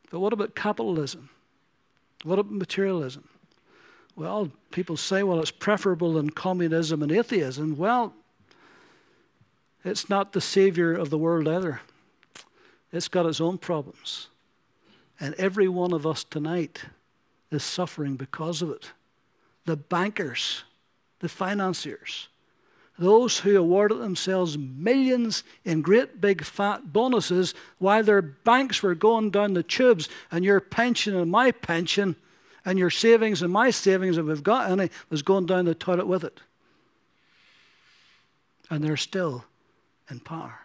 But 0.10 0.20
what 0.20 0.34
about 0.34 0.56
capitalism? 0.56 1.30
What 2.24 2.40
about 2.40 2.52
materialism? 2.52 3.28
Well, 4.16 4.52
people 4.72 4.98
say, 4.98 5.24
well, 5.24 5.40
it's 5.40 5.52
preferable 5.52 6.14
than 6.14 6.30
communism 6.30 7.02
and 7.02 7.12
atheism. 7.12 7.78
Well, 7.78 8.14
it's 9.86 10.10
not 10.10 10.34
the 10.34 10.42
Savior 10.42 10.94
of 10.94 11.10
the 11.10 11.18
world 11.18 11.48
either. 11.48 11.82
It's 12.92 13.08
got 13.08 13.26
its 13.26 13.40
own 13.40 13.58
problems. 13.58 14.28
And 15.20 15.36
every 15.36 15.68
one 15.68 15.94
of 15.94 16.06
us 16.06 16.24
tonight 16.24 16.84
is 17.52 17.64
suffering 17.64 18.16
because 18.16 18.62
of 18.62 18.72
it. 18.72 18.92
The 19.66 19.78
bankers, 19.78 20.64
the 21.20 21.30
financiers, 21.30 22.28
those 23.00 23.39
who 23.39 23.58
awarded 23.58 24.00
themselves 24.00 24.58
millions 24.58 25.43
in 25.64 25.82
great 25.82 26.20
big 26.20 26.43
fat 26.43 26.91
bonuses 26.91 27.54
while 27.78 28.04
their 28.04 28.22
banks 28.22 28.84
were 28.84 28.93
going 28.93 29.32
down 29.32 29.54
the 29.54 29.64
tubes 29.64 30.10
and 30.32 30.43
your 30.43 30.60
pension 30.60 31.16
and 31.16 31.32
my 31.32 31.52
pension 31.52 32.16
and 32.66 32.78
your 32.78 32.89
savings 32.89 33.41
and 33.41 33.54
my 33.54 33.72
savings, 33.72 34.18
if 34.18 34.26
we've 34.26 34.43
got 34.43 34.70
any, 34.70 34.89
was 35.10 35.22
going 35.22 35.45
down 35.45 35.66
the 35.66 35.74
toilet 35.74 36.08
with 36.08 36.26
it. 36.26 36.41
And 38.70 38.84
they're 38.84 38.97
still 38.97 39.45
in 40.12 40.20
power. 40.20 40.60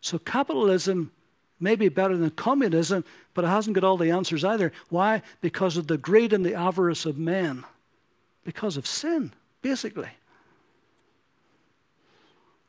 So 0.00 0.18
capitalism 0.18 1.10
may 1.58 1.74
be 1.74 1.88
better 1.88 2.16
than 2.16 2.30
communism, 2.30 3.04
but 3.34 3.44
it 3.44 3.48
hasn't 3.48 3.74
got 3.74 3.84
all 3.84 3.96
the 3.96 4.10
answers 4.10 4.44
either. 4.44 4.72
Why? 4.90 5.22
Because 5.40 5.76
of 5.76 5.88
the 5.88 5.98
greed 5.98 6.32
and 6.32 6.46
the 6.46 6.54
avarice 6.54 7.04
of 7.04 7.18
men. 7.18 7.64
Because 8.44 8.76
of 8.76 8.86
sin, 8.86 9.32
basically. 9.60 10.08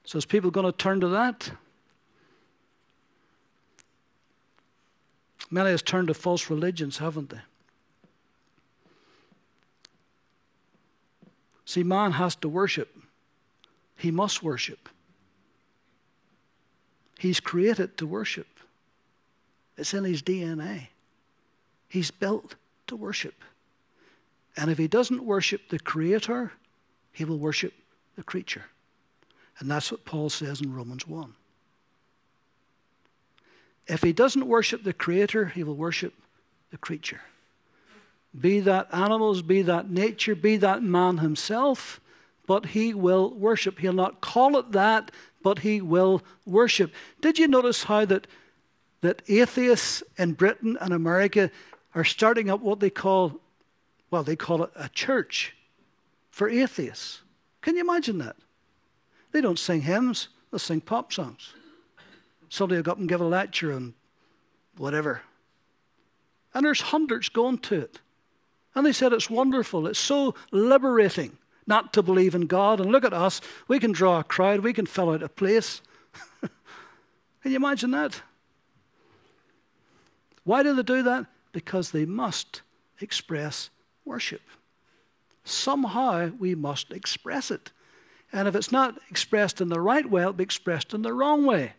So 0.05 0.17
is 0.17 0.25
people 0.25 0.51
going 0.51 0.65
to 0.65 0.71
turn 0.71 0.99
to 1.01 1.07
that? 1.09 1.51
Many 5.49 5.69
has 5.69 5.81
turned 5.81 6.07
to 6.07 6.13
false 6.13 6.49
religions, 6.49 6.97
haven't 6.97 7.29
they? 7.29 7.41
See, 11.65 11.83
man 11.83 12.11
has 12.13 12.35
to 12.37 12.49
worship. 12.49 12.95
He 13.97 14.11
must 14.11 14.43
worship. 14.43 14.89
He's 17.17 17.39
created 17.39 17.97
to 17.99 18.07
worship. 18.07 18.47
It's 19.77 19.93
in 19.93 20.03
his 20.03 20.21
DNA. 20.21 20.87
He's 21.87 22.11
built 22.11 22.55
to 22.87 22.95
worship. 22.95 23.35
And 24.57 24.69
if 24.69 24.77
he 24.77 24.87
doesn't 24.87 25.23
worship 25.23 25.69
the 25.69 25.79
Creator, 25.79 26.51
he 27.11 27.25
will 27.25 27.37
worship 27.39 27.73
the 28.15 28.23
creature. 28.23 28.65
And 29.59 29.69
that's 29.69 29.91
what 29.91 30.05
Paul 30.05 30.29
says 30.29 30.61
in 30.61 30.73
Romans 30.73 31.07
1. 31.07 31.33
If 33.87 34.01
he 34.01 34.13
doesn't 34.13 34.47
worship 34.47 34.83
the 34.83 34.93
Creator, 34.93 35.47
he 35.47 35.63
will 35.63 35.75
worship 35.75 36.13
the 36.71 36.77
creature. 36.77 37.21
Be 38.39 38.59
that 38.61 38.87
animals, 38.91 39.41
be 39.41 39.61
that 39.63 39.89
nature, 39.89 40.35
be 40.35 40.57
that 40.57 40.81
man 40.81 41.19
himself, 41.19 41.99
but 42.47 42.67
he 42.67 42.93
will 42.93 43.33
worship. 43.33 43.79
He'll 43.79 43.93
not 43.93 44.21
call 44.21 44.57
it 44.57 44.71
that, 44.71 45.11
but 45.43 45.59
he 45.59 45.81
will 45.81 46.23
worship. 46.45 46.91
Did 47.21 47.37
you 47.37 47.47
notice 47.47 47.83
how 47.83 48.05
that, 48.05 48.27
that 49.01 49.21
atheists 49.27 50.01
in 50.17 50.33
Britain 50.33 50.77
and 50.81 50.93
America 50.93 51.51
are 51.93 52.03
starting 52.03 52.49
up 52.49 52.61
what 52.61 52.79
they 52.79 52.89
call, 52.89 53.39
well, 54.09 54.23
they 54.23 54.35
call 54.35 54.63
it 54.63 54.71
a 54.75 54.89
church 54.89 55.55
for 56.31 56.49
atheists? 56.49 57.21
Can 57.61 57.75
you 57.75 57.81
imagine 57.81 58.17
that? 58.17 58.35
They 59.33 59.41
don't 59.41 59.59
sing 59.59 59.81
hymns, 59.81 60.29
they 60.51 60.59
sing 60.59 60.79
pop 60.79 61.11
songs. 61.11 61.53
Somebody 62.47 62.77
will 62.77 62.83
go 62.83 62.91
up 62.93 62.99
and 62.99 63.09
give 63.09 63.19
a 63.19 63.25
lecture 63.25 63.73
on 63.73 63.95
whatever. 64.77 65.21
And 66.53 66.63
there's 66.63 66.81
hundreds 66.81 67.29
going 67.29 67.57
to 67.59 67.81
it. 67.81 67.99
And 68.75 68.85
they 68.85 68.93
said 68.93 69.11
it's 69.11 69.29
wonderful, 69.29 69.87
it's 69.87 69.99
so 69.99 70.35
liberating 70.51 71.37
not 71.65 71.93
to 71.93 72.03
believe 72.03 72.35
in 72.35 72.45
God. 72.45 72.79
And 72.79 72.91
look 72.91 73.05
at 73.05 73.13
us, 73.13 73.41
we 73.67 73.79
can 73.79 73.91
draw 73.91 74.19
a 74.19 74.23
crowd, 74.23 74.59
we 74.59 74.73
can 74.73 74.85
fill 74.85 75.11
out 75.11 75.23
a 75.23 75.29
place. 75.29 75.81
can 76.41 77.51
you 77.51 77.55
imagine 77.55 77.91
that? 77.91 78.21
Why 80.43 80.61
do 80.61 80.75
they 80.75 80.83
do 80.83 81.03
that? 81.03 81.25
Because 81.53 81.91
they 81.91 82.05
must 82.05 82.61
express 82.99 83.69
worship. 84.05 84.41
Somehow 85.43 86.31
we 86.37 86.53
must 86.53 86.91
express 86.91 87.49
it. 87.49 87.71
And 88.33 88.47
if 88.47 88.55
it's 88.55 88.71
not 88.71 88.99
expressed 89.09 89.61
in 89.61 89.69
the 89.69 89.79
right 89.79 90.09
way, 90.09 90.21
it'll 90.21 90.33
be 90.33 90.43
expressed 90.43 90.93
in 90.93 91.03
the 91.03 91.13
wrong 91.13 91.45
way. 91.45 91.73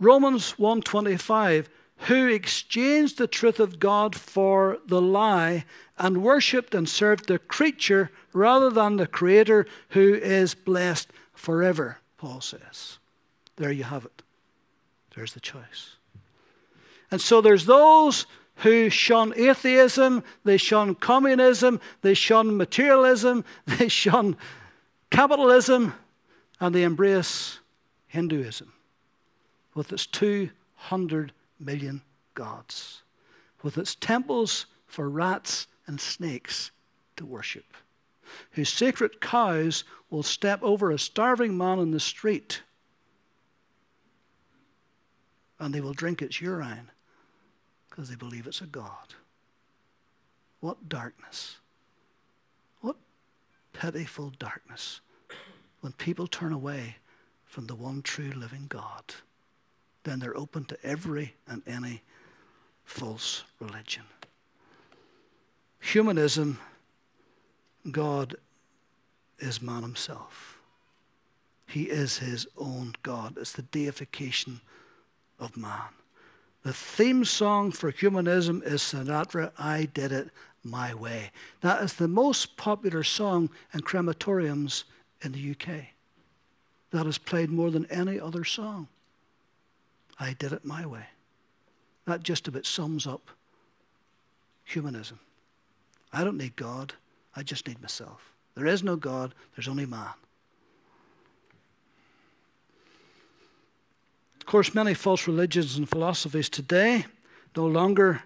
Romans 0.00 0.58
125 0.58 1.68
who 2.00 2.28
exchanged 2.28 3.18
the 3.18 3.26
truth 3.26 3.58
of 3.58 3.78
God 3.78 4.14
for 4.14 4.78
the 4.86 5.00
lie 5.00 5.64
and 5.98 6.22
worshipped 6.22 6.74
and 6.74 6.88
served 6.88 7.26
the 7.26 7.38
creature 7.38 8.10
rather 8.32 8.70
than 8.70 8.96
the 8.96 9.06
creator 9.06 9.66
who 9.90 10.14
is 10.14 10.54
blessed 10.54 11.08
forever, 11.32 11.98
Paul 12.18 12.40
says. 12.40 12.98
There 13.56 13.72
you 13.72 13.84
have 13.84 14.04
it. 14.04 14.22
There's 15.14 15.32
the 15.32 15.40
choice. 15.40 15.96
And 17.10 17.20
so 17.20 17.40
there's 17.40 17.64
those 17.64 18.26
who 18.56 18.88
shun 18.88 19.32
atheism, 19.36 20.24
they 20.44 20.56
shun 20.56 20.94
communism, 20.94 21.80
they 22.02 22.14
shun 22.14 22.56
materialism, 22.56 23.44
they 23.66 23.88
shun 23.88 24.36
capitalism, 25.10 25.94
and 26.60 26.74
they 26.74 26.82
embrace 26.82 27.58
Hinduism 28.06 28.72
with 29.74 29.92
its 29.92 30.06
200 30.06 31.32
million 31.60 32.00
gods, 32.34 33.02
with 33.62 33.76
its 33.76 33.94
temples 33.94 34.66
for 34.86 35.08
rats 35.08 35.66
and 35.86 36.00
snakes 36.00 36.70
to 37.16 37.26
worship, 37.26 37.66
whose 38.52 38.70
sacred 38.70 39.20
cows 39.20 39.84
will 40.08 40.22
step 40.22 40.62
over 40.62 40.90
a 40.90 40.98
starving 40.98 41.56
man 41.58 41.78
in 41.78 41.90
the 41.90 42.00
street 42.00 42.62
and 45.58 45.74
they 45.74 45.80
will 45.80 45.94
drink 45.94 46.22
its 46.22 46.40
urine 46.40 46.90
because 47.96 48.10
they 48.10 48.14
believe 48.14 48.46
it's 48.46 48.60
a 48.60 48.66
God. 48.66 49.14
What 50.60 50.86
darkness! 50.86 51.56
What 52.82 52.96
pitiful 53.72 54.32
darkness 54.38 55.00
when 55.80 55.94
people 55.94 56.26
turn 56.26 56.52
away 56.52 56.96
from 57.46 57.66
the 57.66 57.74
one 57.74 58.02
true 58.02 58.32
living 58.32 58.66
God. 58.68 59.14
Then 60.04 60.18
they're 60.18 60.36
open 60.36 60.66
to 60.66 60.78
every 60.84 61.34
and 61.48 61.62
any 61.66 62.02
false 62.84 63.44
religion. 63.60 64.02
Humanism, 65.80 66.58
God 67.90 68.36
is 69.38 69.62
man 69.62 69.82
himself. 69.82 70.58
He 71.66 71.84
is 71.84 72.18
his 72.18 72.46
own 72.58 72.94
God. 73.02 73.38
It's 73.38 73.52
the 73.52 73.62
deification 73.62 74.60
of 75.38 75.56
man. 75.56 75.80
The 76.66 76.72
theme 76.72 77.24
song 77.24 77.70
for 77.70 77.92
humanism 77.92 78.60
is 78.66 78.82
Sinatra, 78.82 79.52
I 79.56 79.84
Did 79.94 80.10
It 80.10 80.30
My 80.64 80.94
Way. 80.94 81.30
That 81.60 81.80
is 81.80 81.92
the 81.92 82.08
most 82.08 82.56
popular 82.56 83.04
song 83.04 83.50
in 83.72 83.82
crematoriums 83.82 84.82
in 85.22 85.30
the 85.30 85.52
UK. 85.52 85.84
That 86.90 87.06
is 87.06 87.18
played 87.18 87.50
more 87.50 87.70
than 87.70 87.86
any 87.86 88.18
other 88.18 88.42
song. 88.42 88.88
I 90.18 90.32
did 90.32 90.50
it 90.50 90.64
my 90.64 90.84
way. 90.84 91.04
That 92.04 92.24
just 92.24 92.48
about 92.48 92.66
sums 92.66 93.06
up 93.06 93.30
humanism. 94.64 95.20
I 96.12 96.24
don't 96.24 96.36
need 96.36 96.56
God, 96.56 96.94
I 97.36 97.44
just 97.44 97.68
need 97.68 97.80
myself. 97.80 98.32
There 98.56 98.66
is 98.66 98.82
no 98.82 98.96
God, 98.96 99.36
there's 99.54 99.68
only 99.68 99.86
man. 99.86 100.14
Of 104.46 104.52
course, 104.52 104.76
many 104.76 104.94
false 104.94 105.26
religions 105.26 105.76
and 105.76 105.88
philosophies 105.88 106.48
today 106.48 107.06
no 107.56 107.66
longer 107.66 108.22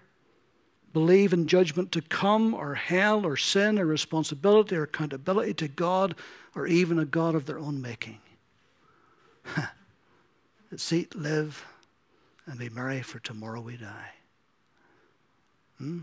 believe 0.93 1.33
in 1.33 1.47
judgment 1.47 1.91
to 1.93 2.01
come, 2.03 2.53
or 2.53 2.75
hell, 2.75 3.25
or 3.25 3.35
sin, 3.35 3.79
or 3.79 3.87
responsibility, 3.87 4.75
or 4.75 4.83
accountability 4.83 5.55
to 5.55 5.67
God, 5.67 6.13
or 6.53 6.67
even 6.67 6.99
a 6.99 7.05
God 7.05 7.33
of 7.33 7.47
their 7.47 7.57
own 7.57 7.81
making. 7.81 8.19
it's 10.71 10.93
eat, 10.93 11.15
live, 11.15 11.65
and 12.45 12.59
be 12.59 12.69
merry, 12.69 13.01
for 13.01 13.17
tomorrow 13.17 13.59
we 13.59 13.77
die. 13.77 14.11
Hmm? 15.79 16.01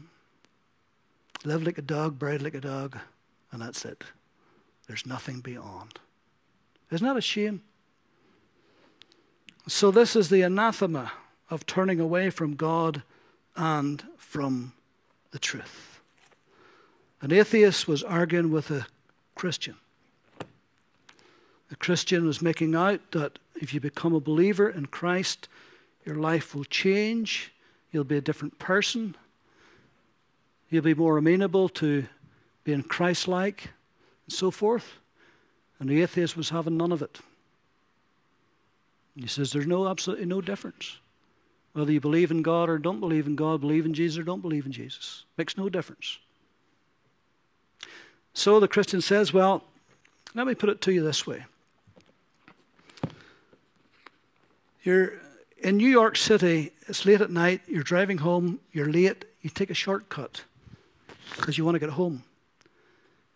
Live 1.44 1.62
like 1.62 1.78
a 1.78 1.82
dog, 1.82 2.18
buried 2.18 2.42
like 2.42 2.54
a 2.54 2.60
dog, 2.60 2.98
and 3.52 3.62
that's 3.62 3.84
it. 3.84 4.02
There's 4.88 5.06
nothing 5.06 5.38
beyond. 5.38 6.00
Isn't 6.90 7.06
that 7.06 7.16
a 7.16 7.20
shame? 7.20 7.62
So, 9.68 9.90
this 9.90 10.16
is 10.16 10.30
the 10.30 10.40
anathema 10.40 11.12
of 11.50 11.66
turning 11.66 12.00
away 12.00 12.30
from 12.30 12.56
God 12.56 13.02
and 13.54 14.02
from 14.16 14.72
the 15.30 15.38
truth. 15.38 16.00
An 17.20 17.32
atheist 17.32 17.86
was 17.86 18.02
arguing 18.02 18.50
with 18.50 18.70
a 18.70 18.86
Christian. 19.34 19.76
The 21.68 21.76
Christian 21.76 22.26
was 22.26 22.40
making 22.40 22.74
out 22.74 23.10
that 23.10 23.38
if 23.56 23.74
you 23.74 23.80
become 23.80 24.14
a 24.14 24.20
believer 24.20 24.70
in 24.70 24.86
Christ, 24.86 25.48
your 26.06 26.16
life 26.16 26.54
will 26.54 26.64
change, 26.64 27.52
you'll 27.92 28.04
be 28.04 28.16
a 28.16 28.22
different 28.22 28.58
person, 28.58 29.14
you'll 30.70 30.82
be 30.82 30.94
more 30.94 31.18
amenable 31.18 31.68
to 31.70 32.06
being 32.64 32.82
Christ 32.82 33.28
like, 33.28 33.68
and 34.26 34.32
so 34.32 34.50
forth. 34.50 34.94
And 35.78 35.90
the 35.90 36.00
atheist 36.00 36.38
was 36.38 36.48
having 36.48 36.78
none 36.78 36.90
of 36.90 37.02
it. 37.02 37.18
He 39.18 39.26
says 39.26 39.52
there's 39.52 39.66
no 39.66 39.88
absolutely 39.88 40.26
no 40.26 40.40
difference. 40.40 40.98
Whether 41.72 41.92
you 41.92 42.00
believe 42.00 42.30
in 42.30 42.42
God 42.42 42.68
or 42.68 42.78
don't 42.78 43.00
believe 43.00 43.26
in 43.26 43.36
God, 43.36 43.60
believe 43.60 43.84
in 43.84 43.94
Jesus 43.94 44.18
or 44.18 44.22
don't 44.22 44.40
believe 44.40 44.64
in 44.64 44.72
Jesus. 44.72 45.24
Makes 45.36 45.56
no 45.56 45.68
difference. 45.68 46.18
So 48.32 48.60
the 48.60 48.68
Christian 48.68 49.00
says, 49.00 49.32
Well, 49.32 49.64
Let 50.34 50.46
me 50.46 50.54
put 50.54 50.68
it 50.68 50.80
to 50.82 50.92
you 50.92 51.02
this 51.02 51.26
way. 51.26 51.44
You're 54.82 55.14
in 55.58 55.76
New 55.76 55.88
York 55.88 56.16
City, 56.16 56.72
it's 56.86 57.04
late 57.04 57.20
at 57.20 57.30
night, 57.30 57.62
you're 57.66 57.82
driving 57.82 58.18
home, 58.18 58.60
you're 58.72 58.90
late, 58.90 59.24
you 59.42 59.50
take 59.50 59.70
a 59.70 59.74
shortcut 59.74 60.42
because 61.36 61.58
you 61.58 61.64
want 61.64 61.74
to 61.74 61.80
get 61.80 61.90
home. 61.90 62.22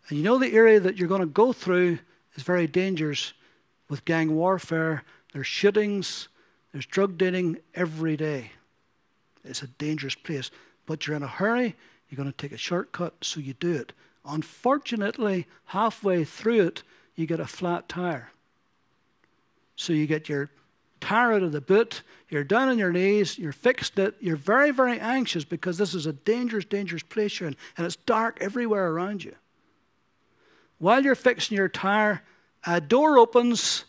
And 0.08 0.18
you 0.18 0.24
know 0.24 0.38
the 0.38 0.52
area 0.52 0.80
that 0.80 0.96
you're 0.96 1.08
going 1.08 1.20
to 1.20 1.26
go 1.26 1.52
through 1.52 1.98
is 2.36 2.42
very 2.42 2.66
dangerous 2.66 3.32
with 3.88 4.04
gang 4.04 4.34
warfare. 4.34 5.02
There's 5.32 5.46
shootings, 5.46 6.28
there's 6.72 6.86
drug 6.86 7.18
dealing 7.18 7.58
every 7.74 8.16
day. 8.16 8.52
It's 9.44 9.62
a 9.62 9.66
dangerous 9.66 10.14
place. 10.14 10.50
But 10.86 11.06
you're 11.06 11.16
in 11.16 11.22
a 11.22 11.28
hurry, 11.28 11.74
you're 12.08 12.16
going 12.16 12.30
to 12.30 12.36
take 12.36 12.52
a 12.52 12.58
shortcut, 12.58 13.14
so 13.22 13.40
you 13.40 13.54
do 13.54 13.72
it. 13.72 13.92
Unfortunately, 14.24 15.46
halfway 15.66 16.24
through 16.24 16.66
it, 16.66 16.82
you 17.14 17.26
get 17.26 17.40
a 17.40 17.46
flat 17.46 17.88
tire. 17.88 18.30
So 19.76 19.92
you 19.92 20.06
get 20.06 20.28
your 20.28 20.50
tire 21.00 21.32
out 21.32 21.42
of 21.42 21.52
the 21.52 21.60
boot, 21.60 22.02
you're 22.28 22.44
down 22.44 22.68
on 22.68 22.78
your 22.78 22.92
knees, 22.92 23.38
you're 23.38 23.52
fixed 23.52 23.98
it, 23.98 24.14
you're 24.20 24.36
very, 24.36 24.70
very 24.70 25.00
anxious 25.00 25.44
because 25.44 25.76
this 25.76 25.94
is 25.94 26.06
a 26.06 26.12
dangerous, 26.12 26.64
dangerous 26.64 27.02
place 27.02 27.40
you're 27.40 27.48
in, 27.48 27.56
and 27.76 27.84
it's 27.84 27.96
dark 27.96 28.38
everywhere 28.40 28.90
around 28.90 29.24
you. 29.24 29.34
While 30.78 31.02
you're 31.04 31.14
fixing 31.14 31.56
your 31.56 31.68
tire, 31.68 32.22
a 32.64 32.80
door 32.80 33.18
opens 33.18 33.84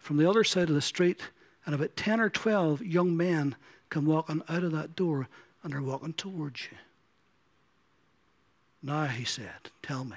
from 0.00 0.16
the 0.16 0.28
other 0.28 0.42
side 0.42 0.68
of 0.68 0.74
the 0.74 0.80
street, 0.80 1.20
and 1.64 1.74
about 1.74 1.94
10 1.94 2.20
or 2.20 2.30
12 2.30 2.82
young 2.82 3.16
men 3.16 3.54
come 3.90 4.06
walking 4.06 4.42
out 4.48 4.64
of 4.64 4.72
that 4.72 4.96
door 4.96 5.28
and 5.62 5.72
they're 5.72 5.82
walking 5.82 6.14
towards 6.14 6.62
you. 6.62 6.76
Now, 8.82 9.04
he 9.04 9.24
said, 9.24 9.70
tell 9.82 10.04
me, 10.04 10.16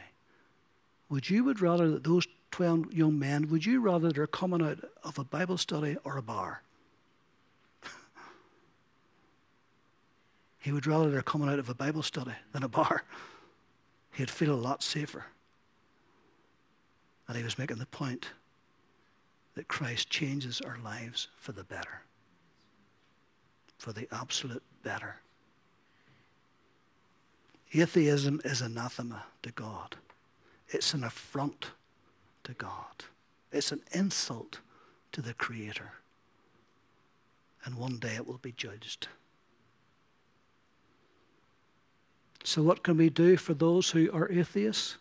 would 1.09 1.29
you 1.29 1.43
would 1.43 1.61
rather 1.61 1.91
that 1.91 2.05
those 2.05 2.25
12 2.51 2.93
young 2.93 3.19
men, 3.19 3.49
would 3.49 3.65
you 3.65 3.81
rather 3.81 4.11
they're 4.11 4.25
coming 4.25 4.61
out 4.61 4.79
of 5.03 5.19
a 5.19 5.23
Bible 5.25 5.57
study 5.57 5.97
or 6.05 6.17
a 6.17 6.21
bar? 6.21 6.63
he 10.59 10.71
would 10.71 10.87
rather 10.87 11.11
they're 11.11 11.21
coming 11.21 11.49
out 11.49 11.59
of 11.59 11.69
a 11.69 11.73
Bible 11.73 12.03
study 12.03 12.31
than 12.53 12.63
a 12.63 12.69
bar. 12.69 13.03
He'd 14.13 14.29
feel 14.29 14.53
a 14.53 14.55
lot 14.55 14.81
safer. 14.81 15.25
And 17.27 17.35
he 17.35 17.43
was 17.43 17.57
making 17.57 17.77
the 17.77 17.85
point 17.85 18.27
that 19.55 19.67
Christ 19.67 20.09
changes 20.09 20.61
our 20.61 20.77
lives 20.83 21.27
for 21.37 21.51
the 21.51 21.63
better, 21.63 22.01
for 23.77 23.93
the 23.93 24.07
absolute 24.11 24.63
better. 24.83 25.17
Atheism 27.73 28.41
is 28.43 28.61
anathema 28.61 29.23
to 29.41 29.51
God. 29.51 29.95
It's 30.69 30.93
an 30.93 31.03
affront 31.03 31.71
to 32.43 32.53
God. 32.53 33.03
It's 33.51 33.71
an 33.71 33.81
insult 33.91 34.59
to 35.11 35.21
the 35.21 35.33
Creator. 35.33 35.91
And 37.65 37.75
one 37.75 37.97
day 37.97 38.15
it 38.15 38.27
will 38.27 38.39
be 38.39 38.51
judged. 38.51 39.07
So, 42.43 42.61
what 42.61 42.83
can 42.83 42.97
we 42.97 43.09
do 43.09 43.37
for 43.37 43.53
those 43.53 43.89
who 43.89 44.11
are 44.11 44.29
atheists? 44.29 44.97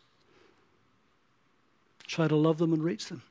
Try 2.07 2.29
to 2.29 2.37
love 2.37 2.59
them 2.59 2.73
and 2.73 2.85
reach 2.85 3.07
them. 3.07 3.23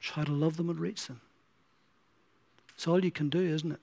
Try 0.00 0.24
to 0.24 0.32
love 0.32 0.56
them 0.56 0.70
and 0.70 0.78
reach 0.78 1.06
them. 1.06 1.20
It's 2.74 2.86
all 2.86 3.04
you 3.04 3.10
can 3.10 3.28
do, 3.28 3.40
isn't 3.40 3.72
it? 3.72 3.80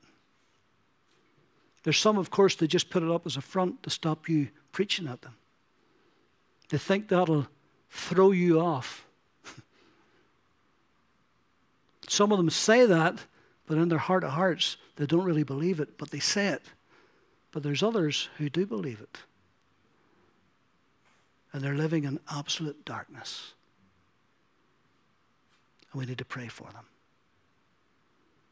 There's 1.84 1.98
some, 1.98 2.18
of 2.18 2.30
course, 2.30 2.56
they 2.56 2.68
just 2.68 2.90
put 2.90 3.04
it 3.04 3.10
up 3.10 3.26
as 3.26 3.36
a 3.36 3.42
front 3.42 3.84
to 3.84 3.90
stop 3.90 4.30
you 4.30 4.50
preaching 4.72 5.08
at 5.08 5.22
them. 5.22 5.36
They 6.70 6.78
think 6.78 7.10
that'll 7.10 7.48
throw 7.90 8.32
you 8.32 8.60
off. 8.60 9.06
some 12.08 12.32
of 12.32 12.38
them 12.38 12.50
say 12.50 12.86
that, 12.86 13.18
but 13.68 13.78
in 13.78 13.90
their 13.90 13.98
heart 13.98 14.24
of 14.24 14.32
hearts, 14.32 14.78
they 14.96 15.06
don't 15.06 15.26
really 15.26 15.44
believe 15.44 15.80
it, 15.80 15.98
but 15.98 16.12
they 16.12 16.20
say 16.20 16.48
it. 16.48 16.64
But 17.52 17.64
there's 17.64 17.84
others 17.84 18.30
who 18.38 18.50
do 18.50 18.66
believe 18.66 19.02
it. 19.02 19.18
And 21.52 21.62
they're 21.62 21.76
living 21.76 22.04
in 22.04 22.20
absolute 22.32 22.86
darkness. 22.86 23.54
And 25.94 26.00
we 26.00 26.06
need 26.06 26.18
to 26.18 26.26
pray 26.26 26.48
for 26.48 26.70
them. 26.72 26.86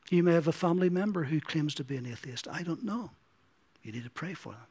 You 0.10 0.24
may 0.24 0.34
have 0.34 0.48
a 0.48 0.54
family 0.54 0.90
member 0.90 1.24
who 1.24 1.42
claims 1.42 1.74
to 1.76 1.84
be 1.84 1.98
an 1.98 2.06
atheist. 2.06 2.48
I 2.48 2.64
don't 2.64 2.84
know. 2.84 3.10
You 3.82 3.92
need 3.92 4.04
to 4.04 4.10
pray 4.10 4.34
for 4.34 4.54
them. 4.54 4.68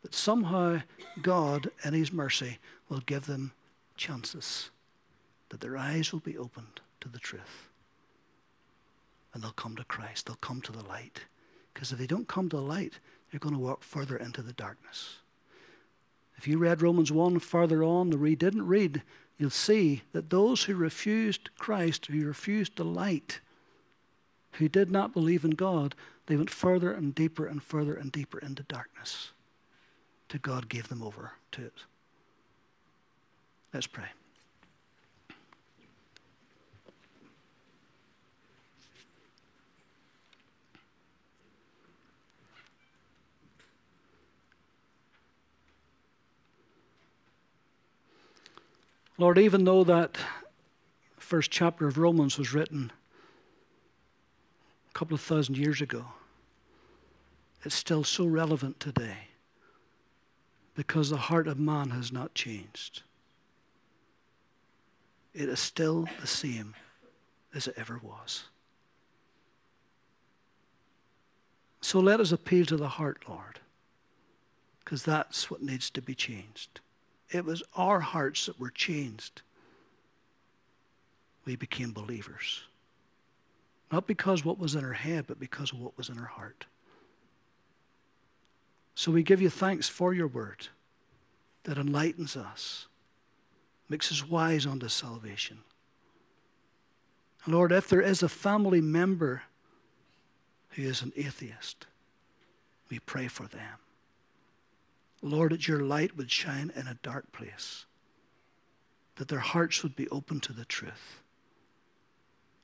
But 0.00 0.14
somehow 0.14 0.80
God, 1.20 1.70
in 1.84 1.94
His 1.94 2.12
mercy, 2.12 2.58
will 2.88 3.00
give 3.00 3.26
them 3.26 3.52
chances 3.96 4.70
that 5.50 5.60
their 5.60 5.76
eyes 5.76 6.12
will 6.12 6.20
be 6.20 6.38
opened 6.38 6.80
to 7.00 7.08
the 7.08 7.18
truth. 7.18 7.68
And 9.34 9.42
they'll 9.42 9.52
come 9.52 9.76
to 9.76 9.84
Christ. 9.84 10.26
They'll 10.26 10.36
come 10.36 10.60
to 10.62 10.72
the 10.72 10.84
light. 10.84 11.20
Because 11.72 11.92
if 11.92 11.98
they 11.98 12.06
don't 12.06 12.28
come 12.28 12.48
to 12.48 12.56
the 12.56 12.62
light, 12.62 12.94
they're 13.30 13.40
going 13.40 13.54
to 13.54 13.60
walk 13.60 13.82
further 13.82 14.16
into 14.16 14.42
the 14.42 14.52
darkness. 14.52 15.16
If 16.36 16.48
you 16.48 16.58
read 16.58 16.82
Romans 16.82 17.12
1 17.12 17.38
further 17.38 17.84
on, 17.84 18.10
the 18.10 18.18
read 18.18 18.38
didn't 18.38 18.66
read, 18.66 19.02
you'll 19.42 19.50
see 19.50 20.02
that 20.12 20.30
those 20.30 20.62
who 20.62 20.76
refused 20.76 21.50
Christ, 21.58 22.06
who 22.06 22.24
refused 22.24 22.76
the 22.76 22.84
light, 22.84 23.40
who 24.52 24.68
did 24.68 24.88
not 24.88 25.12
believe 25.12 25.44
in 25.44 25.50
God, 25.50 25.96
they 26.26 26.36
went 26.36 26.48
further 26.48 26.92
and 26.92 27.12
deeper 27.12 27.44
and 27.44 27.60
further 27.60 27.94
and 27.94 28.12
deeper 28.12 28.38
into 28.38 28.62
darkness 28.62 29.32
till 30.28 30.38
God 30.40 30.68
gave 30.68 30.88
them 30.88 31.02
over 31.02 31.32
to 31.50 31.64
it. 31.64 31.74
Let's 33.74 33.88
pray. 33.88 34.04
Lord, 49.18 49.38
even 49.38 49.64
though 49.64 49.84
that 49.84 50.16
first 51.18 51.50
chapter 51.50 51.86
of 51.86 51.98
Romans 51.98 52.38
was 52.38 52.54
written 52.54 52.90
a 54.90 54.98
couple 54.98 55.14
of 55.14 55.20
thousand 55.20 55.56
years 55.56 55.80
ago, 55.80 56.04
it's 57.64 57.74
still 57.74 58.04
so 58.04 58.26
relevant 58.26 58.80
today 58.80 59.28
because 60.74 61.10
the 61.10 61.16
heart 61.16 61.46
of 61.46 61.58
man 61.58 61.90
has 61.90 62.10
not 62.10 62.34
changed. 62.34 63.02
It 65.34 65.48
is 65.48 65.60
still 65.60 66.08
the 66.20 66.26
same 66.26 66.74
as 67.54 67.66
it 67.66 67.74
ever 67.76 68.00
was. 68.02 68.44
So 71.80 72.00
let 72.00 72.20
us 72.20 72.32
appeal 72.32 72.64
to 72.66 72.76
the 72.76 72.88
heart, 72.88 73.24
Lord, 73.28 73.60
because 74.84 75.04
that's 75.04 75.50
what 75.50 75.62
needs 75.62 75.90
to 75.90 76.02
be 76.02 76.14
changed. 76.14 76.80
It 77.32 77.44
was 77.44 77.62
our 77.74 77.98
hearts 77.98 78.46
that 78.46 78.60
were 78.60 78.70
changed. 78.70 79.42
We 81.44 81.56
became 81.56 81.92
believers. 81.92 82.62
Not 83.90 84.06
because 84.06 84.44
what 84.44 84.58
was 84.58 84.74
in 84.74 84.84
our 84.84 84.92
head, 84.92 85.26
but 85.26 85.40
because 85.40 85.72
of 85.72 85.80
what 85.80 85.96
was 85.96 86.08
in 86.08 86.18
our 86.18 86.26
heart. 86.26 86.66
So 88.94 89.10
we 89.10 89.22
give 89.22 89.40
you 89.40 89.50
thanks 89.50 89.88
for 89.88 90.12
your 90.12 90.28
word 90.28 90.68
that 91.64 91.78
enlightens 91.78 92.36
us, 92.36 92.86
makes 93.88 94.12
us 94.12 94.28
wise 94.28 94.66
unto 94.66 94.88
salvation. 94.88 95.58
Lord, 97.46 97.72
if 97.72 97.88
there 97.88 98.02
is 98.02 98.22
a 98.22 98.28
family 98.28 98.80
member 98.80 99.42
who 100.70 100.82
is 100.82 101.02
an 101.02 101.12
atheist, 101.16 101.86
we 102.90 102.98
pray 102.98 103.26
for 103.26 103.46
them. 103.46 103.81
Lord, 105.22 105.52
that 105.52 105.68
your 105.68 105.80
light 105.80 106.16
would 106.16 106.30
shine 106.30 106.72
in 106.74 106.88
a 106.88 106.98
dark 107.02 107.30
place, 107.32 107.84
that 109.16 109.28
their 109.28 109.38
hearts 109.38 109.82
would 109.82 109.94
be 109.94 110.08
open 110.08 110.40
to 110.40 110.52
the 110.52 110.64
truth. 110.64 111.20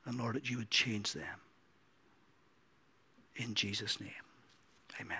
And 0.05 0.19
Lord, 0.19 0.37
that 0.37 0.51
you 0.51 0.59
would 0.59 0.71
change 0.71 1.13
them. 1.13 1.41
In 3.37 3.55
Jesus' 3.55 4.01
name, 4.01 4.11
amen. 5.01 5.19